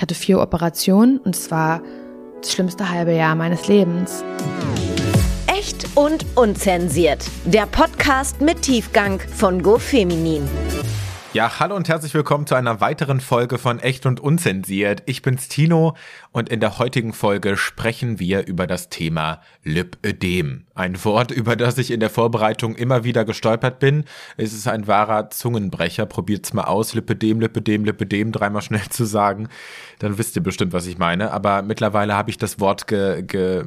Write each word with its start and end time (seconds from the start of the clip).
Ich 0.00 0.02
hatte 0.02 0.14
vier 0.14 0.40
Operationen 0.40 1.18
und 1.18 1.36
es 1.36 1.50
war 1.50 1.82
das 2.40 2.52
schlimmste 2.52 2.88
halbe 2.88 3.12
Jahr 3.12 3.34
meines 3.34 3.68
Lebens. 3.68 4.24
Echt 5.46 5.88
und 5.94 6.24
unzensiert. 6.36 7.22
Der 7.44 7.66
Podcast 7.66 8.40
mit 8.40 8.62
Tiefgang 8.62 9.20
von 9.20 9.62
GoFeminin. 9.62 10.48
Ja, 11.32 11.60
hallo 11.60 11.76
und 11.76 11.88
herzlich 11.88 12.12
willkommen 12.12 12.48
zu 12.48 12.56
einer 12.56 12.80
weiteren 12.80 13.20
Folge 13.20 13.58
von 13.58 13.78
Echt 13.78 14.04
und 14.04 14.18
Unzensiert. 14.18 15.04
Ich 15.06 15.22
bin's 15.22 15.46
Tino 15.46 15.94
und 16.32 16.48
in 16.48 16.58
der 16.58 16.80
heutigen 16.80 17.12
Folge 17.12 17.56
sprechen 17.56 18.18
wir 18.18 18.48
über 18.48 18.66
das 18.66 18.88
Thema 18.88 19.40
Lipödem. 19.62 20.64
Ein 20.74 21.04
Wort, 21.04 21.30
über 21.30 21.54
das 21.54 21.78
ich 21.78 21.92
in 21.92 22.00
der 22.00 22.10
Vorbereitung 22.10 22.74
immer 22.74 23.04
wieder 23.04 23.24
gestolpert 23.24 23.78
bin. 23.78 24.04
Es 24.38 24.52
ist 24.52 24.66
ein 24.66 24.88
wahrer 24.88 25.30
Zungenbrecher. 25.30 26.06
Probiert's 26.06 26.52
mal 26.52 26.64
aus. 26.64 26.94
Lipödem, 26.94 27.40
Lipödem, 27.40 27.84
Lipödem 27.84 28.32
dreimal 28.32 28.62
schnell 28.62 28.88
zu 28.88 29.04
sagen. 29.04 29.48
Dann 30.00 30.18
wisst 30.18 30.34
ihr 30.34 30.42
bestimmt, 30.42 30.72
was 30.72 30.86
ich 30.86 30.98
meine. 30.98 31.30
Aber 31.32 31.62
mittlerweile 31.62 32.14
habe 32.14 32.30
ich 32.30 32.38
das 32.38 32.58
Wort 32.58 32.88
ge, 32.88 33.22
ge, 33.22 33.64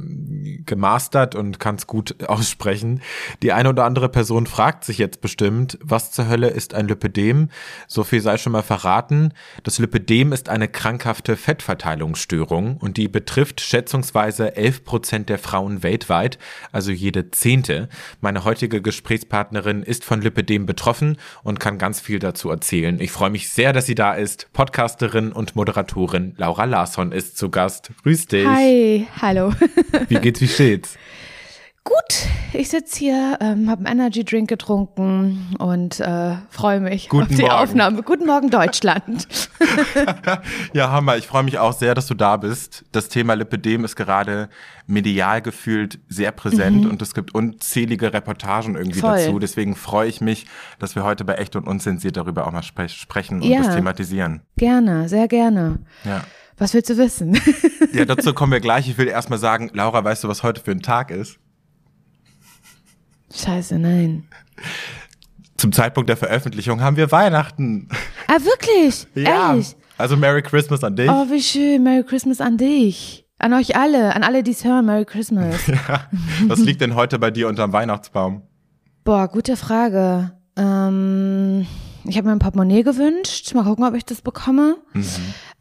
gemastert 0.66 1.35
und 1.35 1.59
kann 1.59 1.75
es 1.75 1.88
gut 1.88 2.16
aussprechen. 2.27 3.02
Die 3.41 3.53
eine 3.53 3.70
oder 3.70 3.85
andere 3.85 4.09
Person 4.09 4.48
fragt 4.48 4.84
sich 4.84 4.98
jetzt 4.98 5.21
bestimmt, 5.21 5.77
was 5.81 6.11
zur 6.11 6.27
Hölle 6.27 6.49
ist 6.49 6.73
ein 6.73 6.88
Lipödem? 6.88 7.49
So 7.88 8.03
viel 8.03 8.21
sei 8.21 8.38
schon 8.38 8.53
mal 8.53 8.63
verraten. 8.63 9.34
Das 9.63 9.80
Lipödem 9.80 10.34
ist 10.34 10.49
eine 10.49 10.67
krankhafte 10.67 11.35
Fettverteilungsstörung 11.38 12.77
und 12.77 12.98
die 12.98 13.07
betrifft 13.07 13.62
schätzungsweise 13.62 14.55
11 14.55 14.84
Prozent 14.84 15.29
der 15.29 15.39
Frauen 15.39 15.84
weltweit, 15.84 16.38
also 16.71 16.91
jede 16.91 17.31
zehnte. 17.31 17.89
Meine 18.21 18.43
heutige 18.43 18.81
Gesprächspartnerin 18.81 19.84
ist 19.84 20.03
von 20.03 20.21
Lipödem 20.21 20.66
betroffen 20.66 21.17
und 21.43 21.59
kann 21.59 21.77
ganz 21.77 21.99
viel 21.99 22.20
dazu 22.20 22.49
erzählen. 22.49 22.99
Ich 22.99 23.12
freue 23.12 23.29
mich 23.29 23.49
sehr, 23.49 23.73
dass 23.73 23.85
sie 23.85 23.95
da 23.95 24.13
ist. 24.13 24.48
Podcasterin 24.54 25.31
und 25.31 25.55
Moderatorin 25.55 26.34
Laura 26.38 26.65
Larsson 26.65 27.12
ist 27.12 27.38
zu 27.38 27.49
Gast. 27.49 27.91
Grüß 28.04 28.27
dich. 28.27 28.48
Hi, 28.48 29.07
hallo. 29.21 29.54
Wie 30.07 30.15
geht's, 30.15 30.41
wie 30.41 30.48
steht's? 30.48 30.98
Gut, 31.85 32.27
ich 32.53 32.70
sitze 32.70 32.98
hier, 32.98 33.37
ähm, 33.41 33.70
habe 33.70 33.85
einen 33.85 33.99
Energy 33.99 34.23
Drink 34.23 34.48
getrunken 34.48 35.53
und 35.59 35.99
äh, 35.99 36.35
freue 36.49 36.79
mich 36.79 37.09
Guten 37.09 37.23
auf 37.23 37.29
die 37.29 37.41
Morgen. 37.41 37.51
Aufnahme. 37.53 38.03
Guten 38.03 38.25
Morgen, 38.25 38.49
Deutschland. 38.49 39.27
Ja, 40.73 40.91
Hammer. 40.91 41.17
Ich 41.17 41.27
freue 41.27 41.43
mich 41.43 41.57
auch 41.59 41.73
sehr, 41.73 41.93
dass 41.93 42.07
du 42.07 42.13
da 42.13 42.37
bist. 42.37 42.85
Das 42.93 43.09
Thema 43.09 43.34
Lipidem 43.34 43.84
ist 43.84 43.98
gerade 43.98 44.48
medial 44.87 45.41
gefühlt 45.41 45.99
sehr 46.07 46.31
präsent 46.31 46.85
und 46.85 47.01
es 47.01 47.13
gibt 47.13 47.35
unzählige 47.35 48.13
Reportagen 48.13 48.75
irgendwie 48.75 48.99
Mhm. 48.99 49.01
Voll. 49.01 49.18
dazu. 49.18 49.40
Deswegen 49.40 49.75
freue 49.75 50.07
ich 50.07 50.21
mich, 50.21 50.45
dass 50.79 50.95
wir 50.95 51.03
heute 51.03 51.25
bei 51.25 51.35
Echt 51.35 51.55
und 51.57 51.68
Unzensiert 51.68 52.15
darüber 52.15 52.47
auch 52.47 52.51
mal 52.51 52.63
spre 52.63 52.87
sprechen 52.87 53.41
und 53.41 53.43
Ja. 53.49 53.62
das 53.62 53.75
thematisieren. 53.75 54.41
gerne, 54.57 55.09
sehr 55.09 55.27
gerne. 55.27 55.79
Ja. 56.05 56.23
Was 56.57 56.73
willst 56.73 56.90
du 56.90 56.97
wissen? 56.97 57.37
ja, 57.93 58.05
dazu 58.05 58.34
kommen 58.34 58.53
wir 58.53 58.62
gleich. 58.62 58.87
Ich 58.87 58.97
will 58.97 59.07
erst 59.09 59.29
mal 59.29 59.37
sagen, 59.40 59.70
Laura, 59.73 60.01
weißt 60.03 60.23
du, 60.23 60.27
was 60.29 60.43
heute 60.43 60.62
für 60.62 60.71
ein 60.71 60.81
Tag 60.81 61.12
ist? 61.12 61.40
Scheiße, 63.34 63.79
nein. 63.79 64.28
Zum 65.57 65.72
Zeitpunkt 65.72 66.09
der 66.09 66.17
Veröffentlichung 66.17 66.81
haben 66.81 66.97
wir 66.97 67.12
Weihnachten. 67.12 67.88
Ah, 68.28 68.38
wirklich? 68.44 69.07
Ja. 69.16 69.51
Ehrlich? 69.51 69.75
Also 69.97 70.17
Merry 70.17 70.41
Christmas 70.41 70.84
an 70.84 70.95
dich. 70.95 71.09
Oh, 71.09 71.29
wie 71.29 71.41
schön. 71.41 71.84
Merry 71.84 72.03
Christmas 72.03 72.41
an 72.41 72.57
dich. 72.57 73.25
An 73.40 73.53
euch 73.53 73.75
alle, 73.75 74.16
an 74.16 74.23
alle, 74.23 74.44
die 74.44 74.51
es 74.51 74.63
hören. 74.63 74.85
Merry 74.85 75.06
Christmas. 75.06 75.56
Was 76.47 76.59
liegt 76.59 76.81
denn 76.81 76.95
heute 76.95 77.19
bei 77.19 77.31
dir 77.31 77.47
unterm 77.47 77.73
Weihnachtsbaum? 77.73 78.44
Boah, 79.03 79.28
gute 79.28 79.57
Frage. 79.57 80.31
Ähm, 80.56 81.68
ich 82.06 82.18
habe 82.18 82.28
mir 82.28 82.34
ein 82.34 82.40
Portemonnaie 82.40 82.84
gewünscht. 82.84 83.53
Mal 83.53 83.63
gucken, 83.63 83.85
ob 83.85 83.94
ich 83.96 84.06
das 84.06 84.22
bekomme. 84.22 84.78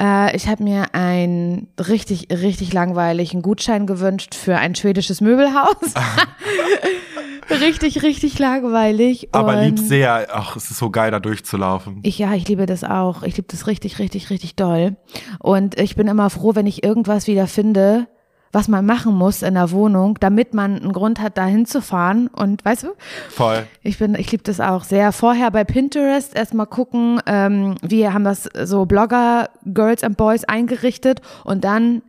Äh, 0.00 0.34
ich 0.36 0.48
habe 0.48 0.62
mir 0.64 0.94
einen 0.94 1.68
richtig, 1.78 2.28
richtig 2.30 2.72
langweiligen 2.72 3.42
Gutschein 3.42 3.86
gewünscht 3.86 4.34
für 4.34 4.56
ein 4.56 4.74
schwedisches 4.74 5.20
Möbelhaus. 5.20 5.76
richtig, 7.60 8.02
richtig 8.02 8.38
langweilig. 8.38 9.28
Aber 9.32 9.56
Und 9.58 9.64
lieb 9.64 9.78
sehr. 9.78 10.28
Ach, 10.32 10.56
es 10.56 10.70
ist 10.70 10.78
so 10.78 10.90
geil, 10.90 11.10
da 11.10 11.20
durchzulaufen. 11.20 12.00
Ich, 12.02 12.18
ja, 12.18 12.34
ich 12.34 12.48
liebe 12.48 12.66
das 12.66 12.84
auch. 12.84 13.22
Ich 13.22 13.36
liebe 13.36 13.48
das 13.50 13.66
richtig, 13.66 13.98
richtig, 13.98 14.30
richtig 14.30 14.56
doll. 14.56 14.96
Und 15.38 15.78
ich 15.78 15.96
bin 15.96 16.08
immer 16.08 16.30
froh, 16.30 16.54
wenn 16.54 16.66
ich 16.66 16.82
irgendwas 16.82 17.26
wieder 17.26 17.46
finde, 17.46 18.08
was 18.52 18.68
man 18.68 18.84
machen 18.84 19.14
muss 19.14 19.42
in 19.42 19.54
der 19.54 19.70
Wohnung, 19.70 20.18
damit 20.20 20.54
man 20.54 20.76
einen 20.76 20.92
Grund 20.92 21.20
hat, 21.20 21.38
da 21.38 21.46
hinzufahren. 21.46 22.28
Und 22.28 22.64
weißt 22.64 22.84
du, 22.84 22.88
Voll. 23.30 23.66
ich 23.82 23.98
bin, 23.98 24.14
ich 24.14 24.30
liebe 24.30 24.42
das 24.42 24.60
auch 24.60 24.84
sehr. 24.84 25.12
Vorher 25.12 25.50
bei 25.50 25.64
Pinterest 25.64 26.36
erstmal 26.36 26.66
gucken, 26.66 27.20
ähm, 27.26 27.76
wie 27.82 28.08
haben 28.08 28.24
das 28.24 28.48
so 28.64 28.84
Blogger, 28.84 29.48
Girls 29.64 30.04
and 30.04 30.16
Boys 30.16 30.44
eingerichtet 30.44 31.22
und 31.44 31.64
dann 31.64 32.02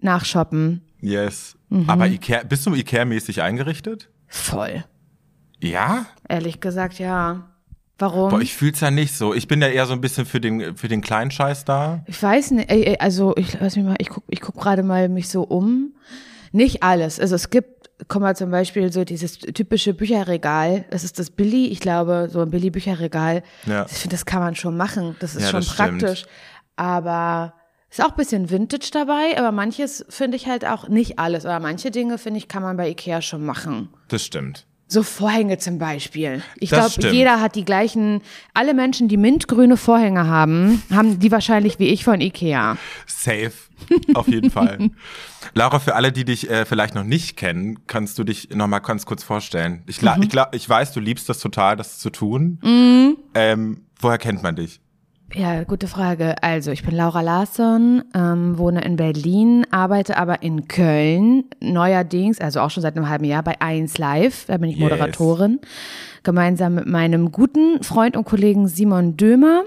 nachshoppen. 0.00 0.82
Yes. 1.00 1.56
Mhm. 1.70 1.88
Aber 1.88 2.06
Ikea, 2.06 2.42
bist 2.44 2.66
du 2.66 2.74
Ikea-mäßig 2.74 3.42
eingerichtet? 3.42 4.08
Voll. 4.26 4.84
Ja? 5.60 6.06
Ehrlich 6.28 6.60
gesagt, 6.60 6.98
ja. 6.98 7.49
Warum? 8.00 8.30
Boah, 8.30 8.40
ich 8.40 8.54
fühl's 8.54 8.80
ja 8.80 8.90
nicht 8.90 9.14
so. 9.14 9.34
Ich 9.34 9.46
bin 9.46 9.60
ja 9.62 9.68
eher 9.68 9.86
so 9.86 9.92
ein 9.92 10.00
bisschen 10.00 10.26
für 10.26 10.40
den, 10.40 10.76
für 10.76 10.88
den 10.88 11.00
kleinen 11.02 11.30
Scheiß 11.30 11.64
da. 11.64 12.02
Ich 12.06 12.22
weiß 12.22 12.52
nicht, 12.52 12.70
ey, 12.70 12.82
ey, 12.84 12.96
also 12.98 13.34
ich 13.36 13.58
lass 13.60 13.76
mich 13.76 13.84
mal, 13.84 13.96
ich 13.98 14.08
guck, 14.08 14.24
ich 14.28 14.40
guck 14.40 14.56
gerade 14.56 14.82
mal 14.82 15.08
mich 15.08 15.28
so 15.28 15.42
um. 15.42 15.94
Nicht 16.52 16.82
alles. 16.82 17.20
Also 17.20 17.34
es 17.36 17.50
gibt, 17.50 17.90
komm 18.08 18.22
mal 18.22 18.34
zum 18.34 18.50
Beispiel 18.50 18.92
so 18.92 19.04
dieses 19.04 19.38
typische 19.38 19.94
Bücherregal. 19.94 20.84
Das 20.90 21.04
ist 21.04 21.18
das 21.18 21.30
Billy, 21.30 21.66
ich 21.68 21.78
glaube, 21.80 22.28
so 22.32 22.40
ein 22.40 22.50
Billy 22.50 22.70
Bücherregal. 22.70 23.42
Ja. 23.66 23.86
Ich 23.88 23.98
finde, 23.98 24.14
das 24.16 24.24
kann 24.26 24.40
man 24.40 24.56
schon 24.56 24.76
machen. 24.76 25.14
Das 25.20 25.36
ist 25.36 25.42
Ja, 25.42 25.48
schon 25.50 25.60
das 25.60 25.72
stimmt. 25.72 26.00
praktisch. 26.00 26.24
Aber 26.76 27.54
ist 27.90 28.02
auch 28.02 28.10
ein 28.10 28.16
bisschen 28.16 28.50
Vintage 28.50 28.90
dabei, 28.92 29.36
aber 29.36 29.52
manches 29.52 30.04
finde 30.08 30.36
ich 30.36 30.46
halt 30.46 30.64
auch 30.64 30.88
nicht 30.88 31.18
alles. 31.18 31.44
Aber 31.44 31.60
manche 31.60 31.90
Dinge, 31.90 32.18
finde 32.18 32.38
ich, 32.38 32.48
kann 32.48 32.62
man 32.62 32.76
bei 32.76 32.88
Ikea 32.88 33.20
schon 33.20 33.44
machen. 33.44 33.90
Das 34.08 34.24
stimmt. 34.24 34.66
So 34.92 35.04
Vorhänge 35.04 35.56
zum 35.58 35.78
Beispiel. 35.78 36.42
Ich 36.56 36.70
glaube, 36.70 36.88
jeder 37.12 37.40
hat 37.40 37.54
die 37.54 37.64
gleichen, 37.64 38.22
alle 38.54 38.74
Menschen, 38.74 39.06
die 39.06 39.16
mintgrüne 39.16 39.76
Vorhänge 39.76 40.26
haben, 40.26 40.82
haben 40.92 41.20
die 41.20 41.30
wahrscheinlich 41.30 41.78
wie 41.78 41.86
ich 41.90 42.02
von 42.02 42.20
Ikea. 42.20 42.76
Safe. 43.06 43.52
Auf 44.14 44.26
jeden 44.26 44.50
Fall. 44.50 44.90
Laura, 45.54 45.78
für 45.78 45.94
alle, 45.94 46.10
die 46.10 46.24
dich 46.24 46.50
äh, 46.50 46.64
vielleicht 46.64 46.96
noch 46.96 47.04
nicht 47.04 47.36
kennen, 47.36 47.78
kannst 47.86 48.18
du 48.18 48.24
dich 48.24 48.50
noch 48.50 48.66
mal 48.66 48.80
ganz 48.80 49.06
kurz 49.06 49.22
vorstellen. 49.22 49.84
Ich, 49.86 50.02
la- 50.02 50.18
ich, 50.20 50.30
ich 50.52 50.68
weiß, 50.68 50.92
du 50.92 50.98
liebst 50.98 51.28
das 51.28 51.38
total, 51.38 51.76
das 51.76 52.00
zu 52.00 52.10
tun. 52.10 52.58
Ähm, 53.34 53.82
woher 54.00 54.18
kennt 54.18 54.42
man 54.42 54.56
dich? 54.56 54.80
Ja, 55.32 55.62
gute 55.62 55.86
Frage. 55.86 56.42
Also, 56.42 56.72
ich 56.72 56.82
bin 56.82 56.96
Laura 56.96 57.20
Larsson, 57.20 58.02
ähm, 58.16 58.58
wohne 58.58 58.82
in 58.82 58.96
Berlin, 58.96 59.64
arbeite 59.70 60.16
aber 60.16 60.42
in 60.42 60.66
Köln, 60.66 61.44
neuerdings, 61.60 62.40
also 62.40 62.60
auch 62.60 62.70
schon 62.70 62.82
seit 62.82 62.96
einem 62.96 63.08
halben 63.08 63.24
Jahr 63.24 63.44
bei 63.44 63.60
1 63.60 63.96
Live, 63.98 64.46
da 64.46 64.56
bin 64.56 64.70
ich 64.70 64.76
Yes. 64.76 64.82
Moderatorin, 64.82 65.60
gemeinsam 66.22 66.74
mit 66.74 66.86
meinem 66.86 67.32
guten 67.32 67.82
Freund 67.82 68.16
und 68.16 68.24
Kollegen 68.24 68.68
Simon 68.68 69.16
Dömer, 69.16 69.62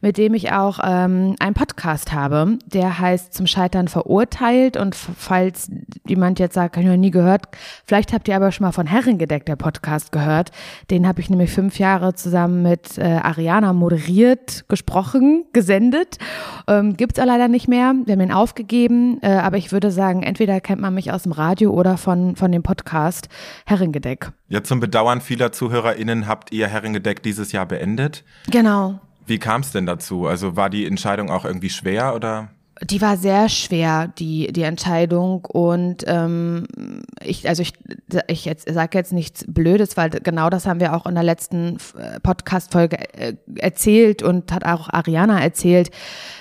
mit 0.00 0.18
dem 0.18 0.34
ich 0.34 0.52
auch 0.52 0.78
ähm, 0.82 1.36
einen 1.38 1.54
Podcast 1.54 2.12
habe, 2.12 2.58
der 2.66 2.98
heißt 2.98 3.34
Zum 3.34 3.46
Scheitern 3.46 3.88
verurteilt 3.88 4.76
und 4.76 4.94
falls 4.94 5.70
jemand 6.06 6.38
jetzt 6.38 6.54
sagt, 6.54 6.76
hab 6.76 6.82
ich 6.82 6.88
noch 6.88 6.96
nie 6.96 7.10
gehört, 7.10 7.46
vielleicht 7.84 8.12
habt 8.12 8.28
ihr 8.28 8.36
aber 8.36 8.52
schon 8.52 8.64
mal 8.64 8.72
von 8.72 8.86
Herrengedeck, 8.86 9.46
der 9.46 9.56
Podcast, 9.56 10.12
gehört. 10.12 10.50
Den 10.90 11.06
habe 11.06 11.20
ich 11.20 11.30
nämlich 11.30 11.50
fünf 11.50 11.78
Jahre 11.78 12.14
zusammen 12.14 12.62
mit 12.62 12.98
äh, 12.98 13.02
Ariana 13.02 13.72
moderiert, 13.72 14.64
gesprochen, 14.68 15.44
gesendet. 15.52 16.18
Ähm, 16.68 16.96
gibt's 16.96 17.18
auch 17.18 17.24
leider 17.24 17.48
nicht 17.48 17.66
mehr. 17.66 17.94
Wir 18.04 18.12
haben 18.12 18.20
ihn 18.20 18.32
aufgegeben, 18.32 19.18
äh, 19.22 19.28
aber 19.28 19.56
ich 19.56 19.72
würde 19.72 19.90
sagen, 19.90 20.22
entweder 20.22 20.60
kennt 20.60 20.80
man 20.82 20.92
mich 20.94 21.10
aus 21.10 21.22
dem 21.22 21.32
Radio 21.32 21.72
oder 21.72 21.96
von, 21.96 22.36
von 22.36 22.52
dem 22.52 22.62
Podcast 22.62 23.28
Herrengedeck. 23.64 24.32
Ja, 24.48 24.62
zum 24.62 24.78
Bedauern 24.78 25.22
vieler 25.22 25.50
ZuhörerInnen 25.50 26.28
habt 26.28 26.52
ihr 26.52 26.68
Herrengedeck 26.68 27.22
dieses 27.22 27.52
Jahr 27.52 27.64
beendet. 27.64 28.22
Genau. 28.50 29.00
Wie 29.26 29.38
kam 29.38 29.62
es 29.62 29.72
denn 29.72 29.86
dazu? 29.86 30.26
Also 30.26 30.56
war 30.56 30.68
die 30.68 30.86
Entscheidung 30.86 31.30
auch 31.30 31.44
irgendwie 31.44 31.70
schwer 31.70 32.14
oder? 32.14 32.50
Die 32.84 33.00
war 33.02 33.16
sehr 33.16 33.48
schwer, 33.48 34.08
die, 34.18 34.52
die 34.52 34.62
Entscheidung. 34.62 35.44
Und 35.44 36.04
ähm, 36.06 36.66
ich, 37.20 37.48
also 37.48 37.62
ich, 37.62 37.72
ich 38.28 38.44
jetzt 38.44 38.72
sage 38.72 38.96
jetzt 38.96 39.12
nichts 39.12 39.44
Blödes, 39.48 39.96
weil 39.96 40.10
genau 40.10 40.48
das 40.48 40.66
haben 40.66 40.80
wir 40.80 40.94
auch 40.94 41.06
in 41.06 41.14
der 41.14 41.24
letzten 41.24 41.78
äh, 41.98 42.20
Podcast-Folge 42.20 42.96
äh, 43.14 43.34
erzählt 43.56 44.22
und 44.22 44.52
hat 44.52 44.64
auch 44.64 44.88
Ariana 44.88 45.40
erzählt. 45.40 45.90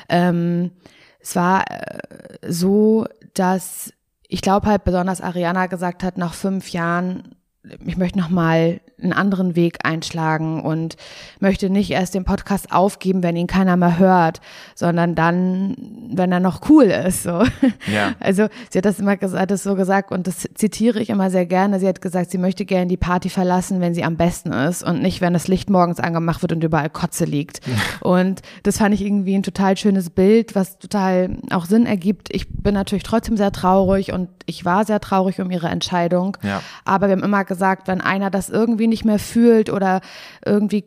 Ähm, 0.10 0.72
es 1.20 1.36
war 1.36 1.66
äh, 1.70 2.00
so, 2.48 3.06
dass 3.34 3.94
ich 4.28 4.42
glaube 4.42 4.68
halt 4.68 4.84
besonders 4.84 5.22
Ariana 5.22 5.68
gesagt 5.68 6.04
hat, 6.04 6.18
nach 6.18 6.34
fünf 6.34 6.70
Jahren, 6.70 7.36
ich 7.86 7.98
möchte 7.98 8.20
noch 8.20 8.30
mal 8.30 8.80
einen 9.02 9.14
anderen 9.14 9.56
Weg 9.56 9.78
einschlagen 9.84 10.62
und 10.62 10.96
möchte 11.40 11.70
nicht 11.70 11.92
erst 11.92 12.16
den 12.16 12.24
Podcast 12.24 12.72
aufgeben, 12.72 13.22
wenn 13.22 13.36
ihn 13.36 13.46
keiner 13.46 13.78
mehr 13.78 14.00
hört, 14.00 14.42
sondern 14.74 15.14
dann 15.14 15.76
wenn 16.10 16.32
er 16.32 16.40
noch 16.40 16.70
cool 16.70 16.86
ist. 16.86 17.24
So. 17.24 17.44
Ja. 17.92 18.14
Also 18.20 18.48
sie 18.70 18.80
hat 18.80 18.86
das 18.86 19.00
immer 19.00 19.12
hat 19.12 19.52
das 19.52 19.64
so 19.64 19.76
gesagt 19.76 20.12
und 20.12 20.28
das 20.28 20.48
zitiere 20.56 21.00
ich 21.00 21.10
immer 21.10 21.30
sehr 21.30 21.46
gerne. 21.46 21.80
Sie 21.80 21.88
hat 21.88 22.02
gesagt, 22.02 22.32
sie 22.32 22.38
möchte 22.38 22.66
gerne 22.66 22.88
die 22.88 22.98
Party 22.98 23.30
verlassen, 23.30 23.80
wenn 23.80 23.94
sie 23.94 24.04
am 24.04 24.18
besten 24.18 24.52
ist 24.52 24.84
und 24.84 25.02
nicht, 25.02 25.22
wenn 25.22 25.34
das 25.34 25.48
Licht 25.48 25.70
morgens 25.70 26.00
angemacht 26.00 26.42
wird 26.42 26.52
und 26.52 26.64
überall 26.64 26.90
Kotze 26.90 27.26
liegt. 27.26 27.62
und 28.02 28.42
das 28.64 28.78
fand 28.78 28.94
ich 28.96 29.04
irgendwie 29.04 29.36
ein 29.36 29.44
total 29.44 29.78
schönes 29.78 30.10
Bild, 30.10 30.56
was 30.56 30.78
total 30.78 31.38
auch 31.52 31.66
Sinn 31.66 31.86
ergibt. 31.86 32.34
Ich 32.34 32.48
bin 32.50 32.74
natürlich 32.74 33.04
trotzdem 33.04 33.38
sehr 33.38 33.52
traurig 33.52 34.12
und 34.12 34.30
ich 34.46 34.66
war 34.66 34.86
sehr 34.86 35.00
traurig 35.00 35.40
um 35.40 35.52
ihre 35.52 35.68
Entscheidung. 35.68 36.38
Ja. 36.42 36.62
Aber 36.86 37.08
wir 37.08 37.14
haben 37.14 37.24
immer 37.24 37.46
gesagt, 37.46 37.88
wenn 37.88 38.02
einer 38.02 38.30
das 38.30 38.50
irgendwie 38.50 38.87
nicht 38.90 39.06
mehr 39.06 39.20
fühlt 39.20 39.70
oder 39.70 40.02
irgendwie 40.46 40.86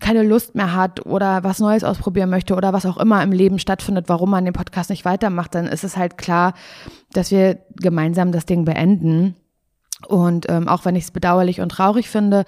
keine 0.00 0.22
Lust 0.22 0.54
mehr 0.54 0.74
hat 0.74 1.04
oder 1.04 1.44
was 1.44 1.60
Neues 1.60 1.84
ausprobieren 1.84 2.30
möchte 2.30 2.54
oder 2.54 2.72
was 2.72 2.86
auch 2.86 2.96
immer 2.96 3.22
im 3.22 3.32
Leben 3.32 3.58
stattfindet, 3.58 4.08
warum 4.08 4.30
man 4.30 4.44
den 4.44 4.54
Podcast 4.54 4.90
nicht 4.90 5.04
weitermacht, 5.04 5.54
dann 5.54 5.66
ist 5.66 5.84
es 5.84 5.96
halt 5.96 6.16
klar, 6.16 6.54
dass 7.12 7.30
wir 7.30 7.58
gemeinsam 7.76 8.32
das 8.32 8.46
Ding 8.46 8.64
beenden. 8.64 9.36
Und 10.08 10.48
ähm, 10.48 10.68
auch 10.68 10.84
wenn 10.84 10.96
ich 10.96 11.04
es 11.04 11.10
bedauerlich 11.10 11.60
und 11.60 11.70
traurig 11.70 12.08
finde, 12.08 12.44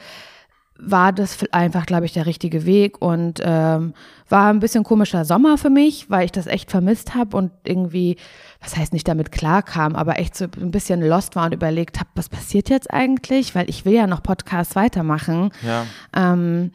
war 0.85 1.13
das 1.13 1.39
einfach, 1.53 1.87
glaube 1.87 2.07
ich, 2.07 2.13
der 2.13 2.27
richtige 2.27 2.67
Weg 2.67 3.01
und 3.01 3.41
ähm, 3.43 3.95
war 4.29 4.53
ein 4.53 4.59
bisschen 4.59 4.83
komischer 4.83 5.25
Sommer 5.25 5.57
für 5.57 5.71
mich, 5.71 6.11
weil 6.11 6.25
ich 6.25 6.33
das 6.33 6.47
echt 6.47 6.71
vermisst 6.71 7.15
habe 7.15 7.37
und 7.37 7.53
irgendwie, 7.65 8.17
was 8.61 8.77
heißt 8.77 8.93
nicht 8.93 9.07
damit 9.07 9.31
klarkam, 9.31 9.95
aber 9.95 10.19
echt 10.19 10.37
so 10.37 10.47
ein 10.61 10.73
bisschen 10.73 11.01
lost 11.01 11.37
war 11.37 11.47
und 11.47 11.55
überlegt 11.55 12.01
habe, 12.01 12.11
was 12.15 12.29
passiert 12.29 12.69
jetzt 12.69 12.91
eigentlich, 12.93 13.55
weil 13.55 13.71
ich 13.71 13.85
will 13.85 13.93
ja 13.93 14.07
noch 14.07 14.23
Podcasts 14.23 14.75
weitermachen. 14.75 15.51
Ja. 15.63 15.87
Ähm, 16.15 16.73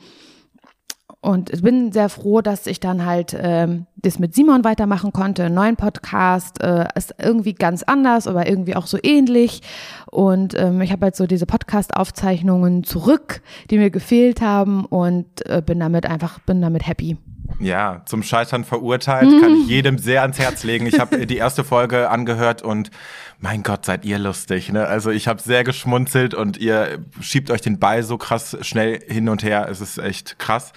und 1.21 1.61
bin 1.63 1.91
sehr 1.91 2.09
froh, 2.09 2.41
dass 2.41 2.67
ich 2.67 2.79
dann 2.79 3.05
halt 3.05 3.35
ähm, 3.39 3.87
das 3.95 4.19
mit 4.19 4.35
Simon 4.35 4.63
weitermachen 4.63 5.11
konnte. 5.11 5.45
Einen 5.45 5.55
neuen 5.55 5.75
Podcast 5.75 6.61
äh, 6.61 6.85
ist 6.95 7.15
irgendwie 7.17 7.53
ganz 7.53 7.83
anders, 7.83 8.27
aber 8.27 8.47
irgendwie 8.47 8.75
auch 8.75 8.87
so 8.87 8.99
ähnlich. 9.01 9.61
Und 10.11 10.57
ähm, 10.57 10.79
ich 10.81 10.91
habe 10.91 11.05
halt 11.05 11.15
so 11.15 11.25
diese 11.25 11.45
Podcast-Aufzeichnungen 11.45 12.83
zurück, 12.83 13.41
die 13.69 13.77
mir 13.77 13.89
gefehlt 13.89 14.41
haben 14.41 14.85
und 14.85 15.45
äh, 15.49 15.61
bin 15.65 15.79
damit 15.79 16.05
einfach, 16.05 16.39
bin 16.39 16.61
damit 16.61 16.87
happy. 16.87 17.17
Ja, 17.59 18.04
zum 18.06 18.21
Scheitern 18.24 18.63
verurteilt, 18.63 19.30
kann 19.42 19.56
ich 19.62 19.68
jedem 19.68 19.98
sehr 19.98 20.21
ans 20.21 20.38
Herz 20.38 20.63
legen. 20.63 20.86
Ich 20.86 21.00
habe 21.00 21.25
die 21.25 21.38
erste 21.38 21.63
Folge 21.63 22.09
angehört 22.09 22.62
und 22.62 22.92
mein 23.39 23.62
Gott, 23.62 23.86
seid 23.86 24.04
ihr 24.06 24.18
lustig. 24.18 24.71
Ne? 24.71 24.86
Also 24.86 25.12
ich 25.12 25.27
habe 25.27 25.42
sehr 25.42 25.63
geschmunzelt 25.63 26.33
und 26.33 26.57
ihr 26.57 27.00
schiebt 27.21 27.51
euch 27.51 27.62
den 27.62 27.77
Ball 27.80 28.01
so 28.04 28.18
krass 28.18 28.57
schnell 28.62 29.00
hin 29.07 29.30
und 29.30 29.44
her. 29.44 29.68
Es 29.69 29.80
ist 29.80 29.98
echt 30.00 30.39
krass. 30.39 30.71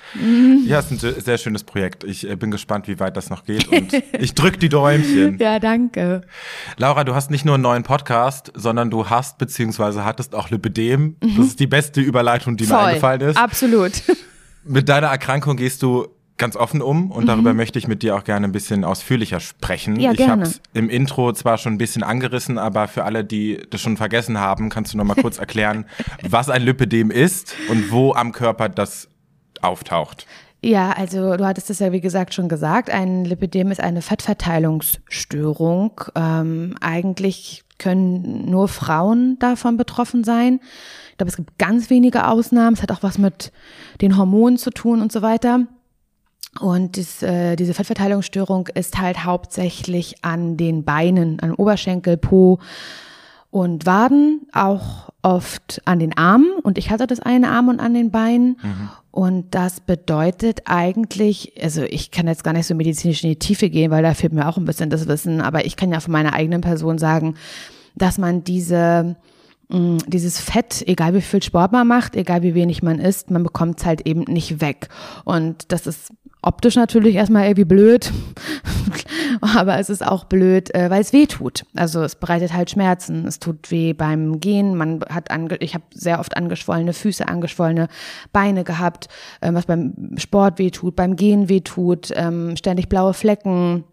Ja, 0.66 0.78
es 0.78 0.90
ist 0.90 1.04
ein 1.04 1.20
sehr 1.20 1.38
schönes 1.38 1.64
Projekt. 1.64 2.04
Ich 2.04 2.28
äh, 2.28 2.36
bin 2.36 2.50
gespannt, 2.50 2.86
wie 2.88 2.98
weit 3.00 3.16
das 3.16 3.30
noch 3.30 3.44
geht 3.44 3.68
und 3.68 3.92
ich 4.18 4.34
drück 4.34 4.60
die 4.60 4.68
Däumchen. 4.68 5.38
Ja, 5.40 5.58
danke. 5.58 6.22
Laura, 6.76 7.04
du 7.04 7.14
hast 7.14 7.30
nicht 7.30 7.44
nur 7.44 7.54
einen 7.54 7.62
neuen 7.62 7.82
Podcast, 7.82 8.52
sondern 8.54 8.90
du 8.90 9.08
hast 9.08 9.38
beziehungsweise 9.38 10.04
hattest 10.04 10.34
auch 10.34 10.50
Lipidem. 10.50 11.16
Das 11.20 11.46
ist 11.46 11.60
die 11.60 11.66
beste 11.66 12.00
Überleitung, 12.00 12.56
die 12.56 12.64
mir 12.64 12.70
Voll. 12.70 12.78
eingefallen 12.80 13.20
ist. 13.22 13.36
Absolut. 13.38 13.92
Mit 14.64 14.88
deiner 14.88 15.06
Erkrankung 15.06 15.56
gehst 15.56 15.82
du 15.82 16.08
ganz 16.40 16.56
offen 16.56 16.82
um 16.82 17.12
und 17.12 17.26
darüber 17.26 17.54
möchte 17.54 17.78
ich 17.78 17.86
mit 17.86 18.02
dir 18.02 18.16
auch 18.16 18.24
gerne 18.24 18.48
ein 18.48 18.52
bisschen 18.52 18.84
ausführlicher 18.84 19.38
sprechen. 19.38 19.94
Mhm. 19.94 20.00
Ja, 20.00 20.12
ich 20.12 20.28
habe 20.28 20.42
es 20.42 20.60
im 20.74 20.90
Intro 20.90 21.32
zwar 21.32 21.58
schon 21.58 21.74
ein 21.74 21.78
bisschen 21.78 22.02
angerissen, 22.02 22.58
aber 22.58 22.88
für 22.88 23.04
alle, 23.04 23.24
die 23.24 23.62
das 23.70 23.80
schon 23.80 23.96
vergessen 23.96 24.40
haben, 24.40 24.70
kannst 24.70 24.92
du 24.92 24.98
noch 24.98 25.04
mal 25.04 25.14
kurz 25.14 25.38
erklären, 25.38 25.84
was 26.28 26.48
ein 26.48 26.62
Lipödem 26.62 27.12
ist 27.12 27.54
und 27.68 27.92
wo 27.92 28.14
am 28.14 28.32
Körper 28.32 28.68
das 28.68 29.08
auftaucht. 29.60 30.26
Ja, 30.62 30.92
also 30.92 31.36
du 31.36 31.46
hattest 31.46 31.70
es 31.70 31.78
ja 31.78 31.92
wie 31.92 32.00
gesagt 32.00 32.34
schon 32.34 32.48
gesagt, 32.48 32.90
ein 32.90 33.24
Lipidem 33.24 33.70
ist 33.70 33.80
eine 33.80 34.02
Fettverteilungsstörung. 34.02 36.02
Ähm, 36.14 36.74
eigentlich 36.80 37.64
können 37.78 38.50
nur 38.50 38.68
Frauen 38.68 39.38
davon 39.38 39.78
betroffen 39.78 40.22
sein. 40.22 40.60
Ich 41.10 41.16
glaube, 41.16 41.30
es 41.30 41.36
gibt 41.36 41.58
ganz 41.58 41.88
wenige 41.88 42.28
Ausnahmen. 42.28 42.74
Es 42.74 42.82
hat 42.82 42.92
auch 42.92 43.02
was 43.02 43.16
mit 43.16 43.52
den 44.02 44.18
Hormonen 44.18 44.58
zu 44.58 44.70
tun 44.70 45.00
und 45.00 45.12
so 45.12 45.22
weiter. 45.22 45.66
Und 46.58 46.96
dies, 46.96 47.22
äh, 47.22 47.54
diese 47.54 47.74
Fettverteilungsstörung 47.74 48.68
ist 48.74 48.98
halt 48.98 49.24
hauptsächlich 49.24 50.16
an 50.22 50.56
den 50.56 50.84
Beinen, 50.84 51.38
an 51.40 51.54
Oberschenkel, 51.54 52.16
Po 52.16 52.58
und 53.50 53.86
Waden, 53.86 54.46
auch 54.52 55.10
oft 55.22 55.80
an 55.84 55.98
den 55.98 56.16
Armen. 56.16 56.52
Und 56.62 56.76
ich 56.78 56.90
hatte 56.90 57.06
das 57.06 57.20
eine 57.20 57.50
Arm 57.50 57.68
und 57.68 57.80
an 57.80 57.94
den 57.94 58.10
Beinen. 58.10 58.56
Und 59.10 59.54
das 59.54 59.80
bedeutet 59.80 60.62
eigentlich, 60.66 61.52
also 61.60 61.82
ich 61.82 62.10
kann 62.10 62.26
jetzt 62.26 62.44
gar 62.44 62.52
nicht 62.52 62.66
so 62.66 62.74
medizinisch 62.74 63.22
in 63.24 63.30
die 63.30 63.38
Tiefe 63.38 63.70
gehen, 63.70 63.90
weil 63.90 64.02
da 64.02 64.14
fehlt 64.14 64.32
mir 64.32 64.48
auch 64.48 64.56
ein 64.56 64.64
bisschen 64.64 64.90
das 64.90 65.08
Wissen. 65.08 65.40
Aber 65.40 65.64
ich 65.64 65.76
kann 65.76 65.92
ja 65.92 66.00
von 66.00 66.12
meiner 66.12 66.32
eigenen 66.32 66.60
Person 66.60 66.98
sagen, 66.98 67.34
dass 67.96 68.18
man 68.18 68.44
diese 68.44 69.16
mh, 69.68 69.98
dieses 70.06 70.40
Fett, 70.40 70.86
egal 70.86 71.14
wie 71.14 71.20
viel 71.20 71.42
Sport 71.42 71.72
man 71.72 71.88
macht, 71.88 72.16
egal 72.16 72.42
wie 72.42 72.54
wenig 72.54 72.82
man 72.82 72.98
isst, 72.98 73.30
man 73.30 73.42
bekommt 73.42 73.80
es 73.80 73.86
halt 73.86 74.06
eben 74.06 74.22
nicht 74.22 74.60
weg. 74.60 74.88
Und 75.24 75.72
das 75.72 75.86
ist 75.86 76.12
optisch 76.42 76.76
natürlich 76.76 77.14
erstmal 77.14 77.44
irgendwie 77.44 77.64
blöd, 77.64 78.12
aber 79.40 79.78
es 79.78 79.90
ist 79.90 80.06
auch 80.06 80.24
blöd, 80.24 80.74
äh, 80.74 80.90
weil 80.90 81.00
es 81.00 81.12
weh 81.12 81.26
tut. 81.26 81.64
Also 81.74 82.02
es 82.02 82.14
bereitet 82.14 82.52
halt 82.52 82.70
Schmerzen, 82.70 83.26
es 83.26 83.38
tut 83.38 83.70
weh 83.70 83.92
beim 83.92 84.40
Gehen, 84.40 84.76
man 84.76 85.00
hat 85.08 85.30
ange 85.30 85.56
ich 85.60 85.74
habe 85.74 85.84
sehr 85.92 86.20
oft 86.20 86.36
angeschwollene 86.36 86.92
Füße, 86.92 87.26
angeschwollene 87.28 87.88
Beine 88.32 88.64
gehabt, 88.64 89.08
ähm, 89.42 89.54
was 89.54 89.66
beim 89.66 90.14
Sport 90.16 90.58
weh 90.58 90.70
tut, 90.70 90.96
beim 90.96 91.16
Gehen 91.16 91.48
weh 91.48 91.60
tut, 91.60 92.10
ähm, 92.14 92.56
ständig 92.56 92.88
blaue 92.88 93.14
Flecken. 93.14 93.84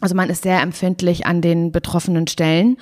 Also 0.00 0.14
man 0.14 0.28
ist 0.28 0.42
sehr 0.42 0.60
empfindlich 0.60 1.26
an 1.26 1.40
den 1.40 1.72
betroffenen 1.72 2.26
Stellen. 2.26 2.76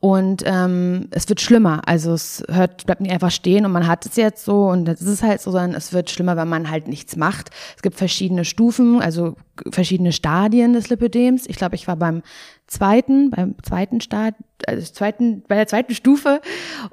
Und 0.00 0.42
ähm, 0.46 1.08
es 1.10 1.28
wird 1.28 1.42
schlimmer. 1.42 1.82
Also 1.86 2.14
es 2.14 2.42
hört, 2.50 2.86
bleibt 2.86 3.02
nicht 3.02 3.12
einfach 3.12 3.30
stehen 3.30 3.66
und 3.66 3.72
man 3.72 3.86
hat 3.86 4.06
es 4.06 4.16
jetzt 4.16 4.46
so 4.46 4.68
und 4.70 4.86
das 4.86 5.02
ist 5.02 5.08
es 5.08 5.22
halt 5.22 5.42
so, 5.42 5.50
sondern 5.50 5.74
es 5.74 5.92
wird 5.92 6.08
schlimmer, 6.08 6.38
wenn 6.38 6.48
man 6.48 6.70
halt 6.70 6.88
nichts 6.88 7.16
macht. 7.16 7.50
Es 7.76 7.82
gibt 7.82 7.96
verschiedene 7.96 8.46
Stufen, 8.46 9.02
also 9.02 9.36
verschiedene 9.70 10.12
Stadien 10.12 10.72
des 10.72 10.88
Lipödems. 10.88 11.44
Ich 11.46 11.56
glaube, 11.56 11.74
ich 11.74 11.86
war 11.86 11.96
beim 11.96 12.22
zweiten, 12.70 13.30
beim 13.30 13.56
zweiten 13.62 14.00
Stad, 14.00 14.34
also 14.66 14.92
zweiten, 14.92 15.42
bei 15.48 15.56
der 15.56 15.66
zweiten 15.66 15.94
Stufe. 15.94 16.40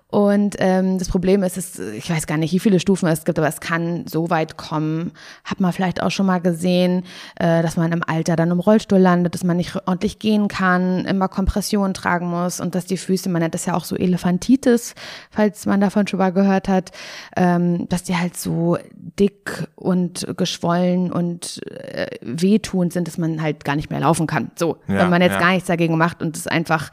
Und 0.08 0.56
ähm, 0.60 0.98
das 0.98 1.10
Problem 1.10 1.44
ist, 1.44 1.58
es, 1.58 1.78
ich 1.78 2.10
weiß 2.10 2.26
gar 2.26 2.38
nicht, 2.38 2.52
wie 2.54 2.60
viele 2.60 2.80
Stufen 2.80 3.08
es 3.08 3.26
gibt, 3.26 3.38
aber 3.38 3.48
es 3.48 3.60
kann 3.60 4.06
so 4.08 4.30
weit 4.30 4.58
kommen. 4.58 5.12
Hat 5.44 5.60
man 5.60 5.72
vielleicht 5.74 6.02
auch 6.02 6.10
schon 6.10 6.26
mal 6.26 6.40
gesehen, 6.40 7.04
äh, 7.36 7.62
dass 7.62 7.78
man 7.78 7.92
im 7.92 8.04
Alter 8.06 8.36
dann 8.36 8.50
im 8.50 8.60
Rollstuhl 8.60 8.98
landet, 8.98 9.36
dass 9.36 9.44
man 9.44 9.58
nicht 9.58 9.76
ordentlich 9.86 10.18
gehen 10.18 10.48
kann, 10.48 11.06
immer 11.06 11.28
Kompression 11.28 11.94
tragen 11.94 12.28
muss 12.28 12.60
und 12.60 12.74
dass 12.74 12.86
die 12.86 12.98
Füße, 12.98 13.30
man 13.30 13.42
nennt 13.42 13.54
das 13.54 13.66
ja 13.66 13.76
auch 13.76 13.86
so 13.86 13.96
Elefantitis, 13.96 14.96
falls 15.30 15.66
man 15.68 15.80
davon 15.80 16.08
schon 16.08 16.20
mal 16.20 16.32
gehört 16.32 16.68
hat, 16.70 16.92
ähm, 17.36 17.88
dass 17.90 18.04
die 18.04 18.18
halt 18.18 18.36
so 18.36 18.78
dick 19.20 19.68
und 19.76 20.26
geschwollen 20.38 21.12
und 21.12 21.62
äh, 21.68 22.08
wehtun 22.22 22.90
sind, 22.90 23.08
dass 23.08 23.18
man 23.18 23.42
halt 23.42 23.64
gar 23.64 23.76
nicht 23.76 23.92
mehr 23.92 24.00
laufen 24.00 24.26
kann. 24.26 24.52
So, 24.56 24.78
Ja, 24.88 25.00
wenn 25.00 25.10
man 25.10 25.22
jetzt 25.22 25.34
ja. 25.34 25.40
gar 25.40 25.54
nichts 25.68 25.80
dagegen 25.80 25.98
macht 25.98 26.22
und 26.22 26.36
es 26.36 26.48
einfach 26.48 26.92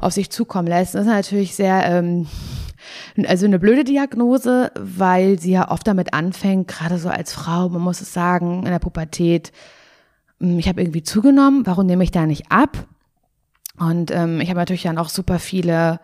auf 0.00 0.12
sich 0.12 0.30
zukommen 0.30 0.68
lässt. 0.68 0.94
Das 0.94 1.02
ist 1.02 1.06
natürlich 1.06 1.54
sehr, 1.54 1.84
ähm, 1.86 2.26
also 3.26 3.46
eine 3.46 3.58
blöde 3.58 3.84
Diagnose, 3.84 4.70
weil 4.78 5.38
sie 5.38 5.52
ja 5.52 5.70
oft 5.70 5.86
damit 5.86 6.14
anfängt, 6.14 6.68
gerade 6.68 6.98
so 6.98 7.08
als 7.08 7.32
Frau, 7.32 7.68
man 7.68 7.82
muss 7.82 8.00
es 8.00 8.12
sagen, 8.12 8.64
in 8.64 8.70
der 8.70 8.78
Pubertät, 8.78 9.52
hm, 10.40 10.58
ich 10.58 10.68
habe 10.68 10.80
irgendwie 10.80 11.02
zugenommen, 11.02 11.66
warum 11.66 11.86
nehme 11.86 12.04
ich 12.04 12.10
da 12.10 12.26
nicht 12.26 12.50
ab? 12.50 12.86
Und 13.78 14.10
ähm, 14.10 14.40
ich 14.40 14.48
habe 14.48 14.60
natürlich 14.60 14.82
dann 14.82 14.98
auch 14.98 15.08
super 15.08 15.38
viele 15.38 16.00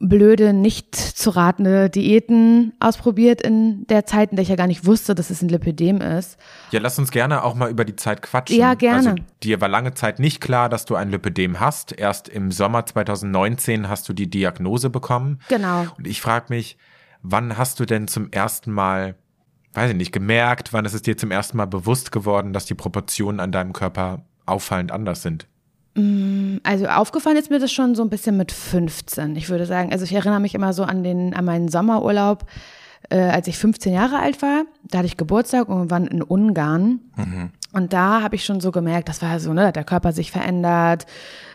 blöde, 0.00 0.52
nicht 0.52 0.94
zu 0.94 1.30
ratende 1.30 1.88
Diäten 1.88 2.72
ausprobiert 2.80 3.42
in 3.42 3.86
der 3.86 4.06
Zeit, 4.06 4.30
in 4.30 4.36
der 4.36 4.42
ich 4.42 4.48
ja 4.48 4.56
gar 4.56 4.66
nicht 4.66 4.86
wusste, 4.86 5.14
dass 5.14 5.30
es 5.30 5.42
ein 5.42 5.48
Lipödem 5.48 6.00
ist. 6.00 6.36
Ja, 6.70 6.80
lass 6.80 6.98
uns 6.98 7.10
gerne 7.10 7.44
auch 7.44 7.54
mal 7.54 7.70
über 7.70 7.84
die 7.84 7.96
Zeit 7.96 8.22
quatschen. 8.22 8.58
Ja, 8.58 8.74
gerne. 8.74 9.10
Also 9.10 9.14
dir 9.42 9.60
war 9.60 9.68
lange 9.68 9.94
Zeit 9.94 10.18
nicht 10.18 10.40
klar, 10.40 10.68
dass 10.68 10.84
du 10.84 10.96
ein 10.96 11.10
Lipödem 11.10 11.60
hast. 11.60 11.92
Erst 11.92 12.28
im 12.28 12.50
Sommer 12.50 12.86
2019 12.86 13.88
hast 13.88 14.08
du 14.08 14.12
die 14.12 14.28
Diagnose 14.28 14.90
bekommen. 14.90 15.40
Genau. 15.48 15.86
Und 15.96 16.06
ich 16.06 16.20
frage 16.20 16.46
mich, 16.48 16.76
wann 17.22 17.56
hast 17.56 17.80
du 17.80 17.84
denn 17.84 18.08
zum 18.08 18.30
ersten 18.30 18.72
Mal, 18.72 19.14
weiß 19.72 19.90
ich 19.90 19.96
nicht, 19.96 20.12
gemerkt, 20.12 20.72
wann 20.72 20.84
ist 20.84 20.94
es 20.94 21.02
dir 21.02 21.16
zum 21.16 21.30
ersten 21.30 21.56
Mal 21.56 21.66
bewusst 21.66 22.12
geworden, 22.12 22.52
dass 22.52 22.66
die 22.66 22.74
Proportionen 22.74 23.40
an 23.40 23.52
deinem 23.52 23.72
Körper 23.72 24.24
auffallend 24.46 24.92
anders 24.92 25.22
sind? 25.22 25.46
Also 25.96 26.86
aufgefallen 26.86 27.36
ist 27.36 27.50
mir 27.50 27.60
das 27.60 27.70
schon 27.70 27.94
so 27.94 28.02
ein 28.02 28.10
bisschen 28.10 28.36
mit 28.36 28.50
15. 28.50 29.36
Ich 29.36 29.48
würde 29.48 29.64
sagen, 29.64 29.92
also 29.92 30.04
ich 30.04 30.12
erinnere 30.12 30.40
mich 30.40 30.54
immer 30.54 30.72
so 30.72 30.82
an 30.82 31.04
den, 31.04 31.34
an 31.34 31.44
meinen 31.44 31.68
Sommerurlaub, 31.68 32.44
äh, 33.10 33.18
als 33.18 33.46
ich 33.46 33.58
15 33.58 33.92
Jahre 33.92 34.18
alt 34.18 34.42
war. 34.42 34.64
Da 34.82 34.98
hatte 34.98 35.06
ich 35.06 35.16
Geburtstag 35.16 35.68
irgendwann 35.68 36.06
in 36.06 36.22
Ungarn. 36.22 37.00
Und 37.72 37.92
da 37.92 38.22
habe 38.22 38.34
ich 38.34 38.44
schon 38.44 38.60
so 38.60 38.72
gemerkt, 38.72 39.08
das 39.08 39.22
war 39.22 39.38
so, 39.38 39.52
ne, 39.52 39.66
hat 39.66 39.76
der 39.76 39.84
Körper 39.84 40.12
sich 40.12 40.30
verändert. 40.32 41.06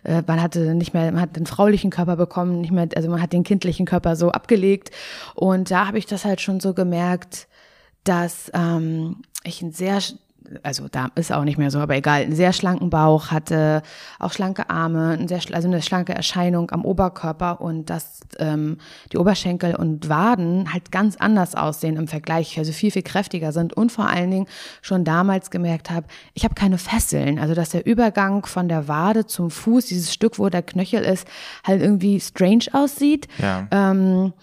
Äh, 0.04 0.22
man 0.26 0.42
hatte 0.42 0.74
nicht 0.74 0.94
mehr, 0.94 1.12
man 1.12 1.22
hat 1.22 1.36
den 1.36 1.46
fraulichen 1.46 1.90
Körper 1.90 2.16
bekommen, 2.16 2.62
nicht 2.62 2.72
mehr, 2.72 2.88
also 2.96 3.10
man 3.10 3.22
hat 3.22 3.34
den 3.34 3.44
kindlichen 3.44 3.86
Körper 3.86 4.16
so 4.16 4.32
abgelegt. 4.32 4.92
Und 5.36 5.72
da 5.72 5.88
habe 5.88 5.98
ich 5.98 6.06
das 6.06 6.24
halt 6.24 6.40
schon 6.40 6.60
so 6.60 6.74
gemerkt, 6.74 7.48
dass 8.04 8.52
ähm, 8.54 9.22
ich 9.44 9.62
ein 9.62 9.72
sehr 9.72 10.00
also 10.64 10.88
da 10.90 11.10
ist 11.16 11.32
auch 11.32 11.44
nicht 11.44 11.58
mehr 11.58 11.72
so, 11.72 11.80
aber 11.80 11.96
egal, 11.96 12.22
einen 12.22 12.36
sehr 12.36 12.54
schlanken 12.54 12.90
Bauch, 12.90 13.32
hatte 13.32 13.82
auch 14.20 14.34
schlanke 14.34 14.70
Arme, 14.70 15.18
ein 15.20 15.28
sehr, 15.28 15.40
also 15.52 15.68
eine 15.68 15.82
schlanke 15.82 16.14
Erscheinung 16.14 16.72
am 16.72 16.86
Oberkörper 16.86 17.62
und 17.62 17.90
dass 17.90 18.22
ähm, 18.40 18.78
die 19.12 19.18
Oberschenkel 19.18 19.76
und 19.76 20.10
Waden 20.10 20.74
halt 20.74 20.92
ganz 20.92 21.18
anders 21.18 21.56
aussehen 21.56 21.98
im 21.98 22.08
Vergleich, 22.08 22.58
also 22.58 22.72
viel, 22.72 22.92
viel 22.92 23.04
kräftiger 23.04 23.52
sind 23.52 23.74
und 23.74 23.92
vor 23.92 24.08
allen 24.08 24.32
Dingen 24.32 24.48
schon 24.82 25.04
damals 25.04 25.52
gemerkt 25.52 25.90
habe, 25.90 26.08
ich 26.34 26.44
habe 26.44 26.56
keine 26.56 26.78
Fesseln, 26.78 27.40
also 27.40 27.54
dass 27.54 27.70
der 27.70 27.86
Übergang 27.86 28.46
von 28.46 28.68
der 28.68 28.88
Wade 28.88 29.26
zum 29.26 29.52
Fuß, 29.52 29.86
dieses 29.86 30.14
Stück, 30.14 30.40
wo 30.40 30.50
der 30.50 30.64
Knöchel 30.64 31.04
ist, 31.04 31.28
halt 31.64 31.82
irgendwie 31.82 32.20
strange 32.20 32.66
aussieht. 32.72 33.28
Ja. 33.38 33.68
Ähm, 33.72 34.34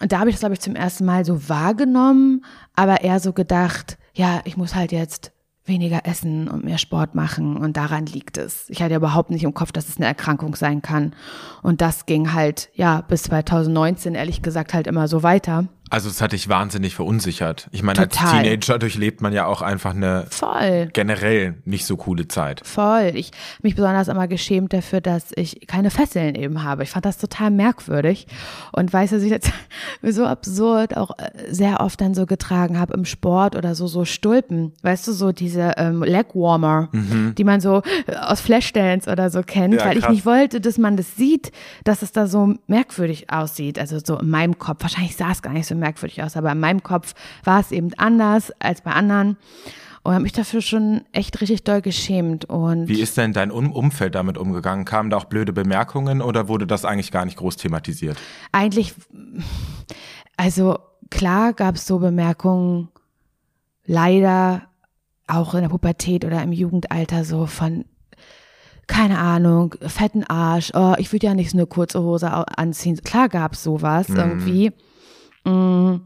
und 0.00 0.12
da 0.12 0.18
habe 0.18 0.28
ich 0.28 0.36
das, 0.36 0.40
glaube 0.40 0.54
ich, 0.54 0.60
zum 0.60 0.76
ersten 0.76 1.04
Mal 1.04 1.24
so 1.24 1.48
wahrgenommen, 1.48 2.44
aber 2.74 3.02
eher 3.02 3.20
so 3.20 3.32
gedacht, 3.32 3.96
ja, 4.14 4.40
ich 4.44 4.56
muss 4.56 4.74
halt 4.74 4.92
jetzt 4.92 5.32
weniger 5.66 6.06
essen 6.06 6.48
und 6.48 6.64
mehr 6.64 6.78
Sport 6.78 7.14
machen 7.14 7.56
und 7.56 7.76
daran 7.76 8.06
liegt 8.06 8.36
es. 8.36 8.68
Ich 8.68 8.82
hatte 8.82 8.94
überhaupt 8.94 9.30
nicht 9.30 9.44
im 9.44 9.54
Kopf, 9.54 9.72
dass 9.72 9.88
es 9.88 9.96
eine 9.96 10.06
Erkrankung 10.06 10.54
sein 10.56 10.82
kann. 10.82 11.14
Und 11.62 11.80
das 11.80 12.06
ging 12.06 12.34
halt, 12.34 12.68
ja, 12.74 13.00
bis 13.00 13.24
2019 13.24 14.14
ehrlich 14.14 14.42
gesagt 14.42 14.74
halt 14.74 14.86
immer 14.86 15.08
so 15.08 15.22
weiter. 15.22 15.66
Also 15.94 16.08
es 16.08 16.20
hat 16.20 16.32
dich 16.32 16.48
wahnsinnig 16.48 16.96
verunsichert. 16.96 17.68
Ich 17.70 17.84
meine, 17.84 18.00
Total. 18.08 18.26
als 18.26 18.42
Teenager 18.42 18.80
durchlebt 18.80 19.20
man 19.20 19.32
ja 19.32 19.46
auch 19.46 19.62
einfach 19.62 19.94
eine 19.94 20.26
Voll. 20.28 20.88
generell 20.92 21.54
nicht 21.64 21.86
so 21.86 21.96
coole 21.96 22.26
Zeit. 22.26 22.62
Voll. 22.66 23.12
Ich 23.14 23.30
mich 23.62 23.76
besonders 23.76 24.08
immer 24.08 24.26
geschämt 24.26 24.72
dafür, 24.72 25.00
dass 25.00 25.26
ich 25.36 25.68
keine 25.68 25.90
Fesseln 25.90 26.34
eben 26.34 26.64
habe. 26.64 26.82
Ich 26.82 26.90
fand 26.90 27.04
das 27.04 27.16
total 27.18 27.52
merkwürdig 27.52 28.26
und 28.72 28.92
weiß, 28.92 29.10
dass 29.10 29.22
ich 29.22 29.30
das 29.30 29.52
so 30.16 30.26
absurd 30.26 30.96
auch 30.96 31.12
äh, 31.16 31.30
sehr 31.54 31.80
oft 31.80 32.00
dann 32.00 32.14
so 32.14 32.26
getragen 32.26 32.76
habe 32.80 32.92
im 32.94 33.04
Sport 33.04 33.54
oder 33.54 33.76
so 33.76 33.86
so 33.86 34.04
Stulpen. 34.04 34.72
Weißt 34.82 35.06
du, 35.06 35.12
so 35.12 35.30
diese 35.30 35.74
ähm, 35.76 36.02
Legwarmer, 36.02 36.88
die 36.92 37.44
man 37.44 37.60
so 37.60 37.82
äh, 38.08 38.16
aus 38.16 38.40
Flashdance 38.40 39.08
oder 39.08 39.30
so 39.30 39.42
kennt, 39.42 39.74
Mhm. 39.74 39.78
Ja, 39.78 39.86
weil 39.86 39.96
ich 39.98 40.02
krass. 40.02 40.12
nicht 40.12 40.26
wollte, 40.26 40.60
dass 40.60 40.76
man 40.76 40.96
das 40.96 41.14
sieht, 41.14 41.52
dass 41.84 42.02
es 42.02 42.10
da 42.10 42.26
so 42.26 42.54
merkwürdig 42.66 43.30
aussieht. 43.30 43.78
Also 43.78 44.00
so 44.04 44.18
in 44.18 44.28
meinem 44.28 44.58
Kopf. 44.58 44.82
Wahrscheinlich 44.82 45.14
sah 45.14 45.30
es 45.30 45.40
gar 45.40 45.52
nicht 45.52 45.66
so 45.66 45.74
merkwürdig 45.76 45.83
aus, 46.22 46.36
aber 46.36 46.52
in 46.52 46.60
meinem 46.60 46.82
Kopf 46.82 47.14
war 47.44 47.60
es 47.60 47.72
eben 47.72 47.90
anders 47.96 48.52
als 48.60 48.80
bei 48.80 48.92
anderen. 48.92 49.36
Und 50.02 50.12
habe 50.12 50.22
mich 50.22 50.32
dafür 50.32 50.60
schon 50.60 51.00
echt 51.12 51.40
richtig 51.40 51.64
doll 51.64 51.80
geschämt. 51.80 52.44
Und 52.44 52.88
Wie 52.88 53.00
ist 53.00 53.16
denn 53.16 53.32
dein 53.32 53.50
um 53.50 53.72
Umfeld 53.72 54.14
damit 54.14 54.36
umgegangen? 54.36 54.84
Kamen 54.84 55.08
da 55.08 55.16
auch 55.16 55.24
blöde 55.24 55.54
Bemerkungen 55.54 56.20
oder 56.20 56.46
wurde 56.46 56.66
das 56.66 56.84
eigentlich 56.84 57.10
gar 57.10 57.24
nicht 57.24 57.38
groß 57.38 57.56
thematisiert? 57.56 58.18
eigentlich, 58.52 58.94
also 60.36 60.78
klar 61.10 61.54
gab 61.54 61.76
es 61.76 61.86
so 61.86 62.00
Bemerkungen, 62.00 62.88
leider 63.86 64.62
auch 65.26 65.54
in 65.54 65.62
der 65.62 65.68
Pubertät 65.68 66.24
oder 66.24 66.42
im 66.42 66.52
Jugendalter 66.52 67.24
so 67.24 67.46
von, 67.46 67.86
keine 68.86 69.18
Ahnung, 69.18 69.74
fetten 69.80 70.24
Arsch, 70.24 70.70
oh, 70.74 70.94
ich 70.98 71.12
würde 71.12 71.28
ja 71.28 71.34
nicht 71.34 71.50
so 71.50 71.56
eine 71.56 71.66
kurze 71.66 72.02
Hose 72.02 72.30
anziehen. 72.58 73.00
Klar 73.02 73.30
gab 73.30 73.54
es 73.54 73.62
sowas 73.62 74.08
irgendwie. 74.10 74.72
Mm, 75.44 75.96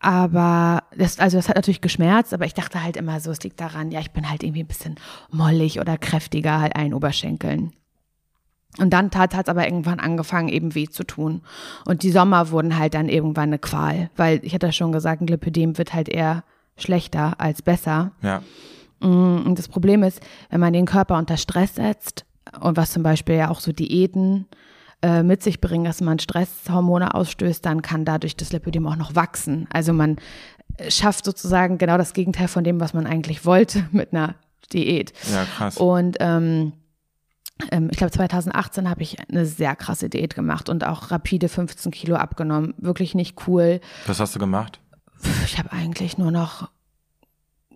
aber 0.00 0.82
das, 0.96 1.18
also 1.20 1.36
das 1.36 1.48
hat 1.48 1.56
natürlich 1.56 1.80
geschmerzt, 1.80 2.34
aber 2.34 2.44
ich 2.44 2.54
dachte 2.54 2.82
halt 2.82 2.96
immer 2.96 3.20
so, 3.20 3.30
es 3.30 3.42
liegt 3.42 3.60
daran, 3.60 3.92
ja, 3.92 4.00
ich 4.00 4.10
bin 4.10 4.28
halt 4.28 4.42
irgendwie 4.42 4.64
ein 4.64 4.68
bisschen 4.68 4.96
mollig 5.30 5.78
oder 5.78 5.96
kräftiger 5.96 6.60
halt 6.60 6.74
an 6.74 6.82
den 6.84 6.94
Oberschenkeln. 6.94 7.72
Und 8.78 8.90
dann 8.90 9.10
tat 9.10 9.34
es 9.34 9.48
aber 9.48 9.66
irgendwann 9.66 10.00
angefangen, 10.00 10.48
eben 10.48 10.74
weh 10.74 10.88
zu 10.88 11.04
tun. 11.04 11.42
Und 11.84 12.02
die 12.02 12.10
Sommer 12.10 12.50
wurden 12.50 12.78
halt 12.78 12.94
dann 12.94 13.08
irgendwann 13.08 13.50
eine 13.50 13.58
Qual, 13.58 14.10
weil 14.16 14.40
ich 14.42 14.54
hatte 14.54 14.72
schon 14.72 14.92
gesagt, 14.92 15.20
ein 15.20 15.26
Lipödem 15.26 15.76
wird 15.78 15.92
halt 15.92 16.08
eher 16.08 16.42
schlechter 16.76 17.38
als 17.38 17.62
besser. 17.62 18.12
Ja. 18.22 18.42
Mm, 19.00 19.44
Und 19.44 19.58
das 19.58 19.68
Problem 19.68 20.02
ist, 20.02 20.20
wenn 20.50 20.60
man 20.60 20.72
den 20.72 20.86
Körper 20.86 21.18
unter 21.18 21.36
Stress 21.36 21.74
setzt 21.74 22.24
und 22.60 22.76
was 22.76 22.92
zum 22.92 23.02
Beispiel 23.02 23.36
ja 23.36 23.50
auch 23.50 23.60
so 23.60 23.72
Diäten 23.72 24.46
äh, 25.02 25.22
mit 25.22 25.42
sich 25.42 25.60
bringen, 25.60 25.84
dass 25.84 26.00
man 26.00 26.18
Stresshormone 26.18 27.14
ausstößt, 27.14 27.64
dann 27.64 27.82
kann 27.82 28.04
dadurch 28.04 28.36
das 28.36 28.52
Lipödem 28.52 28.86
auch 28.86 28.96
noch 28.96 29.14
wachsen. 29.14 29.66
Also 29.72 29.92
man 29.92 30.16
äh, 30.76 30.90
schafft 30.90 31.24
sozusagen 31.24 31.78
genau 31.78 31.98
das 31.98 32.12
Gegenteil 32.12 32.48
von 32.48 32.64
dem, 32.64 32.80
was 32.80 32.94
man 32.94 33.06
eigentlich 33.06 33.44
wollte 33.44 33.86
mit 33.92 34.12
einer 34.12 34.36
Diät. 34.72 35.12
Ja, 35.32 35.44
krass. 35.44 35.76
Und 35.76 36.16
ähm, 36.20 36.72
ähm, 37.70 37.88
ich 37.90 37.98
glaube 37.98 38.12
2018 38.12 38.88
habe 38.88 39.02
ich 39.02 39.16
eine 39.28 39.46
sehr 39.46 39.76
krasse 39.76 40.08
Diät 40.08 40.34
gemacht 40.34 40.68
und 40.68 40.84
auch 40.84 41.10
rapide 41.10 41.48
15 41.48 41.92
Kilo 41.92 42.16
abgenommen. 42.16 42.74
Wirklich 42.78 43.14
nicht 43.14 43.46
cool. 43.46 43.80
Was 44.06 44.20
hast 44.20 44.34
du 44.34 44.38
gemacht? 44.38 44.80
Ich 45.44 45.58
habe 45.58 45.72
eigentlich 45.72 46.18
nur 46.18 46.30
noch 46.30 46.68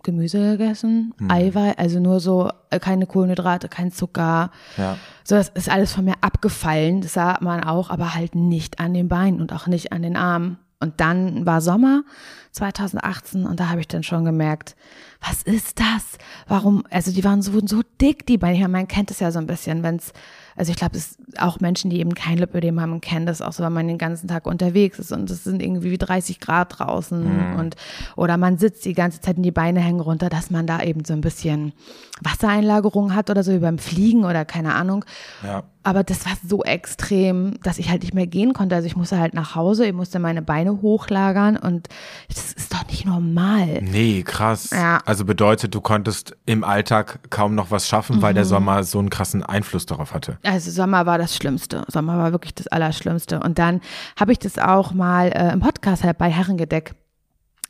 Gemüse 0.07 0.57
gegessen, 0.57 1.13
Eiweiß, 1.27 1.77
also 1.77 1.99
nur 1.99 2.21
so 2.21 2.49
äh, 2.69 2.79
keine 2.79 3.05
Kohlenhydrate, 3.05 3.67
kein 3.67 3.91
Zucker. 3.91 4.51
Ja. 4.77 4.97
So, 5.25 5.35
das 5.35 5.49
ist 5.49 5.69
alles 5.69 5.91
von 5.91 6.05
mir 6.05 6.15
abgefallen. 6.21 7.01
Das 7.01 7.13
sah 7.13 7.37
man 7.41 7.61
auch, 7.61 7.89
aber 7.89 8.15
halt 8.15 8.33
nicht 8.33 8.79
an 8.79 8.93
den 8.93 9.09
Beinen 9.09 9.41
und 9.41 9.51
auch 9.51 9.67
nicht 9.67 9.91
an 9.91 10.03
den 10.03 10.15
Armen. 10.15 10.59
Und 10.79 11.01
dann 11.01 11.45
war 11.45 11.59
Sommer 11.59 12.03
2018 12.51 13.45
und 13.45 13.59
da 13.59 13.67
habe 13.67 13.81
ich 13.81 13.87
dann 13.89 14.03
schon 14.03 14.23
gemerkt, 14.23 14.77
was 15.19 15.43
ist 15.43 15.79
das? 15.79 16.17
Warum? 16.47 16.83
Also 16.89 17.11
die 17.11 17.23
waren 17.25 17.41
so, 17.41 17.53
wurden 17.53 17.67
so 17.67 17.81
dick, 17.99 18.25
die 18.25 18.37
Beine. 18.37 18.59
Ja, 18.59 18.67
man 18.69 18.87
kennt 18.87 19.11
es 19.11 19.19
ja 19.19 19.31
so 19.31 19.39
ein 19.39 19.47
bisschen, 19.47 19.83
wenn 19.83 19.97
es, 19.97 20.13
also 20.57 20.71
ich 20.71 20.77
glaube, 20.77 20.97
es 20.97 21.17
auch 21.37 21.59
Menschen, 21.59 21.89
die 21.89 21.99
eben 21.99 22.15
kein 22.15 22.37
Lipödem 22.37 22.81
haben, 22.81 22.99
kennen 22.99 23.27
das 23.27 23.41
auch 23.41 23.53
so, 23.53 23.63
wenn 23.63 23.73
man 23.73 23.87
den 23.87 23.99
ganzen 23.99 24.27
Tag 24.27 24.47
unterwegs 24.47 24.97
ist 24.99 25.11
und 25.11 25.29
es 25.29 25.43
sind 25.43 25.61
irgendwie 25.61 25.91
wie 25.91 25.97
30 25.97 26.39
Grad 26.39 26.79
draußen 26.79 27.55
und 27.57 27.75
oder 28.15 28.37
man 28.37 28.57
sitzt 28.57 28.83
die 28.85 28.93
ganze 28.93 29.21
Zeit 29.21 29.37
und 29.37 29.43
die 29.43 29.51
Beine 29.51 29.79
hängen 29.79 29.99
runter, 29.99 30.29
dass 30.29 30.49
man 30.49 30.65
da 30.65 30.81
eben 30.81 31.05
so 31.05 31.13
ein 31.13 31.21
bisschen 31.21 31.73
Wassereinlagerung 32.21 33.13
hat 33.13 33.29
oder 33.29 33.43
so 33.43 33.53
wie 33.53 33.59
beim 33.59 33.77
Fliegen 33.77 34.25
oder 34.25 34.45
keine 34.45 34.73
Ahnung. 34.73 35.05
Ja. 35.43 35.63
Aber 35.83 36.03
das 36.03 36.25
war 36.25 36.33
so 36.45 36.63
extrem, 36.63 37.61
dass 37.63 37.77
ich 37.77 37.89
halt 37.89 38.01
nicht 38.01 38.13
mehr 38.13 38.27
gehen 38.27 38.51
konnte. 38.51 38.75
Also 38.75 38.87
ich 38.87 38.97
musste 38.97 39.19
halt 39.19 39.33
nach 39.33 39.55
Hause, 39.55 39.85
ich 39.85 39.93
musste 39.93 40.19
meine 40.19 40.41
Beine 40.41 40.81
hochlagern 40.81 41.55
und 41.55 41.87
das 42.27 42.51
ist 42.51 42.73
doch 42.73 42.85
nicht 42.87 43.05
normal. 43.05 43.81
Nee, 43.81 44.23
krass. 44.23 44.71
Ja. 44.71 44.99
Also 45.05 45.23
bedeutet, 45.23 45.73
du 45.73 45.79
konntest 45.79 46.35
im 46.45 46.65
Alltag 46.65 47.19
kaum 47.29 47.55
noch 47.55 47.71
was 47.71 47.87
schaffen, 47.87 48.21
weil 48.21 48.33
der 48.33 48.43
Sommer 48.43 48.83
so 48.83 48.99
einen 48.99 49.09
krassen 49.09 49.43
Einfluss 49.43 49.85
darauf 49.85 50.13
hatte. 50.13 50.39
Also 50.47 50.71
Sommer 50.71 51.05
war 51.05 51.17
das 51.17 51.35
Schlimmste. 51.35 51.83
Sommer 51.87 52.17
war 52.17 52.31
wirklich 52.31 52.55
das 52.55 52.67
Allerschlimmste. 52.67 53.41
Und 53.41 53.59
dann 53.59 53.81
habe 54.17 54.31
ich 54.31 54.39
das 54.39 54.57
auch 54.57 54.93
mal 54.93 55.27
äh, 55.27 55.51
im 55.51 55.59
Podcast 55.59 56.03
halt 56.03 56.17
bei 56.17 56.29
Herrengedeck 56.29 56.95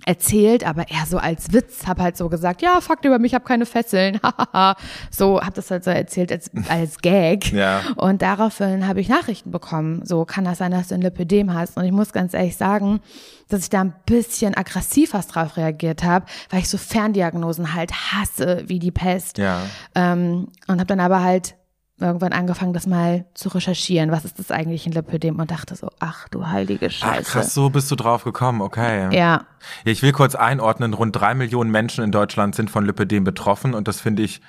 erzählt, 0.05 0.65
aber 0.65 0.89
eher 0.89 1.05
so 1.07 1.17
als 1.17 1.51
Witz, 1.53 1.87
habe 1.87 2.03
halt 2.03 2.17
so 2.17 2.29
gesagt, 2.29 2.61
ja, 2.61 2.79
Fakt 2.81 3.03
über 3.03 3.17
mich, 3.17 3.31
ich 3.31 3.35
habe 3.35 3.45
keine 3.45 3.65
Fesseln, 3.65 4.19
so 5.09 5.41
habe 5.41 5.53
das 5.53 5.71
halt 5.71 5.83
so 5.83 5.89
erzählt 5.89 6.31
als, 6.31 6.51
als 6.69 6.99
Gag. 6.99 7.51
Ja. 7.51 7.81
Und 7.95 8.21
daraufhin 8.21 8.87
habe 8.87 9.01
ich 9.01 9.09
Nachrichten 9.09 9.49
bekommen, 9.49 10.05
so 10.05 10.23
kann 10.23 10.45
das 10.45 10.59
sein, 10.59 10.71
dass 10.71 10.89
du 10.89 10.95
ein 10.95 11.01
Lipödem 11.01 11.53
hast. 11.53 11.77
Und 11.77 11.83
ich 11.83 11.91
muss 11.91 12.13
ganz 12.13 12.35
ehrlich 12.35 12.57
sagen, 12.57 13.01
dass 13.49 13.63
ich 13.63 13.69
da 13.69 13.81
ein 13.81 13.95
bisschen 14.05 14.55
aggressiv 14.55 15.11
fast 15.11 15.33
drauf 15.33 15.57
reagiert 15.57 16.03
habe, 16.03 16.25
weil 16.51 16.59
ich 16.59 16.69
so 16.69 16.77
Ferndiagnosen 16.77 17.73
halt 17.73 17.91
hasse 17.91 18.63
wie 18.67 18.79
die 18.79 18.91
Pest. 18.91 19.39
Ja. 19.39 19.61
Ähm, 19.95 20.49
und 20.67 20.79
habe 20.79 20.85
dann 20.85 20.99
aber 20.99 21.23
halt 21.23 21.55
irgendwann 21.99 22.33
angefangen, 22.33 22.73
das 22.73 22.85
mal 22.85 23.25
zu 23.33 23.49
recherchieren. 23.49 24.11
Was 24.11 24.25
ist 24.25 24.37
das 24.39 24.51
eigentlich 24.51 24.85
ein 24.85 24.91
Lipödem? 24.91 25.39
Und 25.39 25.51
dachte 25.51 25.75
so, 25.75 25.89
ach 25.99 26.27
du 26.29 26.47
heilige 26.47 26.89
Scheiße. 26.89 27.31
krass, 27.31 27.53
so 27.53 27.69
bist 27.69 27.89
du 27.89 27.95
drauf 27.95 28.23
gekommen, 28.23 28.61
okay. 28.61 29.13
Ja, 29.15 29.45
ich 29.83 30.01
will 30.03 30.11
kurz 30.11 30.35
einordnen, 30.35 30.93
rund 30.93 31.15
drei 31.15 31.33
Millionen 31.33 31.71
Menschen 31.71 32.03
in 32.03 32.11
Deutschland 32.11 32.55
sind 32.55 32.69
von 32.69 32.85
Lipödem 32.85 33.23
betroffen 33.23 33.73
und 33.73 33.87
das 33.87 33.99
finde 33.99 34.23
ich 34.23 34.41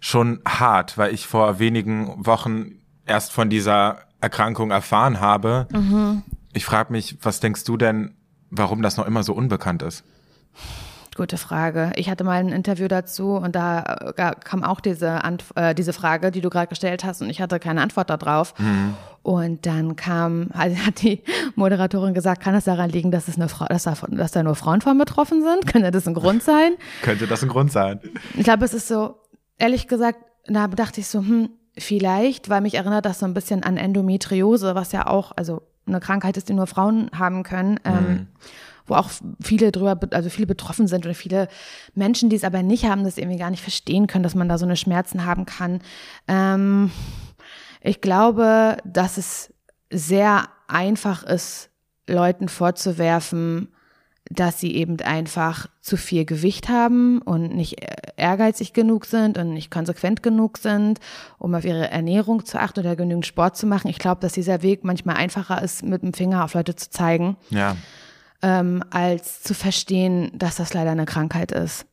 schon 0.00 0.40
hart, 0.46 0.98
weil 0.98 1.14
ich 1.14 1.26
vor 1.26 1.58
wenigen 1.58 2.26
Wochen 2.26 2.72
erst 3.06 3.32
von 3.32 3.48
dieser 3.48 3.98
Erkrankung 4.20 4.70
erfahren 4.70 5.20
habe. 5.20 5.66
Ich 6.52 6.64
frage 6.64 6.92
mich, 6.92 7.18
was 7.22 7.40
denkst 7.40 7.64
du 7.64 7.76
denn, 7.76 8.14
warum 8.50 8.82
das 8.82 8.96
noch 8.96 9.06
immer 9.06 9.22
so 9.22 9.32
unbekannt 9.32 9.82
ist? 9.82 10.04
Gute 11.16 11.36
Frage. 11.36 11.92
Ich 11.96 12.08
hatte 12.08 12.24
mal 12.24 12.40
ein 12.40 12.48
Interview 12.48 12.88
dazu 12.88 13.34
und 13.34 13.54
da 13.54 14.12
äh, 14.16 14.32
kam 14.42 14.64
auch 14.64 14.80
diese, 14.80 15.24
Antw 15.24 15.44
äh, 15.54 15.74
diese 15.74 15.92
Frage, 15.92 16.30
die 16.30 16.40
du 16.40 16.50
gerade 16.50 16.68
gestellt 16.68 17.04
hast 17.04 17.22
und 17.22 17.30
ich 17.30 17.40
hatte 17.40 17.58
keine 17.58 17.80
Antwort 17.82 18.10
darauf. 18.10 18.54
Und 19.22 19.66
dann 19.66 19.96
kam, 19.96 20.48
also 20.54 20.76
hat 20.78 21.02
die 21.02 21.22
Moderatorin 21.54 22.14
gesagt, 22.14 22.42
kann 22.42 22.54
das 22.54 22.64
daran 22.64 22.90
liegen, 22.90 23.10
dass 23.10 23.28
es 23.28 23.36
eine 23.36 23.48
Frau, 23.48 23.66
dass 23.66 23.84
da, 23.84 23.94
dass 24.08 24.32
da 24.32 24.42
nur 24.42 24.54
Frauen 24.54 24.80
von 24.80 24.98
betroffen 24.98 25.42
sind? 25.42 25.66
Könnte 25.66 25.90
das 25.90 26.06
ein 26.06 26.14
Grund 26.14 26.42
sein? 26.42 26.72
Könnte 27.02 27.26
das 27.26 27.42
ein 27.42 27.48
Grund 27.48 27.72
sein? 27.72 28.00
Ich 28.34 28.44
glaube, 28.44 28.64
es 28.64 28.74
ist 28.74 28.88
so, 28.88 29.16
ehrlich 29.58 29.88
gesagt, 29.88 30.18
da 30.46 30.66
dachte 30.66 31.00
ich 31.00 31.06
so, 31.06 31.20
hm, 31.20 31.50
vielleicht, 31.78 32.48
weil 32.48 32.60
mich 32.60 32.74
erinnert 32.74 33.04
das 33.04 33.20
so 33.20 33.26
ein 33.26 33.34
bisschen 33.34 33.62
an 33.62 33.76
Endometriose, 33.76 34.74
was 34.74 34.92
ja 34.92 35.06
auch, 35.06 35.32
also 35.36 35.62
eine 35.86 36.00
Krankheit 36.00 36.36
ist, 36.36 36.48
die 36.48 36.54
nur 36.54 36.66
Frauen 36.66 37.10
haben 37.16 37.42
können, 37.42 37.80
ähm, 37.84 38.28
wo 38.92 38.96
auch 38.96 39.10
viele 39.42 39.72
drüber, 39.72 39.96
be- 39.96 40.14
also 40.14 40.28
viele 40.30 40.46
betroffen 40.46 40.86
sind 40.86 41.04
oder 41.04 41.14
viele 41.14 41.48
Menschen, 41.94 42.28
die 42.28 42.36
es 42.36 42.44
aber 42.44 42.62
nicht 42.62 42.84
haben, 42.84 43.04
das 43.04 43.18
irgendwie 43.18 43.38
gar 43.38 43.50
nicht 43.50 43.62
verstehen 43.62 44.06
können, 44.06 44.22
dass 44.22 44.34
man 44.34 44.48
da 44.48 44.58
so 44.58 44.66
eine 44.66 44.76
Schmerzen 44.76 45.24
haben 45.24 45.46
kann. 45.46 45.80
Ähm, 46.28 46.90
ich 47.80 48.00
glaube, 48.00 48.76
dass 48.84 49.16
es 49.18 49.52
sehr 49.90 50.44
einfach 50.68 51.24
ist, 51.24 51.70
Leuten 52.08 52.48
vorzuwerfen, 52.48 53.68
dass 54.30 54.60
sie 54.60 54.74
eben 54.76 55.00
einfach 55.00 55.68
zu 55.80 55.96
viel 55.96 56.24
Gewicht 56.24 56.68
haben 56.68 57.20
und 57.22 57.54
nicht 57.54 57.76
ehrgeizig 58.16 58.72
genug 58.72 59.04
sind 59.04 59.36
und 59.36 59.52
nicht 59.52 59.70
konsequent 59.70 60.22
genug 60.22 60.58
sind, 60.58 61.00
um 61.38 61.54
auf 61.54 61.64
ihre 61.64 61.90
Ernährung 61.90 62.44
zu 62.44 62.58
achten 62.60 62.80
oder 62.80 62.94
genügend 62.96 63.26
Sport 63.26 63.56
zu 63.56 63.66
machen. 63.66 63.88
Ich 63.88 63.98
glaube, 63.98 64.20
dass 64.20 64.32
dieser 64.32 64.62
Weg 64.62 64.84
manchmal 64.84 65.16
einfacher 65.16 65.60
ist, 65.60 65.82
mit 65.84 66.02
dem 66.02 66.14
Finger 66.14 66.44
auf 66.44 66.54
Leute 66.54 66.76
zu 66.76 66.88
zeigen, 66.88 67.36
Ja. 67.50 67.76
Ähm, 68.42 68.82
als 68.90 69.42
zu 69.42 69.54
verstehen, 69.54 70.30
dass 70.34 70.56
das 70.56 70.74
leider 70.74 70.90
eine 70.90 71.06
Krankheit 71.06 71.52
ist. 71.52 71.86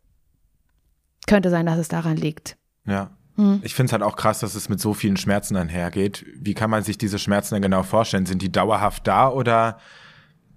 Könnte 1.27 1.49
sein, 1.49 1.65
dass 1.65 1.77
es 1.77 1.87
daran 1.87 2.17
liegt. 2.17 2.57
Ja. 2.85 3.11
Hm. 3.35 3.61
Ich 3.63 3.75
finde 3.75 3.87
es 3.89 3.93
halt 3.93 4.03
auch 4.03 4.15
krass, 4.15 4.39
dass 4.39 4.55
es 4.55 4.67
mit 4.67 4.79
so 4.79 4.93
vielen 4.93 5.15
Schmerzen 5.15 5.55
einhergeht. 5.55 6.25
Wie 6.35 6.53
kann 6.53 6.69
man 6.69 6.83
sich 6.83 6.97
diese 6.97 7.19
Schmerzen 7.19 7.55
denn 7.55 7.61
genau 7.61 7.83
vorstellen? 7.83 8.25
Sind 8.25 8.41
die 8.41 8.51
dauerhaft 8.51 9.07
da 9.07 9.29
oder 9.29 9.77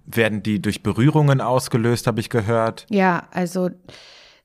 werden 0.05 0.43
die 0.43 0.61
durch 0.61 0.83
Berührungen 0.83 1.41
ausgelöst, 1.41 2.07
habe 2.07 2.21
ich 2.21 2.31
gehört? 2.31 2.87
Ja, 2.91 3.29
also 3.31 3.71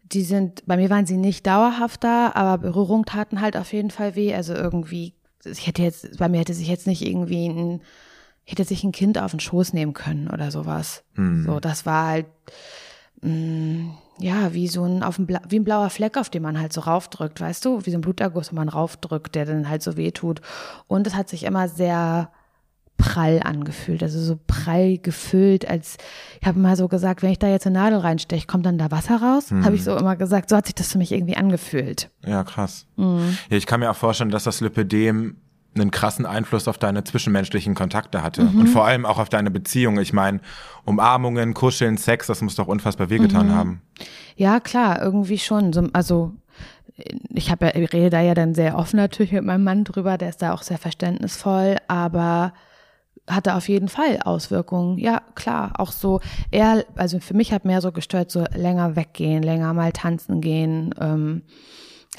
die 0.04 0.22
sind, 0.22 0.66
bei 0.66 0.78
mir 0.78 0.90
waren 0.90 1.06
sie 1.06 1.18
nicht 1.18 1.48
dauerhaft 1.48 2.04
da, 2.04 2.32
aber 2.34 2.60
Berührung 2.60 3.06
taten 3.06 3.42
halt 3.42 3.58
auf 3.58 3.74
jeden 3.74 3.90
Fall 3.90 4.16
weh. 4.16 4.34
Also 4.34 4.54
irgendwie, 4.54 5.14
ich 5.44 5.68
hätte 5.68 5.82
jetzt, 5.82 6.18
bei 6.18 6.30
mir 6.30 6.40
hätte 6.40 6.54
sich 6.54 6.68
jetzt 6.68 6.88
nicht 6.88 7.06
irgendwie 7.06 7.48
ein, 7.48 7.82
hätte 8.50 8.64
sich 8.64 8.84
ein 8.84 8.92
Kind 8.92 9.18
auf 9.20 9.32
den 9.32 9.40
Schoß 9.40 9.74
nehmen 9.74 9.94
können 9.94 10.28
oder 10.30 10.50
sowas. 10.52 11.04
So, 11.46 11.60
das 11.60 11.86
war 11.86 12.08
halt, 12.08 12.26
mh, 13.22 13.94
ja, 14.20 14.54
wie 14.54 14.68
so 14.68 14.84
ein, 14.84 15.04
auf 15.04 15.20
ein, 15.20 15.28
Bla- 15.28 15.42
wie 15.50 15.60
ein 15.60 15.64
blauer 15.64 15.90
Fleck, 15.90 16.18
auf 16.18 16.30
den 16.30 16.42
man 16.42 16.60
halt 16.60 16.74
so 16.74 16.82
raufdrückt, 16.82 17.40
weißt 17.40 17.64
du? 17.66 17.86
Wie 17.86 17.92
so 17.92 17.98
ein 17.98 18.02
Bluterguss, 18.02 18.52
wo 18.52 18.56
man 18.56 18.70
raufdrückt, 18.70 19.36
der 19.36 19.46
dann 19.46 19.70
halt 19.70 19.84
so 19.84 19.96
weh 19.98 20.12
tut. 20.12 20.42
Und 20.88 21.06
es 21.08 21.16
hat 21.16 21.30
sich 21.30 21.44
immer 21.44 21.68
sehr 21.68 22.32
prall 22.98 23.42
angefühlt, 23.44 24.02
also 24.02 24.20
so 24.20 24.40
prall 24.48 24.98
gefüllt, 24.98 25.70
als 25.70 25.98
ich 26.42 26.48
habe 26.48 26.58
mal 26.60 26.76
so 26.76 26.88
gesagt, 26.88 27.22
wenn 27.22 27.30
ich 27.32 27.38
da 27.38 27.48
jetzt 27.48 27.68
eine 27.68 27.78
Nadel 27.78 28.00
reinsteche, 28.00 28.48
kommt 28.48 28.66
dann 28.66 28.80
da 28.80 28.90
Wasser 28.90 29.22
raus? 29.22 29.52
Habe 29.52 29.76
ich 29.76 29.84
so 29.84 29.96
immer 29.96 30.16
gesagt, 30.16 30.50
so 30.50 30.56
hat 30.58 30.66
sich 30.66 30.74
das 30.74 30.92
für 30.94 30.98
mich 30.98 31.12
irgendwie 31.12 31.38
angefühlt. 31.38 32.10
Ja, 32.26 32.44
krass. 32.44 32.88
Mhm. 32.96 33.38
Ja, 33.52 33.58
ich 33.58 33.68
kann 33.68 33.82
mir 33.82 33.92
auch 33.92 33.96
vorstellen, 33.96 34.32
dass 34.32 34.46
das 34.46 34.62
Lipödem 34.62 35.38
einen 35.80 35.92
krassen 35.92 36.26
Einfluss 36.26 36.68
auf 36.68 36.78
deine 36.78 37.04
zwischenmenschlichen 37.04 37.76
Kontakte 37.76 38.24
hatte 38.24 38.44
Mhm. 38.46 38.60
und 38.60 38.68
vor 38.68 38.86
allem 38.86 39.06
auch 39.06 39.20
auf 39.20 39.30
deine 39.30 39.52
Beziehung. 39.52 40.00
Ich 40.00 40.14
meine, 40.14 40.40
Umarmungen, 40.86 41.54
Kuscheln, 41.54 41.98
Sex, 41.98 42.28
das 42.28 42.42
muss 42.42 42.56
doch 42.56 42.68
unfassbar 42.68 43.10
wehgetan 43.10 43.48
Mhm. 43.48 43.52
haben. 43.56 43.82
Ja, 44.36 44.60
klar, 44.60 45.02
irgendwie 45.02 45.38
schon. 45.40 45.74
So, 45.74 45.88
also 45.94 46.34
ich 47.34 47.52
habe 47.52 47.66
ja, 47.68 47.76
ich 47.76 47.94
rede 47.94 48.10
da 48.10 48.22
ja 48.22 48.34
dann 48.34 48.56
sehr 48.56 48.78
offen 48.78 48.98
natürlich 48.98 49.32
mit 49.32 49.44
meinem 49.44 49.64
Mann 49.64 49.84
drüber, 49.84 50.18
der 50.18 50.30
ist 50.30 50.42
da 50.42 50.54
auch 50.54 50.64
sehr 50.64 50.78
verständnisvoll, 50.80 51.76
aber 51.88 52.54
hatte 53.30 53.56
auf 53.56 53.68
jeden 53.68 53.90
Fall 53.90 54.20
Auswirkungen. 54.24 54.98
Ja, 54.98 55.22
klar, 55.36 55.74
auch 55.78 55.92
so 55.92 56.22
eher, 56.50 56.86
also 56.96 57.20
für 57.20 57.34
mich 57.34 57.52
hat 57.52 57.66
mehr 57.66 57.82
so 57.82 57.92
gestört, 57.92 58.32
so 58.32 58.46
länger 58.56 58.96
weggehen, 58.96 59.44
länger 59.44 59.74
mal 59.74 59.92
tanzen 59.92 60.40
gehen, 60.40 60.96
ähm, 61.00 61.42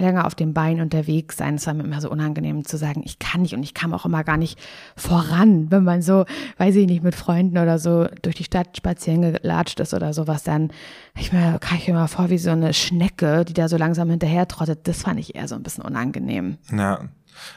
länger 0.01 0.27
auf 0.27 0.35
dem 0.35 0.55
Bein 0.55 0.81
unterwegs 0.81 1.37
sein. 1.37 1.57
Es 1.57 1.67
war 1.67 1.75
mir 1.75 1.85
immer 1.85 2.01
so 2.01 2.11
unangenehm 2.11 2.65
zu 2.65 2.77
sagen, 2.77 3.03
ich 3.05 3.19
kann 3.19 3.43
nicht 3.43 3.55
und 3.55 3.63
ich 3.63 3.75
kam 3.75 3.93
auch 3.95 4.05
immer 4.05 4.25
gar 4.25 4.37
nicht 4.37 4.59
voran, 4.97 5.71
wenn 5.71 5.85
man 5.85 6.03
so, 6.03 6.25
weiß 6.59 6.77
ich 6.77 6.87
nicht, 6.87 7.03
mit 7.03 7.15
Freunden 7.15 7.59
oder 7.59 7.79
so 7.79 8.07
durch 8.23 8.37
die 8.37 8.45
Stadt 8.45 8.77
spazieren 8.77 9.23
gelatscht 9.23 9.81
ist 9.81 9.95
oder 9.95 10.13
sowas, 10.13 10.43
dann 10.45 10.71
ich 11.17 11.33
mir, 11.33 11.59
kam 11.61 11.79
ich 11.79 11.89
mir 11.89 11.95
mal 11.95 12.09
vor 12.09 12.31
wie 12.31 12.39
so 12.39 12.51
eine 12.51 12.75
Schnecke, 12.75 13.45
die 13.45 13.55
da 13.55 13.69
so 13.69 13.77
langsam 13.77 14.11
hinterher 14.11 14.49
trottet. 14.49 14.87
Das 14.87 15.03
fand 15.03 15.21
ich 15.21 15.35
eher 15.35 15.49
so 15.49 15.55
ein 15.55 15.63
bisschen 15.63 15.85
unangenehm. 15.85 16.59
Ja. 16.71 17.01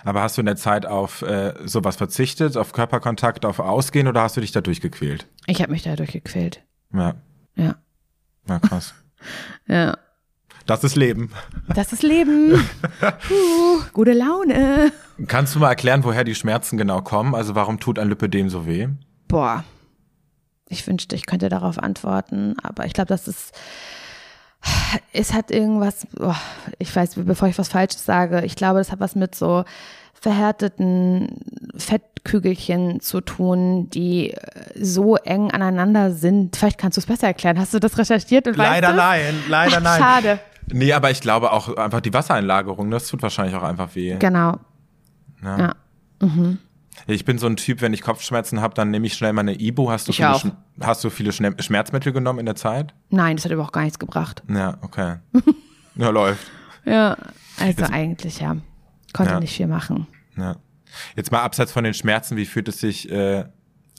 Aber 0.04 0.22
hast 0.22 0.38
du 0.38 0.42
in 0.42 0.46
der 0.46 0.58
Zeit 0.58 0.86
auf 0.86 1.24
äh, 1.24 1.54
sowas 1.66 1.96
verzichtet, 1.96 2.56
auf 2.56 2.72
Körperkontakt, 2.72 3.46
auf 3.46 3.60
Ausgehen 3.60 4.08
oder 4.08 4.22
hast 4.22 4.38
du 4.38 4.42
dich 4.42 4.52
da 4.52 4.62
durchgequält? 4.62 5.28
Ich 5.48 5.62
habe 5.62 5.72
mich 5.72 5.82
da 5.84 5.96
durchgequält. 5.96 6.64
Ja, 6.94 7.16
Ja. 7.56 7.76
ja 8.48 8.60
krass. 8.60 8.94
Ja. 9.68 9.96
Das 10.66 10.84
ist 10.84 10.96
Leben. 10.96 11.32
Das 11.74 11.94
ist 11.94 12.04
Leben. 12.04 12.54
Puh, 13.28 13.82
gute 13.94 14.14
Laune. 14.14 14.92
Kannst 15.28 15.56
du 15.56 15.60
mal 15.60 15.70
erklären, 15.70 16.04
woher 16.04 16.24
die 16.24 16.36
Schmerzen 16.36 16.78
genau 16.78 17.02
kommen? 17.02 17.36
Also 17.36 17.56
warum 17.56 17.80
tut 17.80 18.00
ein 18.00 18.10
Lipödem 18.10 18.50
so 18.50 18.66
weh? 18.66 18.88
Boah. 19.28 19.64
Ich 20.70 20.88
wünschte, 20.88 21.16
ich 21.16 21.26
könnte 21.26 21.50
darauf 21.50 21.80
antworten, 21.80 22.56
aber 22.64 22.86
ich 22.86 22.94
glaube, 22.94 23.08
das 23.08 23.28
ist. 23.28 23.54
Es 25.12 25.34
hat 25.34 25.50
irgendwas, 25.50 26.06
boah, 26.14 26.40
ich 26.78 26.96
weiß, 26.96 27.16
bevor 27.16 27.48
ich 27.48 27.58
was 27.58 27.70
Falsches 27.70 28.06
sage, 28.06 28.46
ich 28.46 28.56
glaube, 28.56 28.80
das 28.80 28.92
hat 28.92 29.00
was 29.00 29.16
mit 29.16 29.34
so 29.34 29.66
verhärteten 30.14 31.40
Fettkügelchen 31.76 33.00
zu 33.00 33.22
tun, 33.22 33.90
die 33.90 34.34
äh, 34.34 34.38
so 34.80 35.16
eng 35.16 35.50
aneinander 35.50 36.12
sind. 36.12 36.56
Vielleicht 36.56 36.78
kannst 36.78 36.98
du 36.98 37.02
es 37.02 37.08
besser 37.08 37.28
erklären. 37.28 37.58
Hast 37.58 37.74
du 37.74 37.80
das 37.80 37.98
recherchiert 37.98 38.48
und 38.48 38.56
Leider 38.56 38.90
weißt 38.90 38.98
nein, 38.98 39.44
leider 39.50 39.80
nein. 39.80 40.00
Schade. 40.00 40.40
Nee, 40.74 40.94
aber 40.94 41.12
ich 41.12 41.22
glaube 41.22 41.52
auch 41.52 41.76
einfach 41.78 42.02
die 42.02 42.14
Wassereinlagerung, 42.14 42.90
das 42.92 43.08
tut 43.08 43.22
wahrscheinlich 43.22 43.56
auch 43.56 43.64
einfach 43.64 43.94
weh. 43.96 44.16
Genau. 44.20 44.58
Ja. 45.44 45.58
Ja. 45.60 45.76
Ich 47.08 47.26
bin 47.26 47.38
so 47.40 47.48
ein 47.48 47.56
Typ, 47.56 47.82
wenn 47.82 47.94
ich 47.94 48.02
Kopfschmerzen 48.02 48.62
habe, 48.62 48.74
dann 48.76 48.92
nehme 48.92 49.08
ich 49.08 49.14
schnell 49.16 49.34
meine 49.34 49.60
Ibu. 49.60 49.90
Hast 49.90 50.08
du 50.08 50.12
Ich 50.12 50.18
viele, 50.18 50.32
auch. 50.36 50.44
Sch- 50.44 50.54
hast 50.82 51.04
du 51.04 51.10
viele 51.10 51.32
Schne- 51.32 51.60
Schmerzmittel 51.62 52.14
genommen 52.14 52.40
in 52.40 52.46
der 52.46 52.56
Zeit? 52.56 52.94
Nein, 53.10 53.38
das 53.38 53.46
hat 53.46 53.52
überhaupt 53.52 53.74
gar 53.74 53.82
nichts 53.84 53.98
gebracht. 53.98 54.44
Ja, 54.50 54.78
okay. 54.82 55.16
ja, 55.96 56.10
läuft. 56.10 56.46
Ja. 56.86 57.18
Also 57.60 57.84
eigentlich 57.86 58.40
ja. 58.40 58.58
Konnte 59.14 59.34
Ja. 59.34 59.40
nicht 59.40 59.56
viel 59.56 59.68
machen. 59.68 60.06
Ja. 60.38 60.58
Jetzt 61.16 61.32
mal 61.32 61.42
abseits 61.42 61.72
von 61.72 61.84
den 61.84 61.94
Schmerzen, 61.94 62.38
wie 62.38 62.46
fühlt 62.46 62.68
es 62.68 62.80
sich 62.80 63.10
äh, 63.12 63.46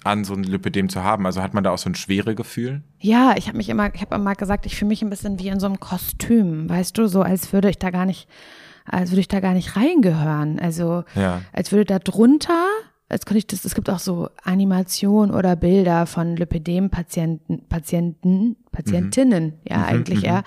an, 0.04 0.24
so 0.24 0.34
ein 0.34 0.42
Lipödem 0.44 0.88
zu 0.88 1.02
haben? 1.02 1.26
Also 1.26 1.42
hat 1.42 1.54
man 1.54 1.64
da 1.64 1.70
auch 1.70 1.78
so 1.78 1.88
ein 1.90 1.94
schwere 1.94 2.34
Gefühl? 2.34 2.82
Ja, 2.98 3.34
ich 3.36 3.48
habe 3.48 3.56
mich 3.56 3.68
immer, 3.68 3.94
ich 3.94 4.00
habe 4.00 4.14
immer 4.14 4.34
gesagt, 4.34 4.66
ich 4.66 4.76
fühle 4.76 4.88
mich 4.88 5.02
ein 5.02 5.10
bisschen 5.10 5.38
wie 5.38 5.48
in 5.48 5.60
so 5.60 5.66
einem 5.66 5.80
Kostüm, 5.80 6.68
weißt 6.68 6.96
du, 6.98 7.06
so 7.08 7.22
als 7.22 7.52
würde 7.52 7.70
ich 7.70 7.78
da 7.78 7.90
gar 7.90 8.06
nicht, 8.06 8.28
als 8.84 9.10
würde 9.10 9.20
ich 9.20 9.28
da 9.28 9.40
gar 9.40 9.54
nicht 9.54 9.76
reingehören. 9.76 10.58
Also 10.58 11.04
Ja. 11.14 11.42
als 11.52 11.72
würde 11.72 11.84
da 11.84 11.98
drunter, 11.98 12.64
als 13.08 13.26
könnte 13.26 13.38
ich 13.38 13.46
das, 13.46 13.64
es 13.64 13.74
gibt 13.74 13.90
auch 13.90 13.98
so 13.98 14.30
Animationen 14.42 15.34
oder 15.34 15.54
Bilder 15.54 16.06
von 16.06 16.34
Lipödem-Patienten, 16.36 17.68
Patienten, 17.68 18.56
Patientinnen, 18.72 19.54
ja, 19.68 19.84
eigentlich 19.84 20.24
eher. 20.24 20.44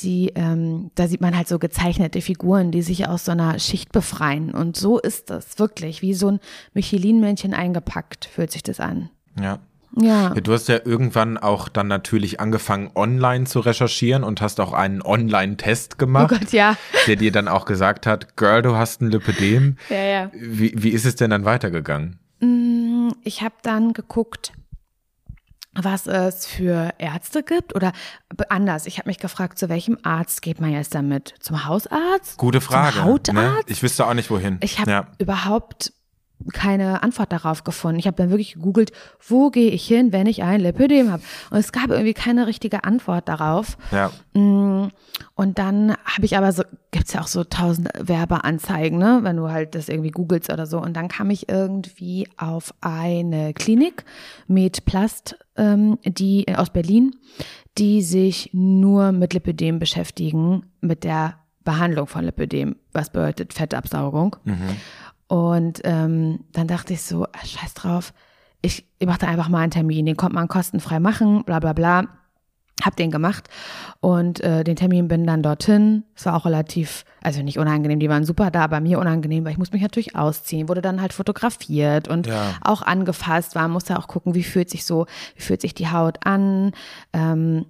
Die, 0.00 0.32
ähm, 0.34 0.90
da 0.96 1.06
sieht 1.06 1.20
man 1.20 1.36
halt 1.36 1.46
so 1.46 1.58
gezeichnete 1.58 2.20
Figuren, 2.20 2.72
die 2.72 2.82
sich 2.82 3.08
aus 3.08 3.24
so 3.24 3.32
einer 3.32 3.58
Schicht 3.60 3.92
befreien. 3.92 4.50
Und 4.52 4.76
so 4.76 4.98
ist 4.98 5.30
das 5.30 5.58
wirklich, 5.58 6.02
wie 6.02 6.14
so 6.14 6.32
ein 6.32 6.40
Michelin-Männchen 6.74 7.54
eingepackt, 7.54 8.24
fühlt 8.24 8.50
sich 8.50 8.62
das 8.62 8.80
an. 8.80 9.10
Ja. 9.40 9.58
Ja. 9.96 10.32
Ja, 10.34 10.40
Du 10.40 10.52
hast 10.52 10.66
ja 10.68 10.80
irgendwann 10.84 11.38
auch 11.38 11.68
dann 11.68 11.86
natürlich 11.86 12.40
angefangen, 12.40 12.90
online 12.96 13.44
zu 13.44 13.60
recherchieren 13.60 14.24
und 14.24 14.40
hast 14.40 14.58
auch 14.58 14.72
einen 14.72 15.02
Online-Test 15.02 15.92
Oh 15.94 15.98
gemacht, 15.98 16.30
Gott, 16.30 16.52
ja. 16.52 16.76
der 17.06 17.14
dir 17.14 17.30
dann 17.30 17.46
auch 17.46 17.64
gesagt 17.64 18.04
hat, 18.06 18.36
Girl, 18.36 18.62
du 18.62 18.74
hast 18.74 19.00
ein 19.02 19.10
Lipödem. 19.10 19.76
Ja, 19.90 20.04
ja. 20.04 20.30
Wie, 20.34 20.72
wie 20.74 20.88
ist 20.90 21.04
es 21.06 21.14
denn 21.14 21.30
dann 21.30 21.44
weitergegangen? 21.44 22.18
Ich 23.22 23.42
habe 23.42 23.54
dann 23.62 23.92
geguckt, 23.92 24.52
was 25.74 26.06
es 26.06 26.46
für 26.46 26.92
Ärzte 26.98 27.42
gibt 27.42 27.74
oder 27.74 27.92
anders. 28.48 28.86
Ich 28.86 28.98
habe 28.98 29.08
mich 29.08 29.18
gefragt, 29.18 29.58
zu 29.58 29.68
welchem 29.68 29.98
Arzt 30.02 30.42
geht 30.42 30.60
man 30.60 30.70
jetzt 30.70 30.94
damit? 30.94 31.34
Zum 31.40 31.64
Hausarzt? 31.64 32.38
Gute 32.38 32.60
Frage. 32.60 32.96
Zum 32.96 33.04
Hautarzt? 33.04 33.34
Ne? 33.34 33.60
Ich 33.66 33.82
wüsste 33.82 34.06
auch 34.06 34.14
nicht, 34.14 34.30
wohin. 34.30 34.58
Ich 34.60 34.78
habe 34.78 34.90
ja. 34.90 35.06
überhaupt 35.18 35.92
keine 36.52 37.02
Antwort 37.02 37.32
darauf 37.32 37.64
gefunden. 37.64 37.98
Ich 37.98 38.06
habe 38.06 38.16
dann 38.16 38.30
wirklich 38.30 38.54
gegoogelt, 38.54 38.92
wo 39.26 39.50
gehe 39.50 39.70
ich 39.70 39.86
hin, 39.86 40.12
wenn 40.12 40.26
ich 40.26 40.42
ein 40.42 40.60
Lipödem 40.60 41.10
habe? 41.10 41.22
Und 41.50 41.58
es 41.58 41.72
gab 41.72 41.90
irgendwie 41.90 42.14
keine 42.14 42.46
richtige 42.46 42.84
Antwort 42.84 43.28
darauf. 43.28 43.76
ja. 43.90 44.10
Mm, 44.34 44.90
Und 45.36 45.58
dann 45.58 45.94
habe 46.04 46.24
ich 46.24 46.36
aber 46.36 46.52
so, 46.52 46.64
gibt's 46.90 47.12
ja 47.12 47.20
auch 47.20 47.26
so 47.28 47.44
tausend 47.44 47.88
Werbeanzeigen, 47.98 48.98
ne, 48.98 49.20
wenn 49.22 49.36
du 49.36 49.50
halt 49.50 49.74
das 49.74 49.88
irgendwie 49.88 50.10
googelst 50.10 50.52
oder 50.52 50.66
so. 50.66 50.80
Und 50.80 50.94
dann 50.94 51.08
kam 51.08 51.30
ich 51.30 51.48
irgendwie 51.48 52.28
auf 52.36 52.74
eine 52.80 53.54
Klinik, 53.54 54.04
MedPlast, 54.48 55.36
ähm, 55.56 55.98
die 56.04 56.46
aus 56.56 56.70
Berlin, 56.70 57.16
die 57.78 58.02
sich 58.02 58.50
nur 58.52 59.12
mit 59.12 59.34
Lipödem 59.34 59.78
beschäftigen, 59.78 60.66
mit 60.80 61.04
der 61.04 61.34
Behandlung 61.64 62.06
von 62.06 62.24
Lipödem, 62.24 62.76
was 62.92 63.10
bedeutet 63.10 63.54
Fettabsaugung. 63.54 64.36
Und 65.34 65.80
ähm, 65.82 66.44
dann 66.52 66.68
dachte 66.68 66.92
ich 66.92 67.02
so, 67.02 67.24
ah, 67.24 67.44
scheiß 67.44 67.74
drauf, 67.74 68.14
ich, 68.62 68.86
ich 69.00 69.06
mache 69.08 69.18
da 69.18 69.26
einfach 69.26 69.48
mal 69.48 69.62
einen 69.62 69.72
Termin, 69.72 70.06
den 70.06 70.16
kommt 70.16 70.32
man 70.32 70.46
kostenfrei 70.46 71.00
machen, 71.00 71.42
bla 71.42 71.58
bla 71.58 71.72
bla. 71.72 72.04
Hab 72.80 72.94
den 72.94 73.10
gemacht 73.10 73.48
und 73.98 74.38
äh, 74.40 74.62
den 74.62 74.76
Termin 74.76 75.08
bin 75.08 75.26
dann 75.26 75.42
dorthin. 75.42 76.04
Es 76.14 76.24
war 76.26 76.36
auch 76.36 76.44
relativ, 76.44 77.04
also 77.20 77.42
nicht 77.42 77.58
unangenehm, 77.58 77.98
die 77.98 78.08
waren 78.08 78.24
super 78.24 78.52
da, 78.52 78.62
aber 78.62 78.78
mir 78.78 79.00
unangenehm, 79.00 79.44
weil 79.44 79.50
ich 79.50 79.58
muss 79.58 79.72
mich 79.72 79.82
natürlich 79.82 80.14
ausziehen, 80.14 80.68
wurde 80.68 80.82
dann 80.82 81.00
halt 81.00 81.12
fotografiert 81.12 82.06
und 82.06 82.28
Ja. 82.28 82.54
auch 82.60 82.82
angefasst, 82.82 83.56
war, 83.56 83.66
musste 83.66 83.98
auch 83.98 84.06
gucken, 84.06 84.36
wie 84.36 84.44
fühlt 84.44 84.70
sich 84.70 84.84
so, 84.84 85.06
wie 85.34 85.42
fühlt 85.42 85.62
sich 85.62 85.74
die 85.74 85.88
Haut 85.88 86.24
an, 86.24 86.70
ähm, 87.12 87.66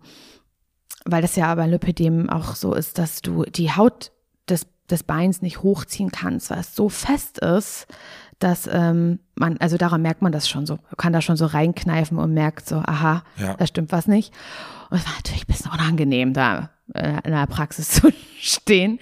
weil 1.06 1.22
das 1.22 1.34
ja 1.36 1.46
aber 1.46 1.66
Lipödem 1.66 2.28
auch 2.28 2.56
so 2.56 2.74
ist, 2.74 2.98
dass 2.98 3.22
du 3.22 3.44
die 3.44 3.72
Haut 3.72 4.10
des 4.50 4.66
des 4.90 5.02
Beins 5.02 5.42
nicht 5.42 5.62
hochziehen 5.62 6.10
kannst, 6.10 6.50
weil 6.50 6.58
es 6.60 6.74
so 6.76 6.88
fest 6.88 7.38
ist, 7.38 7.86
dass 8.38 8.68
ähm, 8.70 9.20
man, 9.36 9.56
also 9.58 9.76
daran 9.78 10.02
merkt 10.02 10.20
man 10.20 10.32
das 10.32 10.48
schon 10.48 10.66
so, 10.66 10.78
kann 10.98 11.12
da 11.12 11.20
schon 11.22 11.36
so 11.36 11.46
reinkneifen 11.46 12.18
und 12.18 12.34
merkt 12.34 12.68
so, 12.68 12.76
aha, 12.76 13.22
Ja. 13.38 13.54
da 13.54 13.66
stimmt 13.66 13.92
was 13.92 14.06
nicht. 14.08 14.34
Und 14.90 14.98
es 14.98 15.06
war 15.06 15.14
natürlich 15.14 15.44
ein 15.44 15.52
bisschen 15.52 15.70
unangenehm, 15.70 16.34
da 16.34 16.70
äh, 16.94 17.14
in 17.24 17.30
der 17.32 17.46
Praxis 17.46 17.90
zu 17.92 18.10
stehen. 18.38 18.98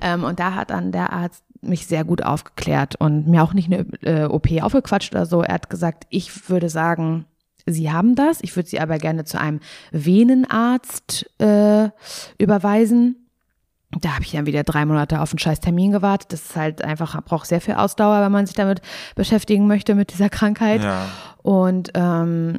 Ähm, 0.00 0.24
und 0.24 0.38
da 0.40 0.54
hat 0.54 0.70
dann 0.70 0.92
der 0.92 1.12
Arzt 1.12 1.44
mich 1.62 1.86
sehr 1.86 2.04
gut 2.04 2.22
aufgeklärt 2.24 2.96
und 2.96 3.28
mir 3.28 3.42
auch 3.44 3.54
nicht 3.54 3.72
eine 3.72 3.86
äh, 4.02 4.24
OP 4.24 4.48
aufgequatscht 4.60 5.14
oder 5.14 5.26
so. 5.26 5.42
Er 5.42 5.54
hat 5.54 5.70
gesagt, 5.70 6.04
ich 6.10 6.50
würde 6.50 6.68
sagen, 6.68 7.24
Sie 7.64 7.92
haben 7.92 8.16
das. 8.16 8.40
Ich 8.42 8.56
würde 8.56 8.68
Sie 8.68 8.80
aber 8.80 8.98
gerne 8.98 9.24
zu 9.24 9.38
einem 9.40 9.60
Venenarzt 9.92 11.30
äh, 11.40 11.90
überweisen. 12.38 13.21
Da 14.00 14.14
habe 14.14 14.24
ich 14.24 14.32
dann 14.32 14.46
wieder 14.46 14.64
drei 14.64 14.86
Monate 14.86 15.20
auf 15.20 15.32
einen 15.32 15.38
scheiß 15.38 15.60
Termin 15.60 15.92
gewartet. 15.92 16.32
Das 16.32 16.42
ist 16.42 16.56
halt 16.56 16.82
einfach, 16.82 17.20
braucht 17.24 17.46
sehr 17.46 17.60
viel 17.60 17.74
Ausdauer, 17.74 18.22
wenn 18.22 18.32
man 18.32 18.46
sich 18.46 18.56
damit 18.56 18.80
beschäftigen 19.14 19.66
möchte, 19.66 19.94
mit 19.94 20.12
dieser 20.12 20.30
Krankheit. 20.30 20.82
Ja. 20.82 21.06
Und 21.42 21.90
ähm, 21.94 22.58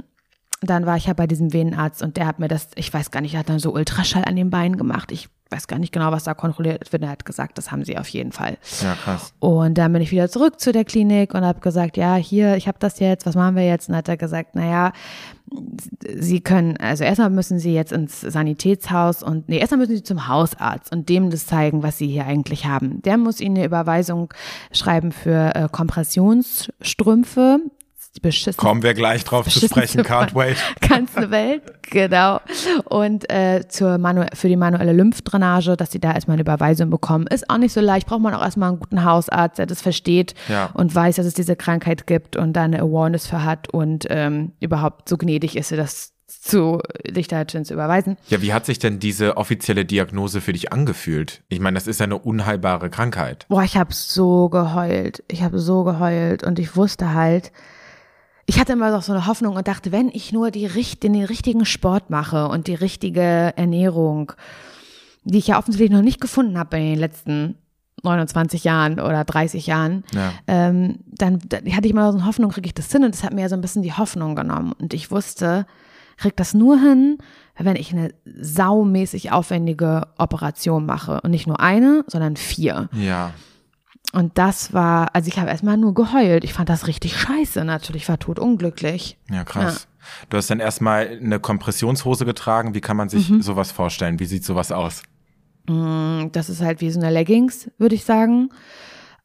dann 0.69 0.85
war 0.85 0.97
ich 0.97 1.05
ja 1.05 1.13
bei 1.13 1.27
diesem 1.27 1.53
Venenarzt 1.53 2.01
und 2.01 2.17
der 2.17 2.27
hat 2.27 2.39
mir 2.39 2.47
das, 2.47 2.69
ich 2.75 2.93
weiß 2.93 3.11
gar 3.11 3.21
nicht, 3.21 3.33
er 3.33 3.41
hat 3.41 3.49
dann 3.49 3.59
so 3.59 3.73
Ultraschall 3.73 4.25
an 4.25 4.35
den 4.35 4.49
Beinen 4.49 4.77
gemacht. 4.77 5.11
Ich 5.11 5.29
weiß 5.53 5.67
gar 5.67 5.79
nicht 5.79 5.93
genau, 5.93 6.11
was 6.11 6.23
da 6.23 6.33
kontrolliert 6.33 6.91
wird. 6.91 7.03
Er 7.03 7.09
hat 7.09 7.25
gesagt, 7.25 7.57
das 7.57 7.71
haben 7.71 7.85
sie 7.85 7.97
auf 7.97 8.07
jeden 8.07 8.31
Fall. 8.31 8.57
Ja, 8.81 8.95
krass. 8.95 9.33
Und 9.39 9.77
dann 9.77 9.93
bin 9.93 10.01
ich 10.01 10.11
wieder 10.11 10.29
zurück 10.29 10.59
zu 10.59 10.71
der 10.71 10.83
Klinik 10.83 11.33
und 11.33 11.43
habe 11.43 11.59
gesagt, 11.59 11.95
ja, 11.95 12.15
hier, 12.15 12.55
ich 12.57 12.67
habe 12.67 12.79
das 12.79 12.99
jetzt, 12.99 13.25
was 13.25 13.35
machen 13.35 13.55
wir 13.55 13.65
jetzt? 13.65 13.89
Und 13.89 13.95
hat 13.95 14.09
er 14.09 14.17
gesagt, 14.17 14.55
naja, 14.55 14.91
Sie 16.15 16.41
können, 16.41 16.77
also 16.77 17.03
erstmal 17.03 17.29
müssen 17.29 17.59
Sie 17.59 17.75
jetzt 17.75 17.91
ins 17.91 18.21
Sanitätshaus 18.21 19.21
und, 19.21 19.49
nee, 19.49 19.59
erstmal 19.59 19.79
müssen 19.79 19.95
Sie 19.95 20.03
zum 20.03 20.27
Hausarzt 20.27 20.91
und 20.91 21.09
dem 21.09 21.29
das 21.29 21.45
zeigen, 21.45 21.83
was 21.83 21.99
Sie 21.99 22.07
hier 22.07 22.25
eigentlich 22.25 22.65
haben. 22.65 23.03
Der 23.03 23.17
muss 23.17 23.39
Ihnen 23.39 23.57
eine 23.57 23.65
Überweisung 23.65 24.33
schreiben 24.71 25.11
für 25.11 25.53
äh, 25.53 25.67
Kompressionsstrümpfe. 25.71 27.59
Die 28.15 28.19
beschissenste 28.19 28.59
Kommen 28.61 28.83
wir 28.83 28.93
gleich 28.93 29.23
drauf 29.23 29.47
zu 29.49 29.59
sprechen, 29.59 30.01
can't 30.01 30.35
wait. 30.35 30.57
ganzen 30.87 31.31
Welt, 31.31 31.63
genau. 31.81 32.39
Und 32.85 33.27
äh, 33.31 33.67
zur 33.67 33.97
Manu 33.97 34.25
für 34.35 34.47
die 34.47 34.55
manuelle 34.55 34.93
Lymphdrainage, 34.93 35.75
dass 35.75 35.91
sie 35.91 35.99
da 35.99 36.13
erstmal 36.13 36.35
eine 36.35 36.41
Überweisung 36.41 36.91
bekommen, 36.91 37.25
ist 37.25 37.49
auch 37.49 37.57
nicht 37.57 37.73
so 37.73 37.81
leicht. 37.81 38.05
Braucht 38.07 38.21
man 38.21 38.35
auch 38.35 38.43
erstmal 38.43 38.69
einen 38.69 38.79
guten 38.79 39.03
Hausarzt, 39.03 39.57
der 39.57 39.65
das 39.65 39.81
versteht 39.81 40.35
Ja. 40.47 40.69
und 40.75 40.93
weiß, 40.93 41.15
dass 41.15 41.25
es 41.25 41.33
diese 41.33 41.55
Krankheit 41.55 42.05
gibt 42.05 42.35
und 42.35 42.53
da 42.53 42.63
eine 42.63 42.81
Awareness 42.81 43.25
für 43.25 43.43
hat 43.43 43.69
und 43.73 44.05
ähm, 44.11 44.51
überhaupt 44.59 45.09
so 45.09 45.17
gnädig 45.17 45.55
ist, 45.55 45.71
das 45.71 46.13
zu 46.27 46.81
dich 47.07 47.27
da 47.27 47.47
zu 47.47 47.57
überweisen. 47.73 48.17
Ja, 48.27 48.41
wie 48.41 48.53
hat 48.53 48.65
sich 48.65 48.77
denn 48.77 48.99
diese 48.99 49.37
offizielle 49.37 49.85
Diagnose 49.85 50.41
für 50.41 50.53
dich 50.53 50.71
angefühlt? 50.71 51.41
Ich 51.47 51.59
meine, 51.59 51.75
das 51.75 51.87
ist 51.87 51.99
ja 51.99 52.05
eine 52.05 52.17
unheilbare 52.17 52.89
Krankheit. 52.89 53.45
Boah, 53.49 53.63
ich 53.63 53.77
habe 53.77 53.93
so 53.93 54.49
geheult. 54.49 55.23
Ich 55.29 55.41
habe 55.41 55.57
so 55.59 55.83
geheult 55.83 56.43
und 56.43 56.59
ich 56.59 56.75
wusste 56.75 57.13
halt, 57.13 57.51
ich 58.45 58.59
hatte 58.59 58.73
immer 58.73 58.91
noch 58.91 59.01
so 59.03 59.13
eine 59.13 59.25
Hoffnung 59.27 59.55
und 59.55 59.67
dachte, 59.67 59.91
wenn 59.91 60.09
ich 60.09 60.31
nur 60.33 60.51
die, 60.51 60.67
den 61.01 61.23
richtigen 61.23 61.65
Sport 61.65 62.09
mache 62.09 62.47
und 62.47 62.67
die 62.67 62.75
richtige 62.75 63.53
Ernährung, 63.55 64.33
die 65.23 65.37
ich 65.37 65.47
ja 65.47 65.57
offensichtlich 65.57 65.91
noch 65.91 66.01
nicht 66.01 66.19
gefunden 66.19 66.57
habe 66.57 66.77
in 66.77 66.83
den 66.91 66.99
letzten 66.99 67.55
29 68.03 68.65
Jahren 68.65 68.99
oder 68.99 69.23
30 69.23 69.65
Jahren, 69.67 70.03
Ja. 70.13 70.33
ähm, 70.47 70.99
dann, 71.07 71.39
dann 71.47 71.61
hatte 71.73 71.85
ich 71.87 71.91
immer 71.91 72.11
so 72.11 72.17
eine 72.17 72.27
Hoffnung, 72.27 72.51
kriege 72.51 72.67
ich 72.67 72.73
das 72.73 72.91
hin 72.91 73.05
und 73.05 73.13
das 73.13 73.23
hat 73.23 73.33
mir 73.33 73.41
ja 73.41 73.49
so 73.49 73.55
ein 73.55 73.61
bisschen 73.61 73.81
die 73.83 73.93
Hoffnung 73.93 74.35
genommen 74.35 74.73
und 74.73 74.93
ich 74.93 75.09
wusste, 75.09 75.65
krieg 76.17 76.35
das 76.35 76.53
nur 76.53 76.77
hin, 76.79 77.17
wenn 77.57 77.75
ich 77.77 77.93
eine 77.93 78.13
saumäßig 78.25 79.31
aufwendige 79.31 80.07
Operation 80.17 80.85
mache 80.85 81.21
und 81.21 81.31
nicht 81.31 81.47
nur 81.47 81.59
eine, 81.61 82.03
sondern 82.07 82.35
vier. 82.35 82.89
Ja. 82.93 83.31
Und 84.13 84.37
das 84.37 84.73
war, 84.73 85.13
also 85.15 85.27
ich 85.27 85.39
habe 85.39 85.49
erstmal 85.49 85.75
nur 85.75 85.93
geheult. 85.93 86.43
Ich 86.43 86.53
fand 86.53 86.69
das 86.69 86.87
richtig 86.87 87.17
scheiße 87.19 87.65
natürlich, 87.65 88.07
war 88.07 88.19
tot 88.19 88.39
unglücklich. 88.39 89.17
Ja, 89.29 89.43
krass. 89.43 89.87
Du 90.29 90.37
hast 90.37 90.49
dann 90.49 90.59
erstmal 90.59 91.07
eine 91.21 91.39
Kompressionshose 91.39 92.23
getragen. 92.25 92.75
Wie 92.75 92.81
kann 92.81 92.95
man 92.95 93.09
sich 93.09 93.29
Mhm. 93.29 93.41
sowas 93.41 93.71
vorstellen? 93.71 94.19
Wie 94.19 94.25
sieht 94.25 94.45
sowas 94.45 94.71
aus? 94.71 95.01
Das 95.65 96.49
ist 96.49 96.61
halt 96.61 96.81
wie 96.81 96.91
so 96.91 96.99
eine 96.99 97.09
Leggings, 97.09 97.71
würde 97.77 97.95
ich 97.95 98.03
sagen. 98.05 98.49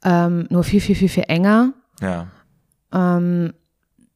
Ähm, 0.05 0.46
nur 0.51 0.64
viel, 0.64 0.81
viel, 0.81 0.94
viel, 0.94 1.09
viel 1.09 1.24
enger. 1.29 1.72
Ja. 2.01 2.29
Ähm, 2.92 3.53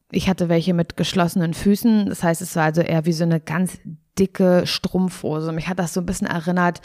ich 0.09 0.29
hatte 0.29 0.47
welche 0.49 0.73
mit 0.73 0.95
geschlossenen 0.95 1.53
Füßen. 1.53 2.07
Das 2.07 2.23
heißt, 2.23 2.41
es 2.41 2.55
war 2.55 2.63
also 2.63 2.81
eher 2.81 3.05
wie 3.05 3.13
so 3.13 3.25
eine 3.25 3.39
ganz 3.41 3.77
dicke 4.17 4.65
Strumpfhose. 4.65 5.51
Mich 5.51 5.67
hat 5.67 5.79
das 5.79 5.93
so 5.93 5.99
ein 5.99 6.05
bisschen 6.05 6.27
erinnert 6.27 6.81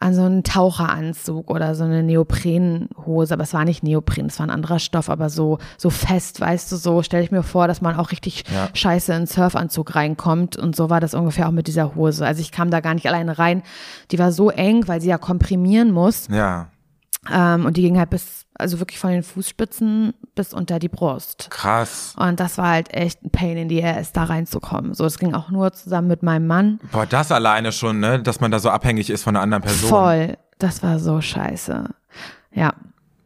an 0.00 0.14
so 0.14 0.22
einen 0.22 0.42
Taucheranzug 0.42 1.50
oder 1.50 1.74
so 1.74 1.84
eine 1.84 2.02
Neoprenhose. 2.02 3.34
Aber 3.34 3.42
es 3.42 3.54
war 3.54 3.64
nicht 3.64 3.82
Neopren, 3.82 4.26
es 4.26 4.38
war 4.38 4.46
ein 4.46 4.50
anderer 4.50 4.78
Stoff, 4.78 5.08
aber 5.10 5.30
so, 5.30 5.58
so 5.78 5.90
fest, 5.90 6.40
weißt 6.40 6.70
du, 6.72 6.76
so 6.76 7.02
stelle 7.02 7.22
ich 7.24 7.30
mir 7.30 7.42
vor, 7.42 7.68
dass 7.68 7.80
man 7.80 7.96
auch 7.96 8.10
richtig 8.10 8.44
Ja. 8.52 8.68
scheiße 8.74 9.12
in 9.12 9.16
einen 9.18 9.26
Surfanzug 9.26 9.94
reinkommt. 9.94 10.56
Und 10.56 10.76
so 10.76 10.90
war 10.90 11.00
das 11.00 11.14
ungefähr 11.14 11.48
auch 11.48 11.52
mit 11.52 11.66
dieser 11.66 11.94
Hose. 11.94 12.26
Also 12.26 12.40
ich 12.40 12.52
kam 12.52 12.70
da 12.70 12.80
gar 12.80 12.94
nicht 12.94 13.06
alleine 13.06 13.38
rein. 13.38 13.62
Die 14.10 14.18
war 14.18 14.32
so 14.32 14.50
eng, 14.50 14.86
weil 14.88 15.00
sie 15.00 15.08
ja 15.08 15.18
komprimieren 15.18 15.90
muss. 15.90 16.28
Ja. 16.28 16.68
Ähm, 17.32 17.64
und 17.64 17.76
die 17.76 17.82
ging 17.82 17.98
halt 17.98 18.10
bis, 18.10 18.43
also 18.56 18.78
wirklich 18.78 18.98
von 18.98 19.10
den 19.10 19.22
Fußspitzen 19.22 20.14
bis 20.34 20.52
unter 20.54 20.78
die 20.78 20.88
Brust. 20.88 21.48
Krass. 21.50 22.14
Und 22.16 22.38
das 22.40 22.58
war 22.58 22.68
halt 22.68 22.92
echt 22.94 23.22
ein 23.24 23.30
Pain 23.30 23.56
in 23.56 23.68
the 23.68 23.84
ass, 23.84 24.12
da 24.12 24.24
reinzukommen. 24.24 24.94
So, 24.94 25.04
das 25.04 25.18
ging 25.18 25.34
auch 25.34 25.50
nur 25.50 25.72
zusammen 25.72 26.08
mit 26.08 26.22
meinem 26.22 26.46
Mann. 26.46 26.80
Boah, 26.92 27.06
das 27.06 27.32
alleine 27.32 27.72
schon, 27.72 28.00
ne? 28.00 28.22
Dass 28.22 28.40
man 28.40 28.50
da 28.50 28.58
so 28.58 28.70
abhängig 28.70 29.10
ist 29.10 29.22
von 29.24 29.34
einer 29.36 29.42
anderen 29.42 29.62
Person. 29.62 29.88
Voll. 29.90 30.36
Das 30.58 30.82
war 30.82 30.98
so 30.98 31.20
scheiße. 31.20 31.84
Ja. 32.52 32.72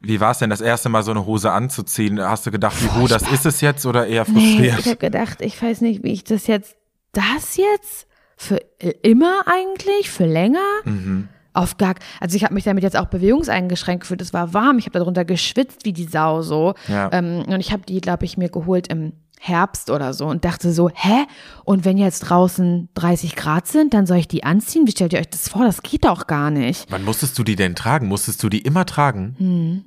Wie 0.01 0.21
war 0.21 0.31
es 0.31 0.39
denn, 0.39 0.49
das 0.49 0.61
erste 0.61 0.89
Mal 0.89 1.03
so 1.03 1.11
eine 1.11 1.27
Hose 1.27 1.51
anzuziehen? 1.53 2.21
Hast 2.21 2.47
du 2.47 2.51
gedacht, 2.51 2.83
wie 2.83 3.01
gut, 3.01 3.11
das 3.11 3.23
ist 3.31 3.45
es 3.47 3.61
jetzt 3.61 3.85
oder 3.85 4.07
eher 4.07 4.25
Nee, 4.29 4.33
frustriert? 4.33 4.79
ich 4.79 4.87
habe 4.87 4.97
gedacht, 4.97 5.41
ich 5.43 5.61
weiß 5.61 5.81
nicht, 5.83 6.03
wie 6.05 6.13
ich 6.13 6.25
das 6.25 6.47
jetzt, 6.47 6.77
das 7.13 7.57
jetzt? 7.57 8.07
Für 8.37 8.57
immer 9.03 9.43
eigentlich? 9.47 10.11
Für 10.11 10.25
länger? 10.27 10.61
Mhm. 10.85 11.29
Auf 11.53 11.77
gar, 11.77 11.95
also 12.21 12.37
ich 12.37 12.45
habe 12.45 12.55
mich 12.55 12.65
damit 12.65 12.83
jetzt 12.83 12.97
auch 12.97 13.07
bewegungseingeschränkt 13.07 14.03
gefühlt. 14.03 14.21
Es 14.21 14.33
war 14.33 14.55
warm, 14.55 14.79
ich 14.79 14.87
habe 14.87 14.99
darunter 14.99 15.25
geschwitzt 15.25 15.85
wie 15.85 15.93
die 15.93 16.05
Sau 16.05 16.43
so. 16.43 16.75
Ja. 16.89 17.11
Ähm, 17.13 17.45
und 17.47 17.61
ich 17.61 17.73
habe 17.73 17.83
die, 17.87 18.01
glaube 18.01 18.25
ich, 18.25 18.37
mir 18.37 18.49
geholt 18.49 18.89
im 18.89 19.13
Herbst 19.41 19.91
oder 19.91 20.15
so 20.15 20.27
und 20.27 20.45
dachte 20.45 20.73
so, 20.73 20.91
hä? 20.93 21.25
Und 21.65 21.85
wenn 21.85 21.97
jetzt 21.97 22.21
draußen 22.21 22.89
30 22.95 23.37
Grad 23.37 23.67
sind, 23.67 23.95
dann 23.95 24.07
soll 24.07 24.19
ich 24.19 24.29
die 24.29 24.45
anziehen? 24.45 24.87
Wie 24.87 24.91
stellt 24.91 25.13
ihr 25.13 25.21
euch 25.21 25.31
das 25.31 25.49
vor? 25.49 25.65
Das 25.65 25.83
geht 25.83 26.05
doch 26.05 26.27
gar 26.27 26.51
nicht. 26.51 26.87
Wann 26.91 27.05
musstest 27.05 27.39
du 27.39 27.45
die 27.45 27.57
denn 27.57 27.75
tragen? 27.75 28.09
Musstest 28.09 28.43
du 28.43 28.49
die 28.49 28.61
immer 28.61 28.85
tragen? 28.85 29.37
Hm. 29.39 29.85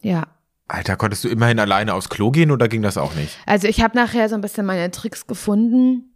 Ja. 0.00 0.26
Alter, 0.68 0.96
konntest 0.96 1.24
du 1.24 1.28
immerhin 1.28 1.58
alleine 1.58 1.94
aufs 1.94 2.10
Klo 2.10 2.30
gehen 2.30 2.50
oder 2.50 2.68
ging 2.68 2.82
das 2.82 2.98
auch 2.98 3.14
nicht? 3.14 3.36
Also 3.46 3.66
ich 3.68 3.80
habe 3.80 3.96
nachher 3.96 4.28
so 4.28 4.34
ein 4.34 4.42
bisschen 4.42 4.66
meine 4.66 4.90
Tricks 4.90 5.26
gefunden, 5.26 6.12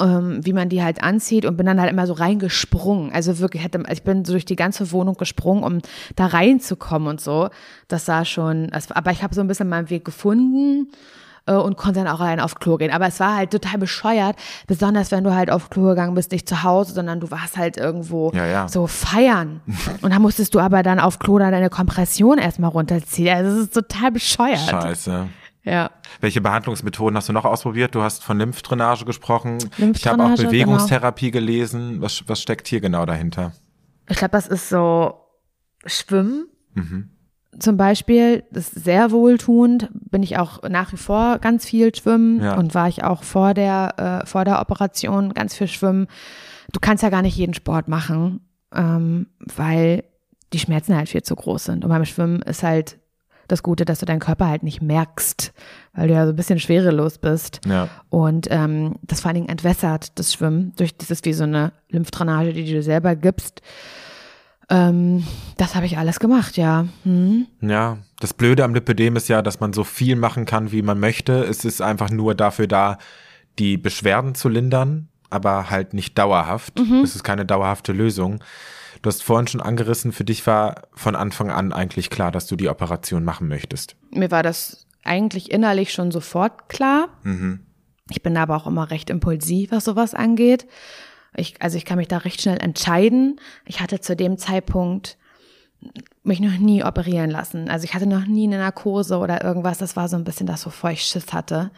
ähm, 0.00 0.44
wie 0.44 0.52
man 0.52 0.68
die 0.68 0.82
halt 0.82 1.02
anzieht 1.02 1.44
und 1.44 1.56
bin 1.56 1.66
dann 1.66 1.80
halt 1.80 1.90
immer 1.90 2.06
so 2.06 2.12
reingesprungen. 2.12 3.12
Also 3.12 3.38
wirklich 3.38 3.62
hätte, 3.62 3.82
ich 3.90 4.02
bin 4.02 4.24
so 4.24 4.32
durch 4.32 4.44
die 4.44 4.56
ganze 4.56 4.90
Wohnung 4.92 5.14
gesprungen, 5.16 5.62
um 5.62 5.78
da 6.16 6.26
reinzukommen 6.26 7.08
und 7.08 7.20
so. 7.20 7.48
Das 7.88 8.04
sah 8.04 8.24
schon, 8.24 8.72
also, 8.72 8.94
aber 8.94 9.12
ich 9.12 9.22
habe 9.22 9.34
so 9.34 9.40
ein 9.40 9.46
bisschen 9.46 9.68
meinen 9.68 9.88
Weg 9.88 10.04
gefunden 10.04 10.88
äh, 11.46 11.54
und 11.54 11.76
konnte 11.76 12.00
dann 12.00 12.08
auch 12.08 12.20
allein 12.20 12.40
auf 12.40 12.56
Klo 12.56 12.76
gehen. 12.76 12.90
Aber 12.90 13.06
es 13.06 13.20
war 13.20 13.36
halt 13.36 13.52
total 13.52 13.78
bescheuert, 13.78 14.36
besonders 14.66 15.12
wenn 15.12 15.24
du 15.24 15.34
halt 15.34 15.50
auf 15.50 15.70
Klo 15.70 15.84
gegangen 15.84 16.14
bist, 16.14 16.32
nicht 16.32 16.48
zu 16.48 16.62
Hause, 16.62 16.92
sondern 16.92 17.20
du 17.20 17.30
warst 17.30 17.56
halt 17.56 17.76
irgendwo 17.76 18.32
Ja, 18.34 18.46
ja. 18.46 18.68
so 18.68 18.86
feiern. 18.86 19.60
und 20.02 20.12
dann 20.12 20.20
musstest 20.20 20.54
du 20.54 20.58
aber 20.58 20.82
dann 20.82 20.98
auf 20.98 21.18
Klo 21.20 21.38
dann 21.38 21.52
deine 21.52 21.70
Kompression 21.70 22.38
erstmal 22.38 22.70
runterziehen. 22.70 23.34
Also 23.34 23.56
es 23.56 23.64
ist 23.66 23.74
total 23.74 24.10
bescheuert. 24.10 24.58
Scheiße. 24.58 25.28
Ja. 25.66 25.90
Welche 26.20 26.40
Behandlungsmethoden 26.40 27.16
hast 27.16 27.28
du 27.28 27.32
noch 27.32 27.44
ausprobiert? 27.44 27.94
Du 27.94 28.00
hast 28.02 28.22
von 28.22 28.38
Lymphdrainage 28.38 29.04
gesprochen. 29.04 29.58
Ich 29.58 29.64
habe 29.66 29.72
auch 29.74 29.78
Lymphdrainage, 29.80 30.36
genau. 30.36 30.50
Bewegungstherapie 30.50 31.30
gelesen. 31.32 32.00
Was, 32.00 32.22
was 32.28 32.40
steckt 32.40 32.68
hier 32.68 32.80
genau 32.80 33.04
dahinter? 33.04 33.52
Ich 34.08 34.16
glaube, 34.16 34.30
das 34.32 34.46
ist 34.46 34.68
so 34.68 35.14
Schwimmen 35.84 36.46
Mhm. 36.74 37.10
zum 37.58 37.76
Beispiel. 37.76 38.44
Das 38.52 38.72
ist 38.72 38.84
sehr 38.84 39.10
wohltuend. 39.10 39.88
Bin 39.92 40.22
ich 40.22 40.38
auch 40.38 40.62
nach 40.68 40.92
wie 40.92 40.96
vor 40.98 41.38
ganz 41.38 41.66
viel 41.66 41.92
schwimmen 41.94 42.40
Ja. 42.42 42.54
und 42.56 42.74
war 42.74 42.88
ich 42.88 43.02
auch 43.02 43.24
vor 43.24 43.52
der, 43.52 44.22
äh, 44.22 44.26
vor 44.26 44.44
der 44.44 44.60
Operation 44.60 45.34
ganz 45.34 45.56
viel 45.56 45.66
schwimmen. 45.66 46.06
Du 46.72 46.78
kannst 46.80 47.02
ja 47.02 47.08
gar 47.10 47.22
nicht 47.22 47.36
jeden 47.36 47.54
Sport 47.54 47.88
machen, 47.88 48.40
ähm, 48.72 49.26
weil 49.40 50.04
die 50.52 50.58
Schmerzen 50.60 50.94
halt 50.96 51.08
viel 51.08 51.22
zu 51.22 51.34
groß 51.34 51.64
sind. 51.64 51.84
Und 51.84 51.90
beim 51.90 52.04
Schwimmen 52.04 52.42
ist 52.42 52.62
halt 52.62 52.98
das 53.48 53.62
Gute, 53.62 53.84
dass 53.84 53.98
du 53.98 54.06
deinen 54.06 54.20
Körper 54.20 54.48
halt 54.48 54.62
nicht 54.62 54.82
merkst, 54.82 55.52
weil 55.94 56.08
du 56.08 56.14
ja 56.14 56.24
so 56.26 56.32
ein 56.32 56.36
bisschen 56.36 56.58
schwerelos 56.58 57.18
bist. 57.18 57.60
Ja. 57.66 57.88
Und 58.08 58.48
ähm, 58.50 58.96
das 59.02 59.20
vor 59.20 59.28
allen 59.28 59.36
Dingen 59.36 59.48
entwässert, 59.48 60.18
das 60.18 60.32
Schwimmen, 60.32 60.72
durch 60.76 60.96
das 60.96 61.10
ist 61.10 61.24
wie 61.24 61.32
so 61.32 61.44
eine 61.44 61.72
Lymphdrainage, 61.90 62.52
die 62.52 62.70
du 62.70 62.82
selber 62.82 63.16
gibst. 63.16 63.62
Ähm, 64.68 65.24
das 65.56 65.74
habe 65.74 65.86
ich 65.86 65.96
alles 65.96 66.18
gemacht, 66.18 66.56
ja. 66.56 66.86
Hm. 67.04 67.46
Ja, 67.60 67.98
das 68.18 68.34
Blöde 68.34 68.64
am 68.64 68.74
Lipödem 68.74 69.16
ist 69.16 69.28
ja, 69.28 69.42
dass 69.42 69.60
man 69.60 69.72
so 69.72 69.84
viel 69.84 70.16
machen 70.16 70.44
kann, 70.44 70.72
wie 70.72 70.82
man 70.82 70.98
möchte. 70.98 71.44
Es 71.44 71.64
ist 71.64 71.80
einfach 71.80 72.10
nur 72.10 72.34
dafür 72.34 72.66
da, 72.66 72.98
die 73.58 73.76
Beschwerden 73.76 74.34
zu 74.34 74.48
lindern, 74.48 75.08
aber 75.30 75.70
halt 75.70 75.94
nicht 75.94 76.18
dauerhaft. 76.18 76.78
Mhm. 76.78 77.02
Es 77.04 77.14
ist 77.14 77.22
keine 77.22 77.46
dauerhafte 77.46 77.92
Lösung. 77.92 78.40
Du 79.06 79.10
hast 79.12 79.22
vorhin 79.22 79.46
schon 79.46 79.60
angerissen, 79.60 80.10
für 80.10 80.24
dich 80.24 80.44
war 80.48 80.82
von 80.92 81.14
Anfang 81.14 81.48
an 81.48 81.72
eigentlich 81.72 82.10
klar, 82.10 82.32
dass 82.32 82.48
du 82.48 82.56
die 82.56 82.68
Operation 82.68 83.22
machen 83.22 83.46
möchtest. 83.46 83.94
Mir 84.10 84.32
war 84.32 84.42
das 84.42 84.88
eigentlich 85.04 85.52
innerlich 85.52 85.92
schon 85.92 86.10
sofort 86.10 86.68
klar. 86.68 87.10
Mhm. 87.22 87.60
Ich 88.10 88.24
bin 88.24 88.36
aber 88.36 88.56
auch 88.56 88.66
immer 88.66 88.90
recht 88.90 89.08
impulsiv, 89.08 89.70
was 89.70 89.84
sowas 89.84 90.12
angeht. 90.12 90.66
Ich, 91.36 91.62
also 91.62 91.78
ich 91.78 91.84
kann 91.84 91.98
mich 91.98 92.08
da 92.08 92.18
recht 92.18 92.42
schnell 92.42 92.58
entscheiden. 92.60 93.38
Ich 93.64 93.78
hatte 93.78 94.00
zu 94.00 94.16
dem 94.16 94.38
Zeitpunkt 94.38 95.18
mich 96.24 96.40
noch 96.40 96.58
nie 96.58 96.82
operieren 96.82 97.30
lassen. 97.30 97.70
Also 97.70 97.84
ich 97.84 97.94
hatte 97.94 98.08
noch 98.08 98.26
nie 98.26 98.48
eine 98.48 98.58
Narkose 98.58 99.18
oder 99.18 99.44
irgendwas. 99.44 99.78
Das 99.78 99.94
war 99.94 100.08
so 100.08 100.16
ein 100.16 100.24
bisschen 100.24 100.48
das, 100.48 100.66
wovor 100.66 100.90
ich 100.90 101.02
Schiss 101.02 101.32
hatte. 101.32 101.70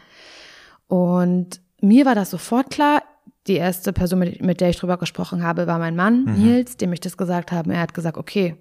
Und 0.87 1.61
mir 1.79 2.07
war 2.07 2.15
das 2.15 2.31
sofort 2.31 2.71
klar. 2.71 3.03
Die 3.49 3.55
erste 3.55 3.91
Person, 3.91 4.19
mit, 4.19 4.41
mit 4.41 4.61
der 4.61 4.69
ich 4.69 4.77
drüber 4.77 4.95
gesprochen 4.97 5.43
habe, 5.43 5.67
war 5.67 5.79
mein 5.79 5.95
Mann, 5.97 6.23
Mhm. 6.23 6.33
Nils, 6.35 6.77
dem 6.77 6.93
ich 6.93 7.01
das 7.01 7.17
gesagt 7.17 7.51
habe. 7.51 7.73
Er 7.73 7.81
hat 7.81 7.93
gesagt, 7.93 8.17
okay, 8.17 8.55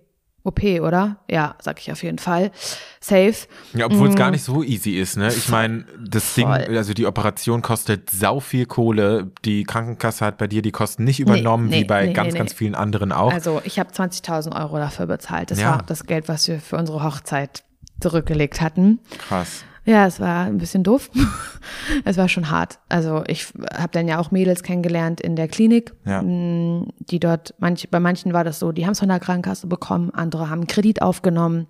OP, 0.45 0.63
oder? 0.81 1.19
Ja, 1.31 1.57
sag 1.61 1.79
ich 1.81 1.93
auf 1.93 2.03
jeden 2.03 2.19
Fall. 2.19 2.51
Safe. 3.01 3.35
Ja, 3.75 3.85
obwohl 3.87 4.09
es 4.09 4.15
gar 4.15 4.31
nicht 4.31 4.43
so 4.45 4.63
easy 4.63 4.93
ist, 4.93 5.17
ne? 5.19 5.29
Ich 5.29 5.49
meine, 5.51 5.85
das 6.03 6.33
Ding. 6.35 6.47
Voll. 6.47 6.77
also 6.77 6.95
die 6.95 7.07
Operation 7.07 7.61
kostet 7.61 8.09
sau 8.09 8.41
viel 8.41 8.65
Kohle. 8.65 9.31
Die 9.45 9.65
Krankenkasse 9.65 10.25
hat 10.25 10.39
bei 10.39 10.47
dir 10.47 10.63
die 10.63 10.71
Kosten 10.73 11.05
nicht 11.05 11.21
übernommen, 11.21 11.69
nee, 11.69 11.81
wie 11.81 11.85
bei 11.85 12.07
nee, 12.07 12.13
ganz, 12.15 12.33
nee, 12.33 12.39
ganz 12.39 12.53
nee. 12.53 12.57
vielen 12.57 12.75
anderen 12.75 13.13
auch. 13.13 13.33
Also 13.33 13.61
ich 13.65 13.79
habe 13.79 13.91
20.000 13.91 14.59
Euro 14.59 14.79
dafür 14.79 15.07
bezahlt. 15.07 15.51
Das 15.51 15.61
Ja. 15.61 15.73
war 15.73 15.83
das 15.87 16.05
Geld, 16.07 16.29
was 16.29 16.49
wir 16.49 16.61
für 16.61 16.77
unsere 16.77 17.03
Hochzeit 17.05 17.63
zurückgelegt 18.01 18.61
hatten. 18.63 19.01
Krass. 19.29 19.65
Ja, 19.89 20.07
es 20.07 20.21
war 20.21 20.45
ein 20.45 20.59
bisschen 20.59 20.83
doof. 20.85 21.09
es 22.05 22.19
war 22.19 22.29
schon 22.29 22.51
hart. 22.51 22.79
Also 22.91 23.25
ich 23.27 23.47
habe 23.75 23.89
dann 23.93 24.07
ja 24.07 24.19
auch 24.19 24.31
Mädels 24.31 24.63
kennengelernt 24.63 25.19
in 25.23 25.35
der 25.35 25.49
Klinik, 25.49 25.95
Ja. 26.05 26.21
mh, 26.21 26.89
die 26.99 27.19
dort, 27.19 27.55
manch, 27.59 27.89
bei 27.91 27.99
manchen 27.99 28.35
war 28.35 28.45
das 28.45 28.59
so, 28.59 28.71
die 28.71 28.85
haben 28.85 28.93
es 28.93 28.99
von 28.99 29.09
der 29.09 29.19
Krankenkasse 29.19 29.67
bekommen, 29.67 30.11
andere 30.11 30.51
haben 30.51 30.67
Kredit 30.67 31.01
aufgenommen, 31.01 31.69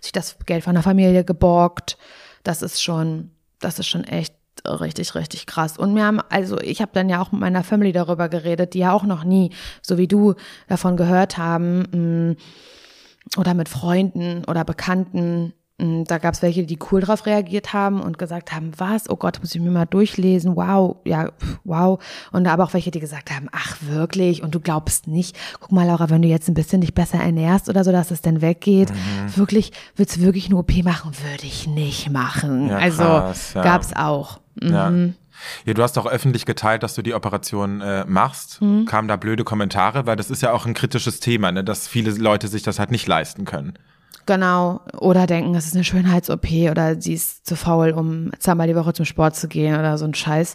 sich 0.00 0.12
das 0.12 0.38
Geld 0.46 0.64
von 0.64 0.72
der 0.72 0.82
Familie 0.82 1.22
geborgt. 1.22 1.98
Das 2.42 2.62
ist 2.62 2.82
schon, 2.82 3.32
das 3.58 3.78
ist 3.78 3.86
schon 3.88 4.04
echt 4.04 4.34
richtig, 4.64 5.14
richtig 5.14 5.44
krass. 5.44 5.76
Und 5.76 5.94
wir 5.94 6.06
haben, 6.06 6.20
also 6.30 6.58
ich 6.58 6.80
habe 6.80 6.92
dann 6.94 7.10
ja 7.10 7.20
auch 7.20 7.32
mit 7.32 7.42
meiner 7.42 7.64
Family 7.64 7.92
darüber 7.92 8.30
geredet, 8.30 8.72
die 8.72 8.78
ja 8.78 8.92
auch 8.92 9.04
noch 9.04 9.24
nie, 9.24 9.50
so 9.82 9.98
wie 9.98 10.08
du, 10.08 10.36
davon 10.68 10.96
gehört 10.96 11.36
haben, 11.36 11.82
mh, 11.92 12.36
oder 13.38 13.52
mit 13.52 13.68
Freunden 13.68 14.42
oder 14.46 14.64
Bekannten. 14.64 15.52
Mm, 15.80 16.04
Da 16.04 16.18
gab 16.18 16.34
es 16.34 16.42
welche, 16.42 16.64
die 16.64 16.78
cool 16.90 17.00
drauf 17.00 17.26
reagiert 17.26 17.72
haben 17.72 18.00
und 18.02 18.18
gesagt 18.18 18.52
haben, 18.52 18.72
was, 18.76 19.08
oh 19.08 19.16
Gott, 19.16 19.38
muss 19.40 19.54
ich 19.54 19.60
mir 19.60 19.70
mal 19.70 19.86
durchlesen, 19.86 20.56
wow, 20.56 20.96
ja, 21.04 21.30
wow. 21.64 22.02
Und 22.32 22.46
aber 22.46 22.64
auch 22.64 22.74
welche, 22.74 22.90
die 22.90 23.00
gesagt 23.00 23.30
haben, 23.30 23.48
ach 23.52 23.76
wirklich, 23.82 24.42
und 24.42 24.54
du 24.54 24.60
glaubst 24.60 25.06
nicht, 25.06 25.36
guck 25.60 25.72
mal, 25.72 25.86
Laura, 25.86 26.10
wenn 26.10 26.22
du 26.22 26.28
jetzt 26.28 26.48
ein 26.48 26.54
bisschen 26.54 26.80
dich 26.80 26.94
besser 26.94 27.18
ernährst 27.18 27.68
oder 27.68 27.84
so, 27.84 27.92
dass 27.92 28.10
es 28.10 28.20
dann 28.22 28.40
weggeht, 28.40 28.90
Mhm. 28.90 29.36
wirklich, 29.36 29.72
willst 29.96 30.16
du 30.16 30.20
wirklich 30.20 30.46
eine 30.46 30.56
OP 30.56 30.82
machen? 30.82 31.12
Würde 31.30 31.46
ich 31.46 31.66
nicht 31.66 32.10
machen. 32.10 32.68
Ja, 32.68 32.76
also 32.78 33.02
krass, 33.02 33.54
ja. 33.54 33.62
gab's 33.62 33.92
auch. 33.94 34.40
Ja. 34.60 34.90
Mhm. 34.90 35.14
ja, 35.64 35.72
du 35.74 35.82
hast 35.82 35.96
auch 35.96 36.06
öffentlich 36.06 36.44
geteilt, 36.44 36.82
dass 36.82 36.94
du 36.94 37.02
die 37.02 37.14
Operation 37.14 37.80
äh, 37.80 38.04
machst. 38.04 38.60
Mhm. 38.60 38.84
Kamen 38.84 39.08
da 39.08 39.16
blöde 39.16 39.44
Kommentare, 39.44 40.06
weil 40.06 40.16
das 40.16 40.30
ist 40.30 40.42
ja 40.42 40.52
auch 40.52 40.66
ein 40.66 40.74
kritisches 40.74 41.20
Thema, 41.20 41.50
ne? 41.52 41.64
dass 41.64 41.88
viele 41.88 42.10
Leute 42.10 42.48
sich 42.48 42.62
das 42.62 42.78
halt 42.78 42.90
nicht 42.90 43.06
leisten 43.06 43.44
können. 43.46 43.74
Genau. 44.30 44.80
Oder 45.00 45.26
denken, 45.26 45.56
es 45.56 45.66
ist 45.66 45.74
eine 45.74 45.82
Schönheits-OP 45.82 46.70
oder 46.70 47.00
sie 47.00 47.14
ist 47.14 47.44
zu 47.48 47.56
faul, 47.56 47.90
um 47.90 48.30
zweimal 48.38 48.68
die 48.68 48.76
Woche 48.76 48.92
zum 48.92 49.04
Sport 49.04 49.34
zu 49.34 49.48
gehen 49.48 49.76
oder 49.76 49.98
so 49.98 50.04
ein 50.04 50.14
Scheiß. 50.14 50.54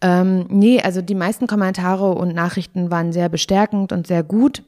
Ähm, 0.00 0.46
nee, 0.48 0.82
also 0.82 1.00
die 1.00 1.14
meisten 1.14 1.46
Kommentare 1.46 2.10
und 2.10 2.34
Nachrichten 2.34 2.90
waren 2.90 3.12
sehr 3.12 3.28
bestärkend 3.28 3.92
und 3.92 4.08
sehr 4.08 4.24
gut. 4.24 4.64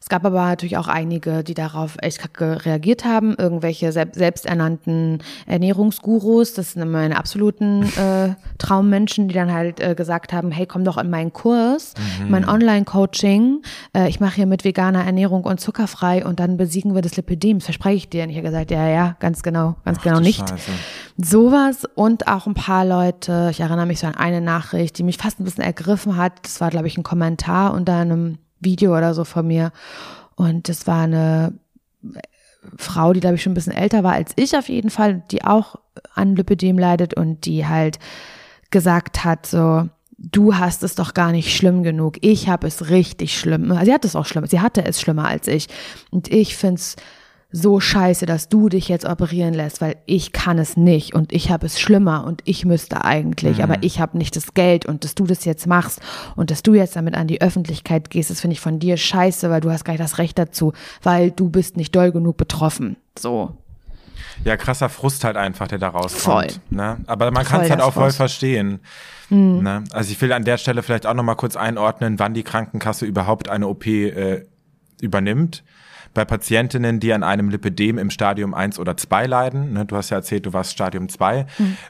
Es 0.00 0.08
gab 0.08 0.24
aber 0.24 0.42
natürlich 0.42 0.76
auch 0.76 0.88
einige, 0.88 1.42
die 1.42 1.54
darauf 1.54 1.96
echt 2.00 2.18
kacke 2.18 2.64
reagiert 2.64 3.04
haben. 3.04 3.34
Irgendwelche 3.36 3.92
sel 3.92 4.06
selbsternannten 4.12 5.22
Ernährungsgurus, 5.46 6.54
das 6.54 6.72
sind 6.72 6.90
meine 6.90 7.16
absoluten 7.16 7.82
äh, 7.96 8.34
Traummenschen, 8.58 9.28
die 9.28 9.34
dann 9.34 9.52
halt 9.52 9.80
äh, 9.80 9.94
gesagt 9.94 10.32
haben, 10.32 10.50
hey, 10.50 10.66
komm 10.66 10.84
doch 10.84 10.96
in 10.96 11.10
meinen 11.10 11.32
Kurs, 11.32 11.94
mein 12.28 12.48
Online-Coaching. 12.48 13.62
Äh, 13.94 14.08
ich 14.08 14.20
mache 14.20 14.36
hier 14.36 14.46
mit 14.46 14.64
veganer 14.64 15.04
Ernährung 15.04 15.44
und 15.44 15.60
zuckerfrei 15.60 16.24
und 16.24 16.40
dann 16.40 16.56
besiegen 16.56 16.94
wir 16.94 17.02
das 17.02 17.16
Lipidem. 17.16 17.58
Das 17.58 17.64
verspreche 17.64 17.96
ich 17.96 18.08
dir. 18.08 18.24
Und 18.24 18.30
ich 18.30 18.36
habe 18.36 18.46
gesagt, 18.46 18.70
ja, 18.70 18.88
ja, 18.88 19.16
ganz 19.18 19.42
genau, 19.42 19.76
ganz 19.84 20.00
genau 20.00 20.16
du 20.16 20.22
nicht. 20.22 20.48
Scheiße. 20.48 20.70
Sowas 21.18 21.84
und 21.94 22.28
auch 22.28 22.46
ein 22.46 22.54
paar 22.54 22.84
Leute, 22.84 23.48
ich 23.50 23.60
erinnere 23.60 23.86
mich 23.86 24.00
so 24.00 24.06
an 24.06 24.14
eine 24.14 24.40
Nachricht, 24.40 24.98
die 24.98 25.02
mich 25.02 25.16
fast 25.16 25.40
ein 25.40 25.44
bisschen 25.44 25.64
ergriffen 25.64 26.16
hat. 26.16 26.32
Das 26.42 26.60
war, 26.60 26.70
glaube 26.70 26.86
ich, 26.86 26.96
ein 26.96 27.02
Kommentar 27.02 27.72
unter 27.74 27.94
einem 27.94 28.38
Video 28.60 28.96
oder 28.96 29.14
so 29.14 29.24
von 29.24 29.46
mir. 29.46 29.72
Und 30.34 30.68
das 30.68 30.86
war 30.86 31.04
eine 31.04 31.54
Frau, 32.76 33.12
die, 33.12 33.20
glaube 33.20 33.36
ich, 33.36 33.42
schon 33.42 33.52
ein 33.52 33.54
bisschen 33.54 33.72
älter 33.72 34.02
war 34.02 34.12
als 34.12 34.32
ich 34.36 34.56
auf 34.56 34.68
jeden 34.68 34.90
Fall, 34.90 35.22
die 35.30 35.44
auch 35.44 35.76
an 36.14 36.36
Lipidem 36.36 36.78
leidet 36.78 37.14
und 37.14 37.46
die 37.46 37.66
halt 37.66 37.98
gesagt 38.70 39.24
hat, 39.24 39.46
so, 39.46 39.88
du 40.18 40.56
hast 40.56 40.82
es 40.82 40.94
doch 40.94 41.14
gar 41.14 41.32
nicht 41.32 41.54
schlimm 41.54 41.82
genug. 41.82 42.16
Ich 42.22 42.48
habe 42.48 42.66
es 42.66 42.90
richtig 42.90 43.38
schlimm. 43.38 43.72
Sie 43.84 43.92
hat 43.92 44.04
es 44.04 44.16
auch 44.16 44.26
schlimm. 44.26 44.46
Sie 44.46 44.60
hatte 44.60 44.84
es 44.84 45.00
schlimmer 45.00 45.26
als 45.26 45.46
ich. 45.48 45.68
Und 46.10 46.28
ich 46.32 46.56
find's 46.56 46.96
so 47.52 47.78
scheiße, 47.80 48.26
dass 48.26 48.48
du 48.48 48.68
dich 48.68 48.88
jetzt 48.88 49.04
operieren 49.04 49.54
lässt, 49.54 49.80
weil 49.80 49.96
ich 50.06 50.32
kann 50.32 50.58
es 50.58 50.76
nicht 50.76 51.14
und 51.14 51.32
ich 51.32 51.50
habe 51.50 51.66
es 51.66 51.80
schlimmer 51.80 52.24
und 52.24 52.42
ich 52.44 52.64
müsste 52.64 53.04
eigentlich, 53.04 53.62
aber 53.62 53.82
ich 53.82 54.00
habe 54.00 54.18
nicht 54.18 54.34
das 54.34 54.52
Geld 54.54 54.84
und 54.84 55.04
dass 55.04 55.14
du 55.14 55.24
das 55.24 55.44
jetzt 55.44 55.66
machst 55.66 56.00
und 56.34 56.50
dass 56.50 56.62
du 56.62 56.74
jetzt 56.74 56.96
damit 56.96 57.14
an 57.14 57.28
die 57.28 57.40
Öffentlichkeit 57.40 58.10
gehst, 58.10 58.30
das 58.30 58.40
finde 58.40 58.54
ich 58.54 58.60
von 58.60 58.78
dir 58.78 58.96
scheiße, 58.96 59.48
weil 59.48 59.60
du 59.60 59.70
hast 59.70 59.84
gar 59.84 59.92
nicht 59.92 60.02
das 60.02 60.18
Recht 60.18 60.38
dazu, 60.38 60.72
weil 61.02 61.30
du 61.30 61.48
bist 61.48 61.76
nicht 61.76 61.94
doll 61.94 62.10
genug 62.10 62.36
betroffen. 62.36 62.96
So. 63.18 63.56
Ja, 64.44 64.56
krasser 64.56 64.88
Frust 64.88 65.24
halt 65.24 65.36
einfach, 65.36 65.68
der 65.68 65.78
da 65.78 65.88
rauskommt. 65.88 66.52
Voll. 66.52 66.60
Ne? 66.70 66.98
Aber 67.06 67.30
man 67.30 67.44
kann 67.44 67.62
es 67.62 67.70
halt 67.70 67.80
auch 67.80 67.92
voll 67.92 68.04
Frust. 68.04 68.16
verstehen. 68.16 68.80
Ne? 69.30 69.84
Also 69.92 70.12
ich 70.12 70.20
will 70.20 70.32
an 70.32 70.44
der 70.44 70.58
Stelle 70.58 70.82
vielleicht 70.82 71.06
auch 71.06 71.14
nochmal 71.14 71.36
kurz 71.36 71.56
einordnen, 71.56 72.18
wann 72.18 72.34
die 72.34 72.42
Krankenkasse 72.42 73.06
überhaupt 73.06 73.48
eine 73.48 73.66
OP 73.66 73.86
äh, 73.86 74.44
übernimmt. 75.00 75.64
Bei 76.16 76.24
Patientinnen, 76.24 76.98
die 76.98 77.12
an 77.12 77.22
einem 77.22 77.50
Lipidem 77.50 77.98
im 77.98 78.08
Stadium 78.08 78.54
1 78.54 78.78
oder 78.78 78.96
2 78.96 79.26
leiden, 79.26 79.74
ne, 79.74 79.84
du 79.84 79.96
hast 79.96 80.08
ja 80.08 80.16
erzählt, 80.16 80.46
du 80.46 80.54
warst 80.54 80.72
Stadium 80.72 81.10
2, 81.10 81.44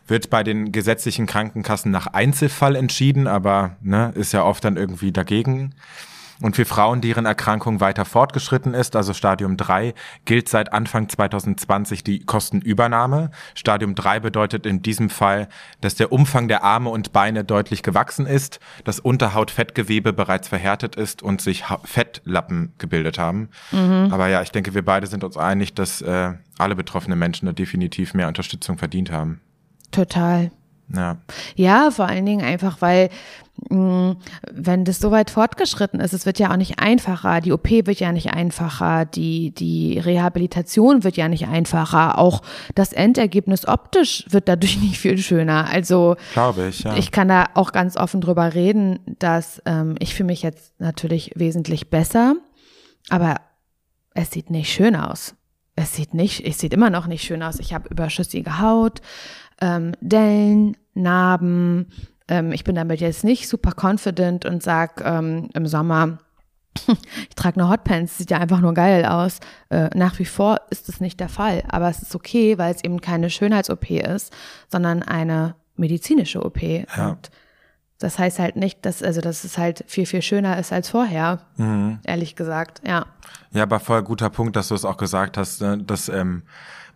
wird 0.09 0.31
bei 0.31 0.43
den 0.43 0.73
gesetzlichen 0.73 1.27
Krankenkassen 1.27 1.93
nach 1.93 2.09
Einzelfall 2.09 2.75
entschieden, 2.75 3.29
aber 3.29 3.77
ne, 3.83 4.11
ist 4.17 4.33
ja 4.33 4.43
oft 4.43 4.65
dann 4.65 4.77
irgendwie 4.77 5.13
dagegen. 5.13 5.77
Und 6.43 6.55
für 6.57 6.65
Frauen, 6.67 7.01
deren 7.01 7.25
Erkrankung 7.25 7.81
weiter 7.81 8.05
fortgeschritten 8.05 8.75
ist, 8.75 8.95
also 8.95 9.15
Stadium 9.15 9.57
3, 9.57 9.95
gilt 10.27 10.49
seit 10.49 10.73
Anfang 10.73 11.09
2020 11.09 12.05
die 12.05 12.21
Kostenübernahme. 12.27 13.31
Stadium 13.55 13.95
3 13.95 14.21
bedeutet 14.21 14.67
in 14.67 14.83
diesem 14.83 15.09
Fall, 15.09 15.49
dass 15.81 15.95
der 15.95 16.13
Umfang 16.13 16.49
der 16.49 16.63
Arme 16.63 16.91
und 16.91 17.13
Beine 17.13 17.43
deutlich 17.45 17.83
gewachsen 17.83 18.27
ist, 18.27 18.61
das 18.85 19.01
Unterhautfettgewebe 19.01 20.13
bereits 20.13 20.49
verhärtet 20.49 20.97
ist 20.97 21.23
und 21.23 21.41
sich 21.41 21.71
Ha- 21.71 21.81
Fettlappen 21.85 22.75
gebildet 22.79 23.19
haben. 23.19 23.49
Aber 24.11 24.29
ja, 24.29 24.43
ich 24.43 24.51
denke, 24.53 24.75
wir 24.75 24.85
beide 24.85 25.07
sind 25.07 25.25
uns 25.25 25.37
einig, 25.37 25.75
dass 25.75 26.03
äh, 26.03 26.33
alle 26.59 26.77
betroffenen 26.77 27.19
Menschen 27.19 27.47
da 27.47 27.53
definitiv 27.53 28.13
mehr 28.15 28.29
Unterstützung 28.29 28.77
verdient 28.79 29.11
haben. 29.11 29.41
Total. 29.91 30.51
Ja. 30.95 31.19
Ja, 31.57 31.91
vor 31.91 32.07
allen 32.07 32.27
Dingen 32.27 32.45
einfach, 32.45 32.81
weil 32.81 33.11
mh, 33.71 34.17
wenn 34.53 34.85
das 34.85 34.99
so 34.99 35.11
weit 35.11 35.31
fortgeschritten 35.31 36.01
ist, 36.01 36.13
es 36.13 36.27
wird 36.27 36.39
ja 36.39 36.53
auch 36.53 36.57
nicht 36.57 36.79
einfacher, 36.79 37.41
die 37.41 37.53
OP 37.53 37.69
wird 37.71 38.01
ja 38.01 38.13
nicht 38.13 38.33
einfacher, 38.33 39.05
die, 39.05 39.53
die 39.53 39.99
Rehabilitation 39.99 41.05
wird 41.05 41.17
ja 41.17 41.29
nicht 41.29 41.49
einfacher, 41.49 42.19
auch 42.19 42.43
das 42.75 42.93
Endergebnis 42.93 43.67
optisch 43.67 44.25
wird 44.29 44.49
dadurch 44.49 44.79
nicht 44.81 44.99
viel 44.99 45.19
schöner. 45.19 45.69
Also 45.71 46.17
Glaube 46.33 46.69
ich, 46.69 46.81
ja. 46.81 46.97
ich 46.97 47.11
kann 47.11 47.29
da 47.29 47.47
auch 47.55 47.73
ganz 47.73 47.97
offen 47.97 48.21
drüber 48.21 48.55
reden, 48.55 49.01
dass 49.19 49.61
ähm, 49.67 49.97
ich 49.99 50.15
fühle 50.15 50.29
mich 50.29 50.43
jetzt 50.43 50.79
natürlich 50.79 51.33
wesentlich 51.35 51.91
besser, 51.91 52.37
aber 53.09 53.37
es 54.15 54.31
sieht 54.31 54.51
nicht 54.51 54.73
schön 54.73 54.97
aus. 54.97 55.35
Es 55.79 55.95
sieht 55.95 56.15
nicht, 56.15 56.47
es 56.47 56.59
sieht 56.59 56.73
immer 56.73 56.89
noch 56.89 57.07
nicht 57.07 57.23
schön 57.23 57.43
aus. 57.43 57.59
Ich 57.59 57.75
habe 57.75 57.91
überschüssige 57.91 58.61
Haut, 58.61 59.03
ähm, 59.61 59.93
Dellen, 60.01 60.77
Narben. 60.95 61.87
Ähm, 62.29 62.53
ich 62.53 62.65
bin 62.65 62.75
damit 62.75 63.01
jetzt 63.01 63.25
nicht 63.25 63.49
super 63.49 63.73
confident 63.81 64.45
und 64.45 64.63
sag 64.63 65.03
ähm, 65.05 65.49
im 65.55 65.67
Sommer, 65.67 66.19
ich 67.29 67.35
trage 67.37 67.61
eine 67.61 67.71
Hotpants, 67.71 68.19
sieht 68.19 68.31
ja 68.31 68.39
einfach 68.39 68.61
nur 68.61 68.75
geil 68.75 69.05
aus. 69.05 69.41
Äh, 69.71 69.91
nach 69.97 70.19
wie 70.19 70.25
vor 70.25 70.61
ist 70.71 70.89
es 70.89 71.01
nicht 71.01 71.21
der 71.21 71.29
Fall, 71.29 71.63
aber 71.69 71.89
es 71.89 72.03
ist 72.03 72.15
okay, 72.15 72.59
weil 72.59 72.75
es 72.75 72.85
eben 72.85 73.01
keine 73.01 73.31
Schönheits-OP 73.31 73.91
ist, 73.91 74.33
sondern 74.69 75.03
eine 75.03 75.55
medizinische 75.77 76.45
OP. 76.45 76.63
Und 76.63 77.31
Das 77.99 78.19
heißt 78.19 78.39
halt 78.39 78.57
nicht, 78.57 78.85
dass, 78.85 79.03
also, 79.03 79.21
dass 79.21 79.45
es 79.45 79.57
halt 79.57 79.85
viel, 79.87 80.07
viel 80.07 80.23
schöner 80.23 80.59
ist 80.59 80.73
als 80.73 80.91
vorher. 80.91 81.41
Mhm. 81.57 82.01
Ehrlich 82.05 82.37
gesagt, 82.37 82.83
ja. 82.87 83.07
Ja, 83.53 83.63
aber 83.63 83.81
voll 83.81 84.03
guter 84.03 84.29
Punkt, 84.31 84.57
dass 84.57 84.69
du 84.69 84.75
es 84.75 84.85
auch 84.85 84.99
gesagt 84.99 85.39
hast, 85.39 85.63
ne? 85.63 85.79
dass 85.79 86.09
ähm, 86.09 86.43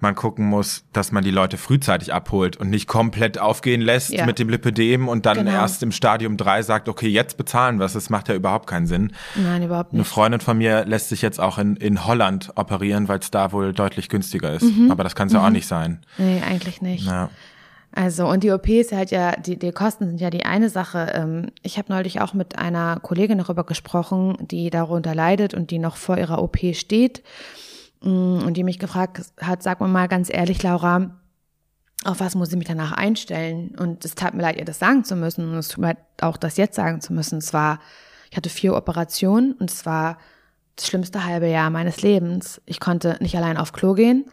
man 0.03 0.15
gucken 0.15 0.47
muss, 0.47 0.85
dass 0.93 1.13
man 1.13 1.25
die 1.25 1.31
Leute 1.31 1.57
frühzeitig 1.57 2.13
abholt 2.13 2.57
und 2.57 2.71
nicht 2.71 2.87
komplett 2.87 3.39
aufgehen 3.39 3.81
lässt 3.81 4.11
ja. 4.11 4.27
mit 4.27 4.39
dem 4.39 4.49
Lipidem 4.49 5.09
und 5.09 5.27
dann 5.27 5.39
genau. 5.39 5.51
erst 5.51 5.83
im 5.83 5.93
Stadium 5.93 6.37
drei 6.37 6.63
sagt, 6.63 6.89
okay, 6.89 7.09
jetzt 7.09 7.37
bezahlen 7.37 7.79
wir 7.79 7.87
es. 7.87 7.93
Das 7.93 8.11
macht 8.11 8.29
ja 8.29 8.35
überhaupt 8.35 8.67
keinen 8.67 8.87
Sinn. 8.87 9.13
Nein, 9.37 9.63
überhaupt 9.63 9.93
nicht. 9.93 10.01
Eine 10.01 10.05
Freundin 10.05 10.41
von 10.41 10.59
mir 10.59 10.85
lässt 10.85 11.09
sich 11.09 11.23
jetzt 11.23 11.41
auch 11.41 11.59
in, 11.59 11.77
in 11.77 12.07
Holland 12.07 12.53
operieren, 12.55 13.09
weil 13.09 13.19
es 13.19 13.31
da 13.31 13.53
wohl 13.53 13.73
deutlich 13.73 14.09
günstiger 14.09 14.53
ist. 14.53 14.65
Mhm. 14.65 14.91
Aber 14.91 15.05
das 15.05 15.15
kann 15.15 15.29
es 15.29 15.33
mhm. 15.33 15.39
ja 15.41 15.47
auch 15.47 15.51
nicht 15.51 15.67
sein. 15.67 16.01
Nee, 16.19 16.43
eigentlich 16.47 16.83
nicht. 16.83 17.07
Ja. 17.07 17.31
Also, 17.93 18.29
und 18.29 18.45
die 18.45 18.53
OP 18.53 18.69
ist 18.69 18.93
halt 18.93 19.11
ja, 19.11 19.33
die, 19.33 19.59
die 19.59 19.73
Kosten 19.73 20.07
sind 20.07 20.21
ja 20.21 20.31
die 20.31 20.45
eine 20.45 20.69
Sache. 20.69 21.11
Ähm, 21.13 21.51
ich 21.63 21.77
habe 21.77 21.93
neulich 21.93 22.21
auch 22.21 22.35
mit 22.35 22.57
einer 22.57 23.01
Kollegin 23.01 23.39
darüber 23.39 23.65
gesprochen, 23.65 24.37
die 24.41 24.71
darunter 24.71 25.15
leidet 25.15 25.55
und 25.55 25.73
die 25.73 25.79
noch 25.81 25.97
vor 25.97 26.17
ihrer 26.17 26.41
OP 26.41 26.59
steht 26.75 27.23
und 28.01 28.55
die 28.55 28.65
mich 28.65 28.79
gefragt 28.79 29.21
hat, 29.41 29.63
sag 29.63 29.81
mir 29.81 29.89
mal 29.89 30.09
ganz 30.09 30.31
ehrlich, 30.33 30.63
Laura, 30.63 31.21
auf 32.05 32.21
was 32.21 32.35
muss 32.35 32.51
ich 32.51 32.57
mich 32.57 32.67
danach 32.67 32.93
einstellen? 32.93 33.75
Und 33.79 34.05
es 34.05 34.15
tat 34.15 34.35
mir 34.35 34.43
leid, 34.43 34.57
ihr 34.57 34.65
das 34.65 34.79
sagen 34.79 35.05
zu 35.05 35.17
müssen 35.17 35.51
und 35.51 35.59
es 35.59 35.69
tut 35.69 35.79
mir 35.83 35.89
leid, 35.89 35.99
auch 36.21 36.37
das 36.37 36.57
jetzt 36.57 36.77
sagen 36.77 37.01
zu 37.01 37.13
müssen. 37.13 37.39
Es 37.39 37.53
war, 37.53 37.79
ich 38.31 38.37
hatte 38.37 38.49
vier 38.49 38.75
Operationen 38.75 39.53
und 39.53 39.71
es 39.71 39.85
war 39.85 40.19
das 40.77 40.87
schlimmste 40.87 41.25
halbe 41.25 41.49
Jahr 41.49 41.69
meines 41.69 42.01
Lebens. 42.01 42.63
Ich 42.65 42.81
konnte 42.81 43.19
nicht 43.21 43.37
allein 43.37 43.59
auf 43.59 43.73
Klo 43.73 43.93
gehen. 43.93 44.31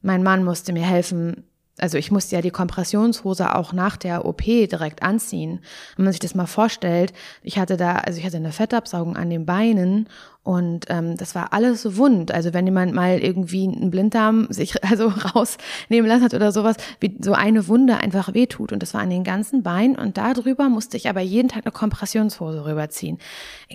Mein 0.00 0.22
Mann 0.22 0.44
musste 0.44 0.72
mir 0.72 0.86
helfen, 0.86 1.44
also 1.80 1.98
ich 1.98 2.10
musste 2.10 2.36
ja 2.36 2.42
die 2.42 2.50
Kompressionshose 2.50 3.54
auch 3.54 3.72
nach 3.72 3.96
der 3.96 4.24
OP 4.24 4.42
direkt 4.42 5.02
anziehen. 5.02 5.60
Wenn 5.96 6.04
man 6.04 6.12
sich 6.12 6.20
das 6.20 6.34
mal 6.34 6.46
vorstellt, 6.46 7.12
ich 7.42 7.58
hatte 7.58 7.76
da, 7.76 7.96
also 7.96 8.18
ich 8.18 8.24
hatte 8.24 8.36
eine 8.36 8.52
Fettabsaugung 8.52 9.16
an 9.16 9.30
den 9.30 9.46
Beinen 9.46 10.08
und 10.42 10.86
ähm, 10.88 11.16
das 11.16 11.34
war 11.34 11.52
alles 11.52 11.96
wund. 11.96 12.32
Also 12.32 12.54
wenn 12.54 12.66
jemand 12.66 12.94
mal 12.94 13.18
irgendwie 13.18 13.64
einen 13.64 13.90
Blinddarm 13.90 14.46
sich 14.50 14.82
also 14.90 15.08
rausnehmen 15.08 16.08
lassen 16.08 16.24
hat 16.24 16.34
oder 16.34 16.52
sowas, 16.52 16.76
wie 17.00 17.16
so 17.20 17.32
eine 17.32 17.68
Wunde 17.68 17.98
einfach 17.98 18.34
wehtut. 18.34 18.72
Und 18.72 18.82
das 18.82 18.94
war 18.94 19.02
an 19.02 19.10
den 19.10 19.24
ganzen 19.24 19.62
Beinen 19.62 19.96
und 19.96 20.16
darüber 20.16 20.68
musste 20.68 20.96
ich 20.96 21.08
aber 21.08 21.20
jeden 21.20 21.48
Tag 21.48 21.64
eine 21.66 21.72
Kompressionshose 21.72 22.64
rüberziehen. 22.64 23.18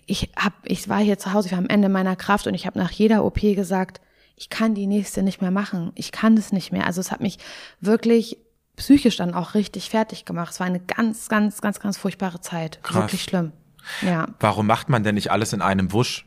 Ich 0.05 0.31
hab, 0.35 0.53
ich 0.63 0.89
war 0.89 0.99
hier 0.99 1.17
zu 1.17 1.33
Hause, 1.33 1.47
ich 1.47 1.51
war 1.51 1.59
am 1.59 1.69
Ende 1.69 1.89
meiner 1.89 2.15
Kraft 2.15 2.47
und 2.47 2.55
ich 2.55 2.65
habe 2.65 2.79
nach 2.79 2.91
jeder 2.91 3.23
OP 3.23 3.39
gesagt, 3.41 4.01
ich 4.35 4.49
kann 4.49 4.75
die 4.75 4.87
nächste 4.87 5.23
nicht 5.23 5.41
mehr 5.41 5.51
machen. 5.51 5.91
Ich 5.95 6.11
kann 6.11 6.35
das 6.35 6.51
nicht 6.51 6.71
mehr. 6.71 6.85
Also 6.85 6.99
es 6.99 7.11
hat 7.11 7.21
mich 7.21 7.37
wirklich 7.79 8.37
psychisch 8.75 9.15
dann 9.17 9.33
auch 9.33 9.53
richtig 9.53 9.89
fertig 9.89 10.25
gemacht. 10.25 10.51
Es 10.51 10.59
war 10.59 10.67
eine 10.67 10.81
ganz, 10.81 11.29
ganz, 11.29 11.61
ganz, 11.61 11.79
ganz 11.79 11.97
furchtbare 11.97 12.41
Zeit. 12.41 12.79
Krass. 12.83 13.03
Wirklich 13.03 13.23
schlimm. 13.23 13.53
Ja. 14.01 14.27
Warum 14.39 14.67
macht 14.67 14.89
man 14.89 15.03
denn 15.03 15.15
nicht 15.15 15.31
alles 15.31 15.53
in 15.53 15.61
einem 15.61 15.93
Wusch? 15.93 16.25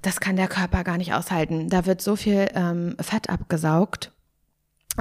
Das 0.00 0.20
kann 0.20 0.36
der 0.36 0.48
Körper 0.48 0.84
gar 0.84 0.96
nicht 0.96 1.14
aushalten. 1.14 1.68
Da 1.68 1.84
wird 1.84 2.00
so 2.00 2.16
viel 2.16 2.48
ähm, 2.54 2.96
Fett 3.00 3.28
abgesaugt. 3.28 4.12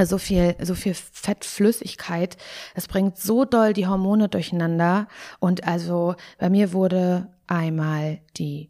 So 0.04 0.18
viel, 0.18 0.56
so 0.62 0.74
viel 0.74 0.94
Fettflüssigkeit. 0.94 2.38
Das 2.76 2.88
bringt 2.88 3.18
so 3.18 3.44
doll 3.44 3.74
die 3.74 3.88
Hormone 3.88 4.30
durcheinander. 4.30 5.08
Und 5.40 5.68
also 5.68 6.16
bei 6.38 6.50
mir 6.50 6.72
wurde 6.72 7.28
einmal 7.48 8.20
die 8.38 8.70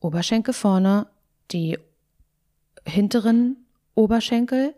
Oberschenkel 0.00 0.54
vorne, 0.54 1.06
die 1.50 1.78
hinteren 2.86 3.56
Oberschenkel, 3.94 4.74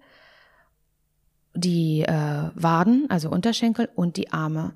die 1.55 2.03
äh, 2.03 2.51
Waden, 2.55 3.07
also 3.09 3.31
Unterschenkel 3.31 3.89
und 3.95 4.17
die 4.17 4.33
Arme. 4.33 4.75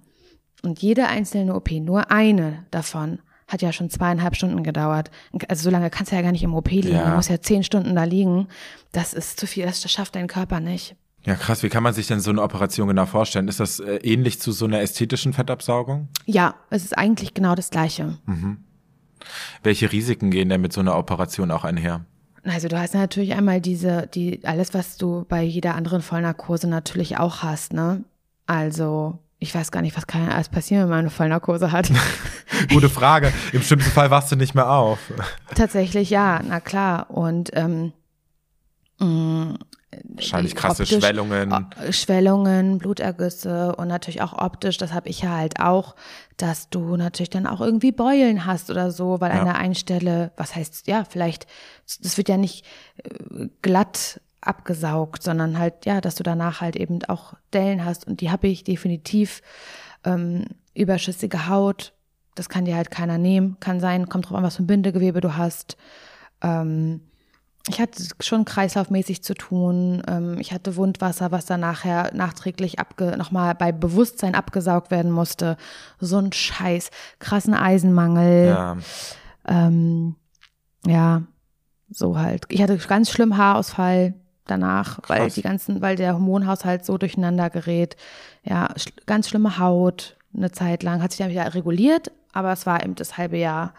Und 0.62 0.82
jede 0.82 1.06
einzelne 1.06 1.54
OP, 1.54 1.70
nur 1.70 2.10
eine 2.10 2.66
davon, 2.70 3.20
hat 3.48 3.62
ja 3.62 3.72
schon 3.72 3.90
zweieinhalb 3.90 4.36
Stunden 4.36 4.62
gedauert. 4.62 5.10
Also 5.48 5.64
so 5.64 5.70
lange 5.70 5.90
kannst 5.90 6.12
du 6.12 6.16
ja 6.16 6.22
gar 6.22 6.32
nicht 6.32 6.42
im 6.42 6.54
OP 6.54 6.70
liegen. 6.70 6.92
Ja. 6.92 7.10
Du 7.10 7.16
musst 7.16 7.30
ja 7.30 7.40
zehn 7.40 7.64
Stunden 7.64 7.94
da 7.94 8.04
liegen. 8.04 8.48
Das 8.92 9.12
ist 9.12 9.40
zu 9.40 9.46
viel, 9.46 9.64
das 9.64 9.90
schafft 9.90 10.14
dein 10.14 10.28
Körper 10.28 10.60
nicht. 10.60 10.96
Ja, 11.24 11.34
krass. 11.34 11.62
Wie 11.62 11.68
kann 11.68 11.82
man 11.82 11.92
sich 11.92 12.06
denn 12.06 12.20
so 12.20 12.30
eine 12.30 12.42
Operation 12.42 12.88
genau 12.88 13.06
vorstellen? 13.06 13.48
Ist 13.48 13.60
das 13.60 13.80
äh, 13.80 13.96
ähnlich 13.96 14.40
zu 14.40 14.52
so 14.52 14.64
einer 14.64 14.80
ästhetischen 14.80 15.32
Fettabsaugung? 15.32 16.08
Ja, 16.24 16.54
es 16.70 16.84
ist 16.84 16.96
eigentlich 16.96 17.34
genau 17.34 17.54
das 17.54 17.70
Gleiche. 17.70 18.18
Mhm. 18.24 18.58
Welche 19.62 19.92
Risiken 19.92 20.30
gehen 20.30 20.48
denn 20.48 20.62
mit 20.62 20.72
so 20.72 20.80
einer 20.80 20.96
Operation 20.96 21.50
auch 21.50 21.64
einher? 21.64 22.06
Also 22.44 22.68
du 22.68 22.79
hast 22.79 22.94
natürlich 22.94 23.35
einmal 23.35 23.61
diese, 23.61 24.07
die, 24.07 24.40
alles, 24.44 24.72
was 24.72 24.96
du 24.96 25.24
bei 25.29 25.42
jeder 25.42 25.74
anderen 25.74 26.03
Vollnarkose 26.03 26.68
natürlich 26.68 27.18
auch 27.18 27.42
hast, 27.42 27.72
ne? 27.72 28.05
Also, 28.46 29.18
ich 29.38 29.55
weiß 29.55 29.70
gar 29.70 29.83
nicht, 29.83 29.96
was 29.96 30.07
kann 30.07 30.29
alles 30.29 30.48
passieren, 30.48 30.85
wenn 30.85 30.90
man 30.90 30.98
eine 31.00 31.11
Vollnarkose 31.11 31.70
hat. 31.70 31.90
Gute 32.70 32.88
Frage. 32.88 33.33
Im 33.53 33.62
schlimmsten 33.62 33.90
Fall 33.90 34.11
wachst 34.11 34.33
du 34.33 34.37
nicht 34.37 34.55
mehr 34.55 34.70
auf. 34.70 34.98
Tatsächlich 35.55 36.11
ja, 36.11 36.40
na 36.42 36.61
klar. 36.61 37.11
Und 37.11 37.50
ähm, 37.55 37.92
mh, 38.98 39.07
mm, 39.07 39.59
Wahrscheinlich 40.05 40.55
krasse 40.55 40.85
optisch, 40.85 40.98
Schwellungen. 40.98 41.66
Schwellungen, 41.90 42.79
Blutergüsse 42.79 43.74
und 43.74 43.88
natürlich 43.88 44.22
auch 44.22 44.33
optisch, 44.33 44.76
das 44.76 44.92
habe 44.92 45.09
ich 45.09 45.22
ja 45.22 45.31
halt 45.31 45.59
auch, 45.59 45.96
dass 46.37 46.70
du 46.70 46.96
natürlich 46.96 47.31
dann 47.31 47.46
auch 47.46 47.61
irgendwie 47.61 47.90
Beulen 47.90 48.46
hast 48.46 48.70
oder 48.70 48.92
so, 48.92 49.20
weil 49.20 49.33
ja. 49.33 49.40
an 49.40 49.46
der 49.46 49.57
einen 49.57 49.74
Stelle, 49.74 50.31
was 50.37 50.55
heißt, 50.55 50.87
ja, 50.87 51.05
vielleicht, 51.05 51.46
das 51.98 52.16
wird 52.16 52.29
ja 52.29 52.37
nicht 52.37 52.64
äh, 53.03 53.48
glatt 53.62 54.20
abgesaugt, 54.40 55.22
sondern 55.22 55.59
halt, 55.59 55.85
ja, 55.85 56.00
dass 56.00 56.14
du 56.14 56.22
danach 56.22 56.61
halt 56.61 56.76
eben 56.76 57.05
auch 57.05 57.35
Dellen 57.53 57.85
hast 57.85 58.07
und 58.07 58.20
die 58.20 58.31
habe 58.31 58.48
ich 58.48 58.64
definitiv 58.64 59.42
ähm, 60.05 60.46
überschüssige 60.74 61.48
Haut, 61.48 61.92
das 62.35 62.48
kann 62.48 62.64
dir 62.64 62.76
halt 62.76 62.90
keiner 62.90 63.18
nehmen, 63.18 63.59
kann 63.61 63.81
sein, 63.81 64.09
kommt 64.09 64.29
drauf 64.29 64.38
an, 64.38 64.44
was 64.44 64.57
für 64.57 64.62
ein 64.62 64.66
Bindegewebe 64.66 65.20
du 65.20 65.37
hast. 65.37 65.76
Ähm, 66.40 67.03
ich 67.68 67.81
hatte 67.81 68.03
schon 68.20 68.44
kreislaufmäßig 68.44 69.22
zu 69.22 69.35
tun. 69.35 70.03
Ähm, 70.09 70.38
ich 70.38 70.53
hatte 70.53 70.76
Wundwasser, 70.76 71.31
was 71.31 71.44
dann 71.44 71.61
nachher 71.61 72.11
nachträglich 72.14 72.79
abge 72.79 73.16
nochmal 73.18 73.55
bei 73.55 73.72
Bewusstsein 73.72 74.35
abgesaugt 74.35 74.90
werden 74.90 75.11
musste. 75.11 75.57
So 75.98 76.18
ein 76.18 76.33
Scheiß. 76.33 76.90
Krassen 77.18 77.53
Eisenmangel. 77.53 78.46
Ja. 78.46 78.76
Ähm, 79.46 80.16
ja, 80.87 81.22
so 81.90 82.18
halt. 82.18 82.44
Ich 82.48 82.62
hatte 82.62 82.76
ganz 82.76 83.11
schlimm 83.11 83.37
Haarausfall 83.37 84.14
danach, 84.46 85.03
Krass. 85.03 85.09
weil 85.09 85.31
die 85.31 85.42
ganzen, 85.42 85.81
weil 85.81 85.96
der 85.96 86.14
Hormonhaushalt 86.14 86.85
so 86.85 86.98
durcheinander 86.98 87.50
gerät. 87.50 87.96
Ja, 88.44 88.68
ganz 89.07 89.29
schlimme 89.29 89.59
Haut 89.59 90.16
eine 90.35 90.50
Zeit 90.53 90.83
lang. 90.83 91.03
Hat 91.03 91.12
sich 91.12 91.18
dann 91.18 91.31
wieder 91.31 91.55
reguliert, 91.55 92.11
aber 92.33 92.53
es 92.53 92.66
war 92.66 92.83
eben 92.83 92.94
das 92.94 93.16
halbe 93.16 93.38
Jahr 93.38 93.74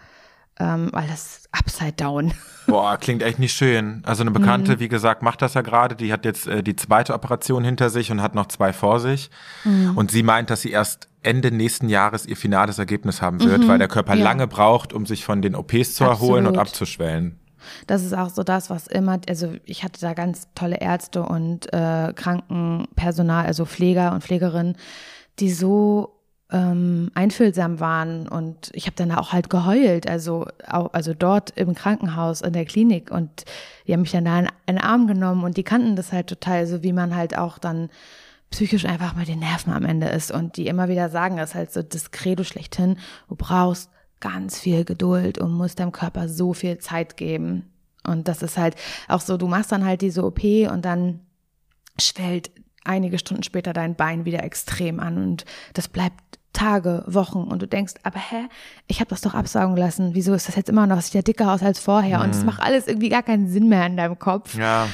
ähm, 0.62 0.90
weil 0.92 1.08
das 1.08 1.44
upside 1.52 1.94
down. 1.94 2.34
Boah, 2.68 2.98
klingt 2.98 3.24
echt 3.24 3.40
nicht 3.40 3.54
schön. 3.54 4.02
Also 4.06 4.22
eine 4.22 4.32
Bekannte, 4.32 4.74
mhm. 4.76 4.80
wie 4.80 4.88
gesagt, 4.88 5.24
macht 5.24 5.42
das 5.42 5.56
ja 5.56 5.62
gerade. 5.62 5.96
Die 5.96 6.14
hat 6.14 6.24
jetzt 6.24 6.48
äh, 6.48 6.62
die 6.62 6.76
zweite 6.76 7.14
Operation 7.14 7.64
hinter 7.64 7.90
sich 7.90 8.12
und 8.12 8.22
hat 8.22 8.36
noch 8.36 8.48
zwei 8.48 8.72
vor 8.72 9.00
sich. 9.00 9.30
Mhm. 9.64 9.98
Und 9.98 10.12
sie 10.12 10.24
meint, 10.24 10.50
dass 10.50 10.62
sie 10.62 10.72
erst 10.72 11.10
Ende 11.24 11.52
nächsten 11.52 11.90
Jahres 11.90 12.26
ihr 12.26 12.38
finales 12.38 12.80
Ergebnis 12.80 13.22
haben 13.22 13.44
wird, 13.44 13.62
mhm. 13.62 13.68
weil 13.68 13.80
der 13.80 13.88
Körper 13.88 14.16
ja. 14.16 14.24
lange 14.24 14.48
braucht, 14.48 14.94
um 14.94 15.06
sich 15.06 15.26
von 15.26 15.42
den 15.42 15.56
OPs 15.56 15.96
zu 15.96 16.04
erholen 16.04 16.46
und 16.46 16.58
abzuschwellen. 16.58 17.40
Das 17.88 18.04
ist 18.04 18.14
auch 18.14 18.30
so 18.30 18.44
das, 18.44 18.70
was 18.70 18.88
immer, 18.88 19.20
also 19.28 19.54
ich 19.66 19.84
hatte 19.84 20.02
da 20.02 20.14
ganz 20.14 20.48
tolle 20.56 20.78
Ärzte 20.78 21.24
und 21.24 21.72
äh, 21.74 22.14
Krankenpersonal, 22.14 23.46
also 23.46 23.66
Pfleger 23.66 24.14
und 24.14 24.24
Pflegerinnen, 24.24 24.76
die 25.40 25.52
so 25.52 26.22
ähm, 26.52 27.12
einfühlsam 27.16 27.80
waren. 27.80 28.28
Und 28.28 28.72
ich 28.74 28.86
habe 28.86 28.96
dann 28.96 29.12
auch 29.12 29.32
halt 29.32 29.50
geheult, 29.50 30.08
also 30.08 30.46
auch, 30.68 30.94
also 30.94 31.14
dort 31.14 31.52
im 31.52 31.74
Krankenhaus 31.74 32.42
in 32.42 32.54
der 32.54 32.66
Klinik. 32.66 33.12
Und 33.12 33.46
die 33.88 33.94
haben 33.94 34.02
mich 34.02 34.12
dann 34.12 34.26
da 34.26 34.40
in, 34.40 34.46
in 34.66 34.76
den 34.76 34.84
Arm 34.84 35.08
genommen 35.08 35.44
und 35.44 35.58
die 35.58 35.64
kannten 35.64 35.96
das 35.96 36.12
halt 36.12 36.28
total, 36.28 36.68
so 36.68 36.84
wie 36.84 36.94
man 36.94 37.16
halt 37.16 37.38
auch 37.38 37.58
dann 37.58 37.90
psychisch 38.52 38.86
einfach 38.86 39.16
mit 39.16 39.30
den 39.30 39.40
Nerven 39.40 39.72
am 39.72 39.86
Ende 39.86 40.08
ist. 40.08 40.32
Und 40.32 40.58
die 40.58 40.68
immer 40.68 40.90
wieder 40.90 41.10
sagen, 41.10 41.38
das 41.38 41.52
ist 41.52 41.56
halt 41.56 41.74
so 41.74 41.82
das 41.82 42.10
schlechthin, 42.44 42.98
du 43.30 43.36
brauchst 43.36 43.90
ganz 44.22 44.58
viel 44.60 44.86
Geduld 44.86 45.38
und 45.38 45.52
musst 45.52 45.80
deinem 45.80 45.92
Körper 45.92 46.30
so 46.30 46.54
viel 46.54 46.78
Zeit 46.78 47.18
geben 47.18 47.72
und 48.04 48.28
das 48.28 48.42
ist 48.42 48.58
halt 48.58 48.76
auch 49.08 49.22
so, 49.22 49.38
du 49.38 49.48
machst 49.48 49.72
dann 49.72 49.86
halt 49.86 50.02
diese 50.02 50.24
OP 50.26 50.44
und 50.44 50.86
dann 50.86 51.22
schwellt 52.00 52.52
einige 52.84 53.20
Stunden 53.20 53.44
später 53.44 53.74
dein 53.74 53.96
Bein 53.96 54.26
wieder 54.26 54.44
extrem 54.44 55.00
an 55.00 55.18
und 55.18 55.46
das 55.74 55.88
bleibt 55.88 56.20
Tage, 56.54 57.04
Wochen 57.08 57.44
und 57.44 57.62
du 57.62 57.68
denkst, 57.68 57.94
aber 58.04 58.20
hä, 58.20 58.48
ich 58.88 59.00
habe 59.00 59.10
das 59.10 59.22
doch 59.22 59.34
absaugen 59.34 59.78
lassen. 59.78 60.16
Wieso 60.16 60.34
ist 60.34 60.50
das 60.50 60.56
jetzt 60.56 60.70
immer 60.70 60.86
noch, 60.86 61.00
sieht 61.00 61.14
ja 61.14 61.22
dicker 61.22 61.54
aus 61.54 61.64
als 61.64 61.80
vorher? 61.80 62.18
Mhm. 62.20 62.26
Und 62.26 62.30
es 62.32 62.44
macht 62.44 62.62
alles 62.62 62.88
irgendwie 62.88 63.10
gar 63.10 63.24
keinen 63.24 63.48
Sinn 63.48 63.70
mehr 63.70 63.86
in 63.86 63.96
deinem 63.96 64.20
Kopf. 64.20 64.56
Ja. 64.56 64.88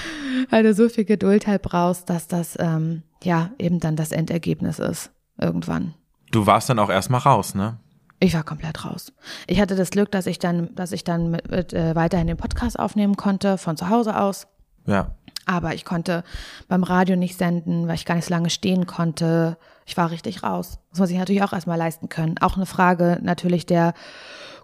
Weil 0.52 0.63
du 0.63 0.74
so 0.76 0.88
viel 0.88 1.06
Geduld 1.06 1.48
halt 1.48 1.63
brauchst, 1.63 2.10
dass 2.12 2.28
das 2.28 2.58
ähm, 2.60 3.02
ja 3.24 3.52
eben 3.58 3.80
dann 3.80 3.96
das 3.96 4.12
Endergebnis 4.12 4.78
ist. 4.78 5.10
Irgendwann. 5.40 5.96
Du 6.32 6.46
warst 6.46 6.70
dann 6.70 6.78
auch 6.78 6.90
erstmal 6.90 7.22
raus, 7.22 7.56
ne? 7.56 7.80
Ich 8.20 8.34
war 8.34 8.44
komplett 8.44 8.84
raus. 8.84 9.14
Ich 9.46 9.62
hatte 9.62 9.76
das 9.76 9.92
Glück, 9.92 10.12
dass 10.12 10.26
ich 10.26 10.40
dann, 10.40 10.74
dass 10.76 10.92
ich 10.92 11.04
dann 11.04 11.30
mit, 11.30 11.52
mit, 11.52 11.74
äh, 11.74 11.96
weiterhin 11.96 12.28
den 12.28 12.38
Podcast 12.38 12.80
aufnehmen 12.80 13.16
konnte, 13.16 13.58
von 13.58 13.78
zu 13.78 13.90
Hause 13.90 14.20
aus. 14.20 14.48
Ja. 14.86 15.12
Aber 15.46 15.74
ich 15.74 15.86
konnte 15.86 16.24
beim 16.68 16.84
Radio 16.84 17.16
nicht 17.16 17.38
senden, 17.38 17.88
weil 17.88 17.96
ich 17.96 18.06
gar 18.06 18.16
nicht 18.16 18.26
so 18.26 18.34
lange 18.34 18.50
stehen 18.50 18.86
konnte. 18.86 19.58
Ich 19.86 19.96
war 19.96 20.12
richtig 20.12 20.44
raus. 20.44 20.80
Das 20.90 21.00
muss 21.00 21.10
ich 21.10 21.18
natürlich 21.18 21.44
auch 21.44 21.54
erstmal 21.54 21.78
leisten 21.78 22.10
können. 22.10 22.38
Auch 22.40 22.58
eine 22.58 22.66
Frage 22.66 23.20
natürlich 23.22 23.65
der 23.65 23.94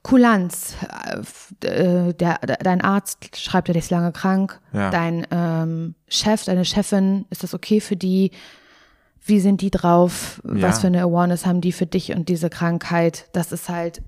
Kulanz. 0.01 0.75
Äh, 1.63 2.13
der, 2.13 2.39
dein 2.39 2.81
Arzt 2.81 3.37
schreibt 3.37 3.69
ja 3.69 3.73
dich 3.73 3.89
lange 3.89 4.11
krank. 4.11 4.59
Ja. 4.73 4.89
Dein 4.89 5.25
ähm, 5.31 5.95
Chef, 6.09 6.43
deine 6.43 6.65
Chefin, 6.65 7.25
ist 7.29 7.43
das 7.43 7.53
okay 7.53 7.79
für 7.79 7.95
die? 7.95 8.31
Wie 9.25 9.39
sind 9.39 9.61
die 9.61 9.71
drauf? 9.71 10.41
Ja. 10.43 10.63
Was 10.63 10.81
für 10.81 10.87
eine 10.87 11.01
Awareness 11.01 11.45
haben 11.45 11.61
die 11.61 11.71
für 11.71 11.85
dich 11.85 12.13
und 12.13 12.29
diese 12.29 12.49
Krankheit? 12.49 13.29
Das 13.33 13.51
ist 13.51 13.69
halt 13.69 14.01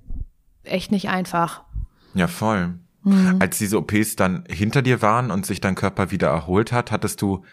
echt 0.63 0.91
nicht 0.91 1.09
einfach. 1.09 1.63
Ja, 2.13 2.27
voll. 2.27 2.73
Mhm. 3.03 3.37
Als 3.39 3.57
diese 3.57 3.77
OPs 3.77 4.15
dann 4.15 4.43
hinter 4.49 4.81
dir 4.81 5.01
waren 5.01 5.31
und 5.31 5.45
sich 5.45 5.61
dein 5.61 5.75
Körper 5.75 6.11
wieder 6.11 6.27
erholt 6.27 6.71
hat, 6.71 6.91
hattest 6.91 7.21
du 7.21 7.43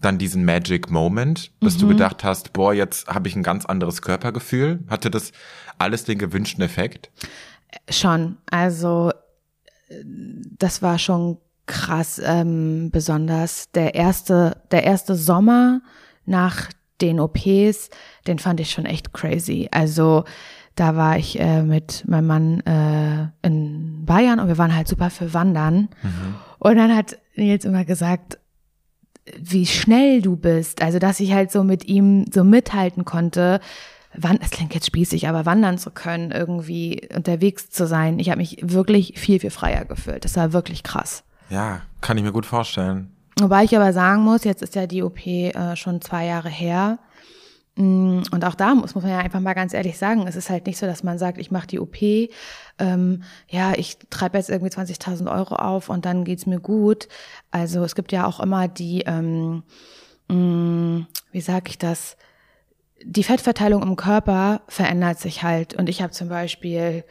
dann 0.00 0.18
diesen 0.18 0.44
Magic 0.44 0.90
Moment, 0.90 1.52
dass 1.60 1.76
mhm. 1.76 1.80
du 1.80 1.88
gedacht 1.88 2.22
hast, 2.22 2.52
boah, 2.52 2.74
jetzt 2.74 3.06
habe 3.06 3.28
ich 3.28 3.36
ein 3.36 3.42
ganz 3.42 3.64
anderes 3.64 4.02
Körpergefühl. 4.02 4.80
Hatte 4.88 5.10
das 5.10 5.32
alles 5.78 6.04
den 6.04 6.18
gewünschten 6.18 6.62
Effekt? 6.62 7.10
Schon. 7.88 8.36
Also 8.50 9.12
das 10.58 10.82
war 10.82 10.98
schon 10.98 11.38
krass 11.66 12.20
ähm, 12.24 12.90
besonders. 12.90 13.70
Der 13.72 13.94
erste, 13.94 14.62
der 14.70 14.84
erste 14.84 15.14
Sommer 15.14 15.80
nach 16.24 16.68
den 17.00 17.20
OPs, 17.20 17.90
den 18.26 18.38
fand 18.38 18.60
ich 18.60 18.70
schon 18.70 18.86
echt 18.86 19.12
crazy. 19.12 19.68
Also 19.70 20.24
da 20.74 20.94
war 20.94 21.18
ich 21.18 21.40
äh, 21.40 21.62
mit 21.62 22.04
meinem 22.06 22.26
Mann 22.26 22.60
äh, 22.60 23.46
in 23.46 24.04
Bayern 24.04 24.40
und 24.40 24.48
wir 24.48 24.58
waren 24.58 24.76
halt 24.76 24.88
super 24.88 25.10
für 25.10 25.32
Wandern. 25.32 25.88
Mhm. 26.02 26.34
Und 26.58 26.76
dann 26.76 26.94
hat 26.94 27.18
Nils 27.34 27.64
immer 27.64 27.84
gesagt, 27.84 28.38
wie 29.38 29.66
schnell 29.66 30.22
du 30.22 30.36
bist. 30.36 30.82
Also, 30.82 30.98
dass 30.98 31.20
ich 31.20 31.32
halt 31.32 31.50
so 31.50 31.64
mit 31.64 31.86
ihm 31.86 32.26
so 32.32 32.44
mithalten 32.44 33.04
konnte. 33.04 33.60
Wann, 34.14 34.38
es 34.40 34.50
klingt 34.50 34.74
jetzt 34.74 34.86
spießig, 34.86 35.28
aber 35.28 35.44
wandern 35.44 35.78
zu 35.78 35.90
können, 35.90 36.30
irgendwie 36.30 37.08
unterwegs 37.14 37.70
zu 37.70 37.86
sein. 37.86 38.18
Ich 38.18 38.30
habe 38.30 38.38
mich 38.38 38.58
wirklich 38.62 39.18
viel, 39.18 39.40
viel 39.40 39.50
freier 39.50 39.84
gefühlt. 39.84 40.24
Das 40.24 40.36
war 40.36 40.52
wirklich 40.52 40.82
krass. 40.82 41.24
Ja, 41.50 41.82
kann 42.00 42.16
ich 42.16 42.24
mir 42.24 42.32
gut 42.32 42.46
vorstellen. 42.46 43.15
Wobei 43.38 43.64
ich 43.64 43.76
aber 43.76 43.92
sagen 43.92 44.22
muss, 44.22 44.44
jetzt 44.44 44.62
ist 44.62 44.74
ja 44.74 44.86
die 44.86 45.02
OP 45.02 45.26
äh, 45.26 45.76
schon 45.76 46.00
zwei 46.00 46.24
Jahre 46.24 46.48
her. 46.48 46.98
Mm, 47.76 48.22
und 48.30 48.44
auch 48.44 48.54
da 48.54 48.74
muss, 48.74 48.94
muss 48.94 49.04
man 49.04 49.12
ja 49.12 49.18
einfach 49.18 49.40
mal 49.40 49.52
ganz 49.52 49.74
ehrlich 49.74 49.98
sagen, 49.98 50.26
es 50.26 50.36
ist 50.36 50.48
halt 50.48 50.66
nicht 50.66 50.78
so, 50.78 50.86
dass 50.86 51.02
man 51.02 51.18
sagt, 51.18 51.36
ich 51.36 51.50
mache 51.50 51.66
die 51.66 51.78
OP, 51.78 52.00
ähm, 52.78 53.22
ja, 53.48 53.74
ich 53.76 53.98
treibe 54.08 54.38
jetzt 54.38 54.48
irgendwie 54.48 54.72
20.000 54.72 55.30
Euro 55.30 55.56
auf 55.56 55.90
und 55.90 56.06
dann 56.06 56.24
geht's 56.24 56.46
mir 56.46 56.60
gut. 56.60 57.08
Also 57.50 57.84
es 57.84 57.94
gibt 57.94 58.12
ja 58.12 58.26
auch 58.26 58.40
immer 58.40 58.68
die, 58.68 59.02
ähm, 59.02 59.62
mm, 60.28 61.06
wie 61.32 61.40
sage 61.42 61.68
ich 61.68 61.78
das, 61.78 62.16
die 63.04 63.24
Fettverteilung 63.24 63.82
im 63.82 63.96
Körper 63.96 64.62
verändert 64.68 65.18
sich 65.18 65.42
halt. 65.42 65.74
Und 65.74 65.88
ich 65.88 66.02
habe 66.02 66.12
zum 66.12 66.28
Beispiel 66.28 67.04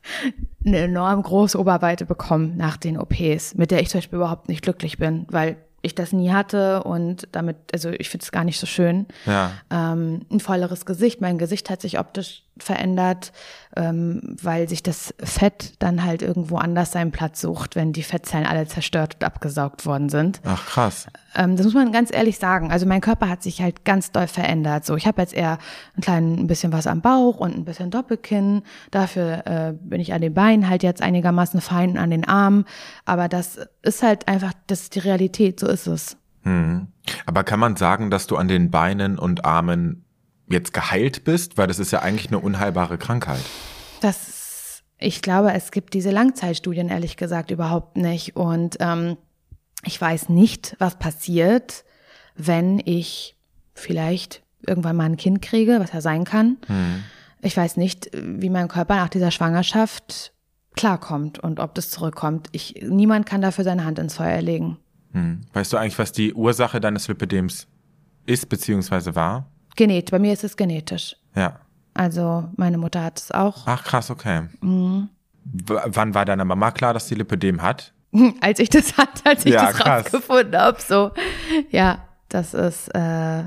eine 0.64 0.78
enorm 0.78 1.22
große 1.22 1.58
Oberweite 1.58 2.06
bekommen 2.06 2.56
nach 2.56 2.76
den 2.76 2.98
OPs, 2.98 3.54
mit 3.54 3.70
der 3.70 3.80
ich 3.80 3.88
zum 3.88 3.98
Beispiel 3.98 4.16
überhaupt 4.16 4.48
nicht 4.48 4.62
glücklich 4.62 4.98
bin, 4.98 5.26
weil 5.30 5.56
ich 5.82 5.94
das 5.94 6.12
nie 6.12 6.32
hatte 6.32 6.82
und 6.82 7.28
damit, 7.32 7.56
also 7.72 7.90
ich 7.90 8.08
finde 8.08 8.24
es 8.24 8.32
gar 8.32 8.44
nicht 8.44 8.58
so 8.58 8.66
schön. 8.66 9.06
Ja. 9.26 9.52
Ähm, 9.70 10.26
ein 10.30 10.40
volleres 10.40 10.86
Gesicht, 10.86 11.20
mein 11.20 11.38
Gesicht 11.38 11.70
hat 11.70 11.80
sich 11.80 11.98
optisch 11.98 12.42
verändert, 12.62 13.32
ähm, 13.76 14.36
weil 14.42 14.68
sich 14.68 14.82
das 14.82 15.14
Fett 15.22 15.74
dann 15.78 16.04
halt 16.04 16.22
irgendwo 16.22 16.56
anders 16.56 16.92
seinen 16.92 17.12
Platz 17.12 17.40
sucht, 17.40 17.76
wenn 17.76 17.92
die 17.92 18.02
Fettzellen 18.02 18.46
alle 18.46 18.66
zerstört 18.66 19.16
und 19.16 19.24
abgesaugt 19.24 19.86
worden 19.86 20.08
sind. 20.08 20.40
Ach 20.44 20.64
krass. 20.66 21.06
Ähm, 21.34 21.56
das 21.56 21.64
muss 21.64 21.74
man 21.74 21.92
ganz 21.92 22.12
ehrlich 22.12 22.38
sagen. 22.38 22.70
Also 22.70 22.86
mein 22.86 23.00
Körper 23.00 23.28
hat 23.28 23.42
sich 23.42 23.62
halt 23.62 23.84
ganz 23.84 24.12
doll 24.12 24.26
verändert. 24.26 24.84
So, 24.84 24.96
ich 24.96 25.06
habe 25.06 25.20
jetzt 25.20 25.34
eher 25.34 25.58
ein 25.96 26.00
klein 26.00 26.34
ein 26.38 26.46
bisschen 26.46 26.72
was 26.72 26.86
am 26.86 27.00
Bauch 27.00 27.38
und 27.38 27.56
ein 27.56 27.64
bisschen 27.64 27.90
Doppelkinn. 27.90 28.62
Dafür 28.90 29.46
äh, 29.46 29.74
bin 29.80 30.00
ich 30.00 30.12
an 30.12 30.20
den 30.20 30.34
Beinen 30.34 30.68
halt 30.68 30.82
jetzt 30.82 31.02
einigermaßen 31.02 31.60
fein 31.60 31.98
an 31.98 32.10
den 32.10 32.26
Armen. 32.26 32.64
Aber 33.04 33.28
das 33.28 33.58
ist 33.82 34.02
halt 34.02 34.28
einfach, 34.28 34.52
das 34.66 34.82
ist 34.82 34.94
die 34.94 35.00
Realität. 35.00 35.60
So 35.60 35.66
ist 35.68 35.86
es. 35.86 36.16
Hm. 36.42 36.88
Aber 37.26 37.44
kann 37.44 37.60
man 37.60 37.76
sagen, 37.76 38.10
dass 38.10 38.26
du 38.26 38.36
an 38.36 38.48
den 38.48 38.70
Beinen 38.70 39.18
und 39.18 39.44
Armen 39.44 40.04
jetzt 40.50 40.72
geheilt 40.72 41.24
bist? 41.24 41.58
Weil 41.58 41.66
das 41.66 41.78
ist 41.78 41.90
ja 41.90 42.00
eigentlich 42.00 42.28
eine 42.28 42.38
unheilbare 42.38 42.98
Krankheit. 42.98 43.42
Das, 44.00 44.82
ich 44.98 45.22
glaube, 45.22 45.52
es 45.52 45.70
gibt 45.70 45.94
diese 45.94 46.10
Langzeitstudien 46.10 46.88
ehrlich 46.88 47.16
gesagt 47.16 47.50
überhaupt 47.50 47.96
nicht. 47.96 48.36
Und 48.36 48.76
ähm, 48.80 49.16
ich 49.84 50.00
weiß 50.00 50.28
nicht, 50.28 50.76
was 50.78 50.98
passiert, 50.98 51.84
wenn 52.36 52.80
ich 52.84 53.36
vielleicht 53.74 54.42
irgendwann 54.66 54.96
mal 54.96 55.04
ein 55.04 55.16
Kind 55.16 55.42
kriege, 55.42 55.78
was 55.80 55.92
ja 55.92 56.00
sein 56.00 56.24
kann. 56.24 56.56
Hm. 56.66 57.04
Ich 57.40 57.56
weiß 57.56 57.76
nicht, 57.76 58.10
wie 58.14 58.50
mein 58.50 58.68
Körper 58.68 58.96
nach 58.96 59.08
dieser 59.08 59.30
Schwangerschaft 59.30 60.32
klarkommt 60.74 61.38
und 61.38 61.60
ob 61.60 61.74
das 61.74 61.90
zurückkommt. 61.90 62.48
Ich, 62.52 62.74
niemand 62.88 63.26
kann 63.26 63.40
dafür 63.40 63.64
seine 63.64 63.84
Hand 63.84 63.98
ins 63.98 64.14
Feuer 64.14 64.42
legen. 64.42 64.78
Hm. 65.12 65.42
Weißt 65.52 65.72
du 65.72 65.76
eigentlich, 65.76 65.98
was 65.98 66.12
die 66.12 66.34
Ursache 66.34 66.80
deines 66.80 67.08
Lipidems 67.08 67.66
ist 68.26 68.48
bzw. 68.48 69.14
war? 69.14 69.50
Genetisch. 69.78 70.10
Bei 70.10 70.18
mir 70.18 70.32
ist 70.32 70.42
es 70.42 70.56
genetisch. 70.56 71.14
Ja. 71.36 71.60
Also 71.94 72.48
meine 72.56 72.78
Mutter 72.78 73.04
hat 73.04 73.20
es 73.20 73.30
auch. 73.30 73.62
Ach 73.64 73.84
krass, 73.84 74.10
okay. 74.10 74.48
Mhm. 74.60 75.08
wann 75.44 76.14
war 76.14 76.24
deiner 76.24 76.44
Mama 76.44 76.72
klar, 76.72 76.94
dass 76.94 77.06
sie 77.06 77.14
Lipödem 77.14 77.62
hat? 77.62 77.92
als 78.40 78.58
ich 78.58 78.70
das 78.70 78.96
hatte, 78.96 79.24
als 79.24 79.46
ich 79.46 79.52
ja, 79.54 79.66
das 79.66 79.76
krass. 79.76 80.06
rausgefunden 80.06 80.60
habe. 80.60 80.78
So, 80.80 81.12
ja, 81.70 82.08
das 82.28 82.54
ist 82.54 82.88
äh, 82.88 83.44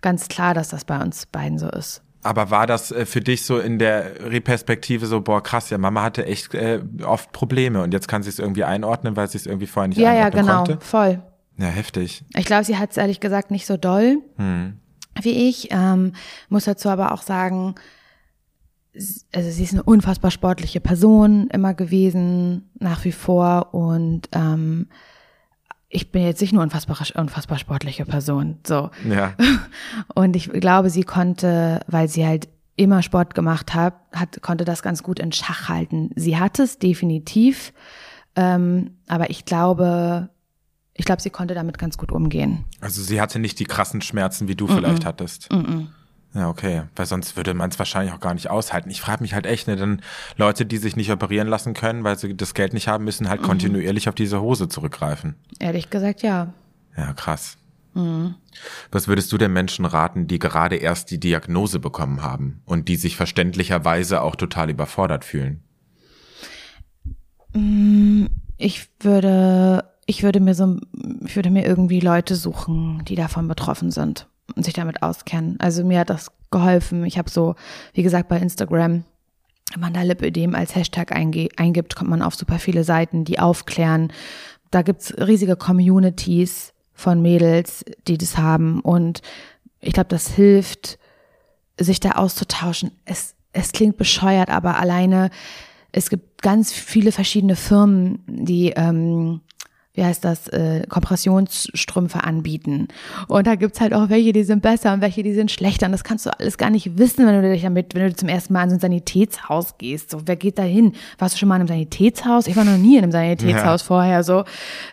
ganz 0.00 0.28
klar, 0.28 0.54
dass 0.54 0.68
das 0.68 0.84
bei 0.84 1.02
uns 1.02 1.26
beiden 1.26 1.58
so 1.58 1.68
ist. 1.68 2.00
Aber 2.22 2.52
war 2.52 2.68
das 2.68 2.92
äh, 2.92 3.04
für 3.04 3.20
dich 3.20 3.44
so 3.44 3.58
in 3.58 3.80
der 3.80 4.30
Reperspektive 4.30 5.06
so, 5.06 5.20
boah, 5.20 5.42
krass, 5.42 5.68
ja, 5.70 5.78
Mama 5.78 6.02
hatte 6.04 6.26
echt 6.26 6.54
äh, 6.54 6.80
oft 7.02 7.32
Probleme 7.32 7.82
und 7.82 7.92
jetzt 7.92 8.06
kann 8.06 8.22
sie 8.22 8.28
es 8.28 8.38
irgendwie 8.38 8.62
einordnen, 8.62 9.16
weil 9.16 9.28
sie 9.28 9.38
es 9.38 9.46
irgendwie 9.46 9.66
vorher 9.66 9.88
nicht 9.88 9.98
ja, 9.98 10.10
einordnen 10.10 10.46
ja, 10.46 10.52
genau, 10.52 10.64
konnte? 10.64 10.86
voll. 10.86 11.22
Ja, 11.56 11.66
heftig. 11.66 12.22
Ich 12.36 12.44
glaube, 12.44 12.62
sie 12.62 12.78
hat 12.78 12.92
es 12.92 12.98
ehrlich 12.98 13.18
gesagt 13.18 13.50
nicht 13.50 13.66
so 13.66 13.76
doll. 13.76 14.18
Hm 14.36 14.78
wie 15.20 15.48
ich. 15.48 15.68
Ähm, 15.70 16.12
muss 16.48 16.64
dazu 16.64 16.88
aber 16.88 17.12
auch 17.12 17.22
sagen, 17.22 17.74
also 19.32 19.50
sie 19.50 19.62
ist 19.62 19.72
eine 19.72 19.82
unfassbar 19.82 20.30
sportliche 20.30 20.80
Person 20.80 21.48
immer 21.48 21.74
gewesen, 21.74 22.70
nach 22.78 23.04
wie 23.04 23.12
vor. 23.12 23.72
Und 23.72 24.28
ähm, 24.32 24.88
ich 25.88 26.10
bin 26.12 26.22
jetzt 26.22 26.40
nicht 26.40 26.52
nur 26.52 26.62
unfassbar, 26.62 26.98
unfassbar 27.14 27.58
sportliche 27.58 28.04
Person. 28.04 28.58
So. 28.66 28.90
Ja. 29.08 29.34
Und 30.14 30.36
ich 30.36 30.50
glaube, 30.50 30.90
sie 30.90 31.04
konnte, 31.04 31.80
weil 31.86 32.08
sie 32.08 32.26
halt 32.26 32.48
immer 32.76 33.02
Sport 33.02 33.34
gemacht 33.34 33.74
hat, 33.74 33.94
hat 34.12 34.40
konnte 34.40 34.64
das 34.64 34.82
ganz 34.82 35.02
gut 35.02 35.18
in 35.18 35.32
Schach 35.32 35.68
halten. 35.68 36.10
Sie 36.16 36.38
hat 36.38 36.58
es 36.58 36.78
definitiv, 36.78 37.74
ähm, 38.36 38.96
aber 39.06 39.30
ich 39.30 39.44
glaube, 39.44 40.30
ich 41.00 41.06
glaube, 41.06 41.22
sie 41.22 41.30
konnte 41.30 41.54
damit 41.54 41.78
ganz 41.78 41.96
gut 41.96 42.12
umgehen. 42.12 42.66
Also 42.82 43.02
sie 43.02 43.22
hatte 43.22 43.38
nicht 43.38 43.58
die 43.58 43.64
krassen 43.64 44.02
Schmerzen, 44.02 44.48
wie 44.48 44.54
du 44.54 44.66
mm 44.66 44.70
-mm. 44.70 44.74
vielleicht 44.76 45.06
hattest. 45.06 45.50
Mm 45.50 45.86
ja, 46.32 46.48
okay. 46.48 46.82
Weil 46.94 47.06
sonst 47.06 47.36
würde 47.36 47.54
man 47.54 47.70
es 47.70 47.78
wahrscheinlich 47.78 48.14
auch 48.14 48.20
gar 48.20 48.34
nicht 48.34 48.50
aushalten. 48.50 48.88
Ich 48.90 49.00
frage 49.00 49.22
mich 49.22 49.34
halt 49.34 49.46
echt, 49.46 49.66
ne, 49.66 49.74
dann 49.74 50.00
Leute, 50.36 50.64
die 50.64 50.76
sich 50.76 50.94
nicht 50.94 51.10
operieren 51.10 51.48
lassen 51.48 51.74
können, 51.74 52.04
weil 52.04 52.18
sie 52.18 52.36
das 52.36 52.54
Geld 52.54 52.72
nicht 52.72 52.86
haben, 52.86 53.04
müssen 53.04 53.28
halt 53.28 53.40
mhm. 53.40 53.46
kontinuierlich 53.46 54.08
auf 54.08 54.14
diese 54.14 54.40
Hose 54.40 54.68
zurückgreifen. 54.68 55.34
Ehrlich 55.58 55.90
gesagt, 55.90 56.22
ja. 56.22 56.52
Ja, 56.96 57.14
krass. 57.14 57.56
Mhm. 57.94 58.36
Was 58.92 59.08
würdest 59.08 59.32
du 59.32 59.38
den 59.38 59.52
Menschen 59.52 59.84
raten, 59.84 60.28
die 60.28 60.38
gerade 60.38 60.76
erst 60.76 61.10
die 61.10 61.18
Diagnose 61.18 61.80
bekommen 61.80 62.22
haben 62.22 62.62
und 62.64 62.86
die 62.86 62.96
sich 62.96 63.16
verständlicherweise 63.16 64.22
auch 64.22 64.36
total 64.36 64.70
überfordert 64.70 65.24
fühlen? 65.24 65.64
Mm, 67.54 68.26
ich 68.56 68.88
würde 69.00 69.84
ich 70.10 70.24
würde 70.24 70.40
mir 70.40 70.56
so, 70.56 70.76
ich 71.24 71.36
würde 71.36 71.50
mir 71.50 71.64
irgendwie 71.64 72.00
Leute 72.00 72.34
suchen, 72.34 73.04
die 73.06 73.14
davon 73.14 73.46
betroffen 73.46 73.92
sind 73.92 74.26
und 74.56 74.64
sich 74.64 74.74
damit 74.74 75.04
auskennen. 75.04 75.54
Also 75.60 75.84
mir 75.84 76.00
hat 76.00 76.10
das 76.10 76.32
geholfen. 76.50 77.04
Ich 77.04 77.16
habe 77.16 77.30
so, 77.30 77.54
wie 77.94 78.02
gesagt, 78.02 78.28
bei 78.28 78.38
Instagram, 78.40 79.04
wenn 79.72 79.80
man 79.80 79.92
da 79.92 80.02
Lipödem 80.02 80.56
als 80.56 80.74
Hashtag 80.74 81.12
eingibt, 81.12 81.94
kommt 81.94 82.10
man 82.10 82.22
auf 82.22 82.34
super 82.34 82.58
viele 82.58 82.82
Seiten, 82.82 83.24
die 83.24 83.38
aufklären. 83.38 84.12
Da 84.72 84.82
gibt's 84.82 85.14
riesige 85.16 85.54
Communities 85.54 86.72
von 86.92 87.22
Mädels, 87.22 87.84
die 88.08 88.18
das 88.18 88.36
haben. 88.36 88.80
Und 88.80 89.22
ich 89.78 89.92
glaube, 89.92 90.08
das 90.08 90.28
hilft, 90.28 90.98
sich 91.78 92.00
da 92.00 92.12
auszutauschen. 92.12 92.90
Es, 93.04 93.36
es 93.52 93.70
klingt 93.70 93.96
bescheuert, 93.96 94.50
aber 94.50 94.76
alleine, 94.76 95.30
es 95.92 96.10
gibt 96.10 96.42
ganz 96.42 96.72
viele 96.72 97.12
verschiedene 97.12 97.54
Firmen, 97.54 98.24
die 98.26 98.70
ähm, 98.70 99.42
wie 99.94 100.04
heißt 100.04 100.24
das, 100.24 100.46
äh, 100.48 100.84
Kompressionsstrümpfe 100.88 102.22
anbieten. 102.22 102.86
Und 103.26 103.48
da 103.48 103.56
gibt's 103.56 103.80
halt 103.80 103.92
auch 103.92 104.08
welche, 104.08 104.32
die 104.32 104.44
sind 104.44 104.62
besser 104.62 104.92
und 104.94 105.00
welche, 105.00 105.24
die 105.24 105.34
sind 105.34 105.50
schlechter. 105.50 105.86
Und 105.86 105.92
das 105.92 106.04
kannst 106.04 106.26
du 106.26 106.38
alles 106.38 106.58
gar 106.58 106.70
nicht 106.70 106.96
wissen, 106.96 107.26
wenn 107.26 107.42
du 107.42 107.50
dich 107.50 107.62
damit, 107.62 107.94
wenn 107.96 108.06
du 108.06 108.14
zum 108.14 108.28
ersten 108.28 108.52
Mal 108.52 108.64
in 108.64 108.70
so 108.70 108.76
ein 108.76 108.80
Sanitätshaus 108.80 109.78
gehst. 109.78 110.10
So, 110.10 110.22
wer 110.26 110.36
geht 110.36 110.58
da 110.58 110.62
hin? 110.62 110.92
Warst 111.18 111.34
du 111.34 111.38
schon 111.38 111.48
mal 111.48 111.56
in 111.56 111.62
einem 111.62 111.68
Sanitätshaus? 111.68 112.46
Ich 112.46 112.54
war 112.54 112.64
noch 112.64 112.78
nie 112.78 112.98
in 112.98 113.02
einem 113.02 113.12
Sanitätshaus 113.12 113.80
ja. 113.80 113.86
vorher. 113.86 114.22
So, 114.22 114.44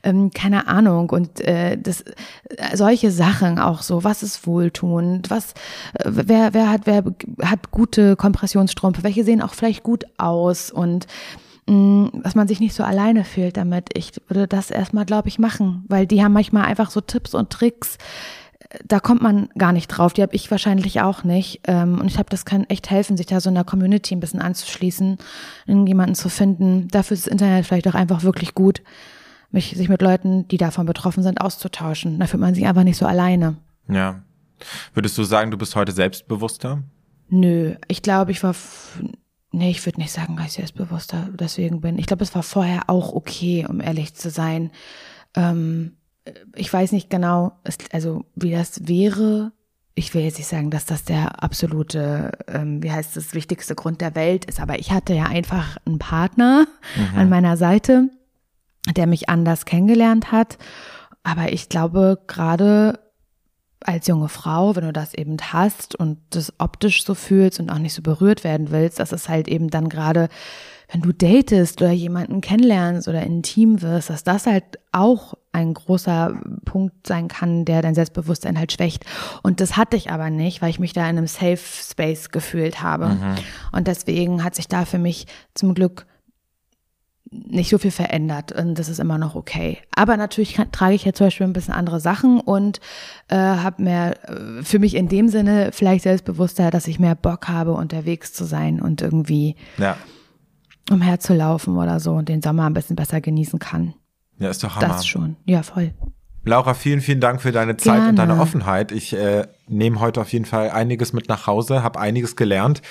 ähm, 0.01 0.31
keine 0.33 0.67
Ahnung. 0.67 1.11
Und 1.11 1.41
äh, 1.41 1.77
das, 1.77 2.01
äh, 2.01 2.75
solche 2.75 3.11
Sachen 3.11 3.59
auch 3.59 3.83
so. 3.83 4.03
Was 4.03 4.23
ist 4.23 4.47
wohltuend? 4.47 5.29
Was, 5.29 5.51
äh, 5.93 6.05
wer, 6.05 6.55
wer 6.55 6.71
hat, 6.71 6.81
wer 6.85 7.03
hat 7.43 7.69
gute 7.69 8.15
Kompressionsstrümpfe? 8.15 9.03
Welche 9.03 9.23
sehen 9.23 9.43
auch 9.43 9.53
vielleicht 9.53 9.83
gut 9.83 10.05
aus? 10.17 10.71
Und 10.71 11.05
dass 11.67 12.35
man 12.35 12.47
sich 12.47 12.61
nicht 12.61 12.73
so 12.73 12.83
alleine 12.83 13.25
fühlt 13.25 13.57
damit. 13.57 13.89
Ich 13.93 14.13
würde 14.29 14.47
das 14.47 14.71
erstmal, 14.71 15.05
glaube 15.05 15.27
ich, 15.27 15.37
machen, 15.37 15.83
weil 15.89 16.07
die 16.07 16.23
haben 16.23 16.31
manchmal 16.31 16.63
einfach 16.63 16.89
so 16.89 17.01
Tipps 17.01 17.33
und 17.33 17.49
Tricks. 17.49 17.97
Da 18.85 19.01
kommt 19.01 19.21
man 19.21 19.49
gar 19.57 19.73
nicht 19.73 19.87
drauf. 19.87 20.13
Die 20.13 20.21
habe 20.21 20.33
ich 20.33 20.49
wahrscheinlich 20.49 21.01
auch 21.01 21.25
nicht. 21.25 21.61
Ähm, 21.65 21.99
und 21.99 22.07
ich 22.07 22.13
glaube, 22.13 22.29
das 22.29 22.45
kann 22.45 22.63
echt 22.65 22.89
helfen, 22.89 23.17
sich 23.17 23.25
da 23.25 23.41
so 23.41 23.49
in 23.49 23.55
der 23.55 23.65
Community 23.65 24.15
ein 24.15 24.21
bisschen 24.21 24.41
anzuschließen, 24.41 25.17
irgendjemanden 25.65 26.15
zu 26.15 26.29
finden. 26.29 26.87
Dafür 26.87 27.15
ist 27.15 27.25
das 27.25 27.31
Internet 27.31 27.65
vielleicht 27.65 27.87
auch 27.89 27.95
einfach 27.95 28.23
wirklich 28.23 28.55
gut, 28.55 28.81
mich, 29.51 29.75
sich 29.75 29.89
mit 29.89 30.01
Leuten, 30.01 30.47
die 30.47 30.57
davon 30.57 30.85
betroffen 30.85 31.21
sind, 31.21 31.41
auszutauschen. 31.41 32.19
Da 32.19 32.27
fühlt 32.27 32.41
man 32.41 32.55
sich 32.55 32.65
einfach 32.65 32.83
nicht 32.83 32.97
so 32.97 33.05
alleine. 33.05 33.57
Ja. 33.89 34.21
Würdest 34.93 35.17
du 35.17 35.23
sagen, 35.23 35.51
du 35.51 35.57
bist 35.57 35.75
heute 35.75 35.91
selbstbewusster? 35.91 36.81
Nö, 37.29 37.75
ich 37.87 38.01
glaube, 38.01 38.31
ich 38.31 38.41
war 38.41 38.55
Nee, 39.51 39.71
ich 39.71 39.85
würde 39.85 39.99
nicht 39.99 40.11
sagen, 40.11 40.35
dass 40.35 40.47
ich 40.47 40.53
selbstbewusster 40.53 41.29
deswegen 41.33 41.81
bin. 41.81 41.97
Ich 41.97 42.05
glaube, 42.05 42.23
es 42.23 42.35
war 42.35 42.43
vorher 42.43 42.89
auch 42.89 43.13
okay, 43.13 43.65
um 43.67 43.79
ehrlich 43.79 44.13
zu 44.13 44.29
sein. 44.29 44.71
Ähm, 45.35 45.97
ich 46.55 46.71
weiß 46.71 46.91
nicht 46.91 47.09
genau, 47.09 47.53
also 47.91 48.25
wie 48.35 48.51
das 48.51 48.87
wäre. 48.87 49.53
Ich 49.95 50.13
will 50.13 50.23
jetzt 50.23 50.37
nicht 50.37 50.49
sagen, 50.49 50.69
dass 50.69 50.85
das 50.85 51.05
der 51.05 51.41
absolute, 51.43 52.31
ähm, 52.47 52.83
wie 52.83 52.91
heißt 52.91 53.15
das, 53.15 53.33
wichtigste 53.33 53.73
Grund 53.73 54.01
der 54.01 54.15
Welt 54.15 54.45
ist, 54.45 54.59
aber 54.59 54.77
ich 54.79 54.91
hatte 54.91 55.13
ja 55.13 55.25
einfach 55.25 55.77
einen 55.85 55.97
Partner 55.97 56.67
mhm. 56.95 57.17
an 57.17 57.29
meiner 57.29 57.57
Seite, 57.57 58.09
der 58.95 59.07
mich 59.07 59.29
anders 59.29 59.65
kennengelernt 59.65 60.31
hat. 60.31 60.57
Aber 61.23 61.51
ich 61.51 61.69
glaube, 61.69 62.19
gerade 62.27 62.99
als 63.87 64.07
junge 64.07 64.27
Frau, 64.27 64.75
wenn 64.75 64.83
du 64.83 64.91
das 64.91 65.13
eben 65.13 65.37
hast 65.41 65.95
und 65.95 66.17
das 66.31 66.53
optisch 66.59 67.05
so 67.05 67.15
fühlst 67.15 67.59
und 67.59 67.69
auch 67.69 67.77
nicht 67.77 67.93
so 67.93 68.01
berührt 68.01 68.43
werden 68.43 68.69
willst, 68.69 68.99
das 68.99 69.13
ist 69.13 69.29
halt 69.29 69.47
eben 69.47 69.69
dann 69.69 69.87
gerade, 69.87 70.27
wenn 70.91 71.01
du 71.01 71.13
datest 71.13 71.81
oder 71.81 71.91
jemanden 71.91 72.41
kennenlernst 72.41 73.07
oder 73.07 73.23
intim 73.23 73.81
wirst, 73.81 74.09
dass 74.09 74.25
das 74.25 74.45
halt 74.45 74.65
auch 74.91 75.35
ein 75.53 75.73
großer 75.73 76.39
Punkt 76.65 77.07
sein 77.07 77.29
kann, 77.29 77.63
der 77.63 77.81
dein 77.81 77.95
Selbstbewusstsein 77.95 78.59
halt 78.59 78.73
schwächt. 78.73 79.05
Und 79.41 79.61
das 79.61 79.77
hatte 79.77 79.95
ich 79.95 80.11
aber 80.11 80.29
nicht, 80.29 80.61
weil 80.61 80.69
ich 80.69 80.79
mich 80.79 80.91
da 80.91 81.09
in 81.09 81.17
einem 81.17 81.27
Safe 81.27 81.57
Space 81.57 82.29
gefühlt 82.29 82.81
habe. 82.81 83.07
Mhm. 83.07 83.35
Und 83.71 83.87
deswegen 83.87 84.43
hat 84.43 84.55
sich 84.55 84.67
da 84.67 84.83
für 84.83 84.99
mich 84.99 85.27
zum 85.53 85.73
Glück 85.73 86.05
nicht 87.31 87.69
so 87.69 87.77
viel 87.77 87.91
verändert 87.91 88.51
und 88.51 88.75
das 88.75 88.89
ist 88.89 88.99
immer 88.99 89.17
noch 89.17 89.35
okay. 89.35 89.79
Aber 89.95 90.17
natürlich 90.17 90.53
kann, 90.53 90.71
trage 90.71 90.95
ich 90.95 91.05
ja 91.05 91.13
zum 91.13 91.27
Beispiel 91.27 91.45
ein 91.45 91.53
bisschen 91.53 91.73
andere 91.73 91.99
Sachen 91.99 92.39
und 92.39 92.79
äh, 93.27 93.35
habe 93.35 93.83
mehr 93.83 94.29
äh, 94.29 94.63
für 94.63 94.79
mich 94.79 94.95
in 94.95 95.07
dem 95.07 95.29
Sinne 95.29 95.71
vielleicht 95.73 96.03
selbstbewusster, 96.03 96.71
dass 96.71 96.87
ich 96.87 96.99
mehr 96.99 97.15
Bock 97.15 97.47
habe, 97.47 97.73
unterwegs 97.73 98.33
zu 98.33 98.45
sein 98.45 98.81
und 98.81 99.01
irgendwie 99.01 99.55
ja. 99.77 99.97
umherzulaufen 100.89 101.77
oder 101.77 101.99
so 101.99 102.13
und 102.13 102.29
den 102.29 102.41
Sommer 102.41 102.65
ein 102.65 102.73
bisschen 102.73 102.95
besser 102.95 103.21
genießen 103.21 103.59
kann. 103.59 103.93
Ja, 104.39 104.49
ist 104.49 104.63
doch 104.63 104.75
Hammer. 104.75 104.87
Das 104.87 105.07
schon. 105.07 105.35
Ja, 105.45 105.63
voll. 105.63 105.93
Laura, 106.43 106.73
vielen, 106.73 107.01
vielen 107.01 107.19
Dank 107.19 107.41
für 107.41 107.51
deine 107.51 107.75
Zeit 107.75 107.95
Gerne. 107.95 108.09
und 108.09 108.15
deine 108.15 108.39
Offenheit. 108.39 108.91
Ich 108.91 109.13
äh, 109.13 109.47
nehme 109.67 109.99
heute 109.99 110.21
auf 110.21 110.31
jeden 110.31 110.45
Fall 110.45 110.69
einiges 110.69 111.11
mit 111.11 111.27
nach 111.27 111.45
Hause, 111.45 111.83
habe 111.83 111.99
einiges 111.99 112.35
gelernt 112.35 112.81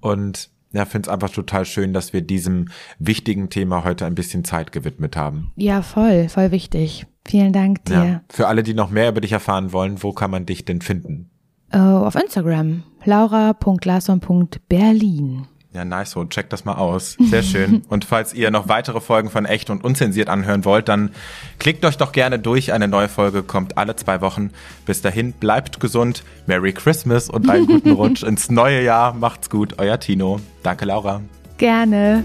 und 0.00 0.50
ja, 0.72 0.84
finde 0.84 1.08
es 1.08 1.12
einfach 1.12 1.30
total 1.30 1.64
schön, 1.64 1.92
dass 1.92 2.12
wir 2.12 2.20
diesem 2.20 2.68
wichtigen 2.98 3.50
Thema 3.50 3.84
heute 3.84 4.06
ein 4.06 4.14
bisschen 4.14 4.44
Zeit 4.44 4.72
gewidmet 4.72 5.16
haben. 5.16 5.52
Ja, 5.56 5.82
voll, 5.82 6.28
voll 6.28 6.50
wichtig. 6.50 7.06
Vielen 7.26 7.52
Dank 7.52 7.84
dir. 7.84 7.94
Ja, 7.94 8.22
für 8.28 8.48
alle, 8.48 8.62
die 8.62 8.74
noch 8.74 8.90
mehr 8.90 9.10
über 9.10 9.20
dich 9.20 9.32
erfahren 9.32 9.72
wollen, 9.72 10.02
wo 10.02 10.12
kann 10.12 10.30
man 10.30 10.46
dich 10.46 10.64
denn 10.64 10.80
finden? 10.80 11.30
Uh, 11.74 12.06
auf 12.06 12.14
Instagram, 12.14 12.84
laura.larson.berlin. 13.04 15.46
Ja, 15.74 15.84
nice 15.84 16.12
so. 16.12 16.24
Checkt 16.24 16.52
das 16.52 16.64
mal 16.64 16.74
aus. 16.74 17.16
Sehr 17.20 17.42
schön. 17.42 17.82
und 17.88 18.04
falls 18.04 18.32
ihr 18.32 18.50
noch 18.50 18.68
weitere 18.68 19.00
Folgen 19.00 19.30
von 19.30 19.44
Echt 19.44 19.68
und 19.68 19.84
Unzensiert 19.84 20.28
anhören 20.28 20.64
wollt, 20.64 20.88
dann 20.88 21.10
klickt 21.58 21.84
euch 21.84 21.98
doch 21.98 22.12
gerne 22.12 22.38
durch. 22.38 22.72
Eine 22.72 22.88
neue 22.88 23.08
Folge 23.08 23.42
kommt 23.42 23.76
alle 23.76 23.94
zwei 23.94 24.20
Wochen. 24.20 24.50
Bis 24.86 25.02
dahin, 25.02 25.32
bleibt 25.32 25.78
gesund. 25.78 26.24
Merry 26.46 26.72
Christmas 26.72 27.28
und 27.28 27.50
einen 27.50 27.66
guten 27.66 27.92
Rutsch 27.96 28.22
ins 28.22 28.50
neue 28.50 28.82
Jahr. 28.82 29.12
Macht's 29.12 29.50
gut. 29.50 29.78
Euer 29.78 30.00
Tino. 30.00 30.40
Danke, 30.62 30.86
Laura. 30.86 31.20
Gerne. 31.58 32.24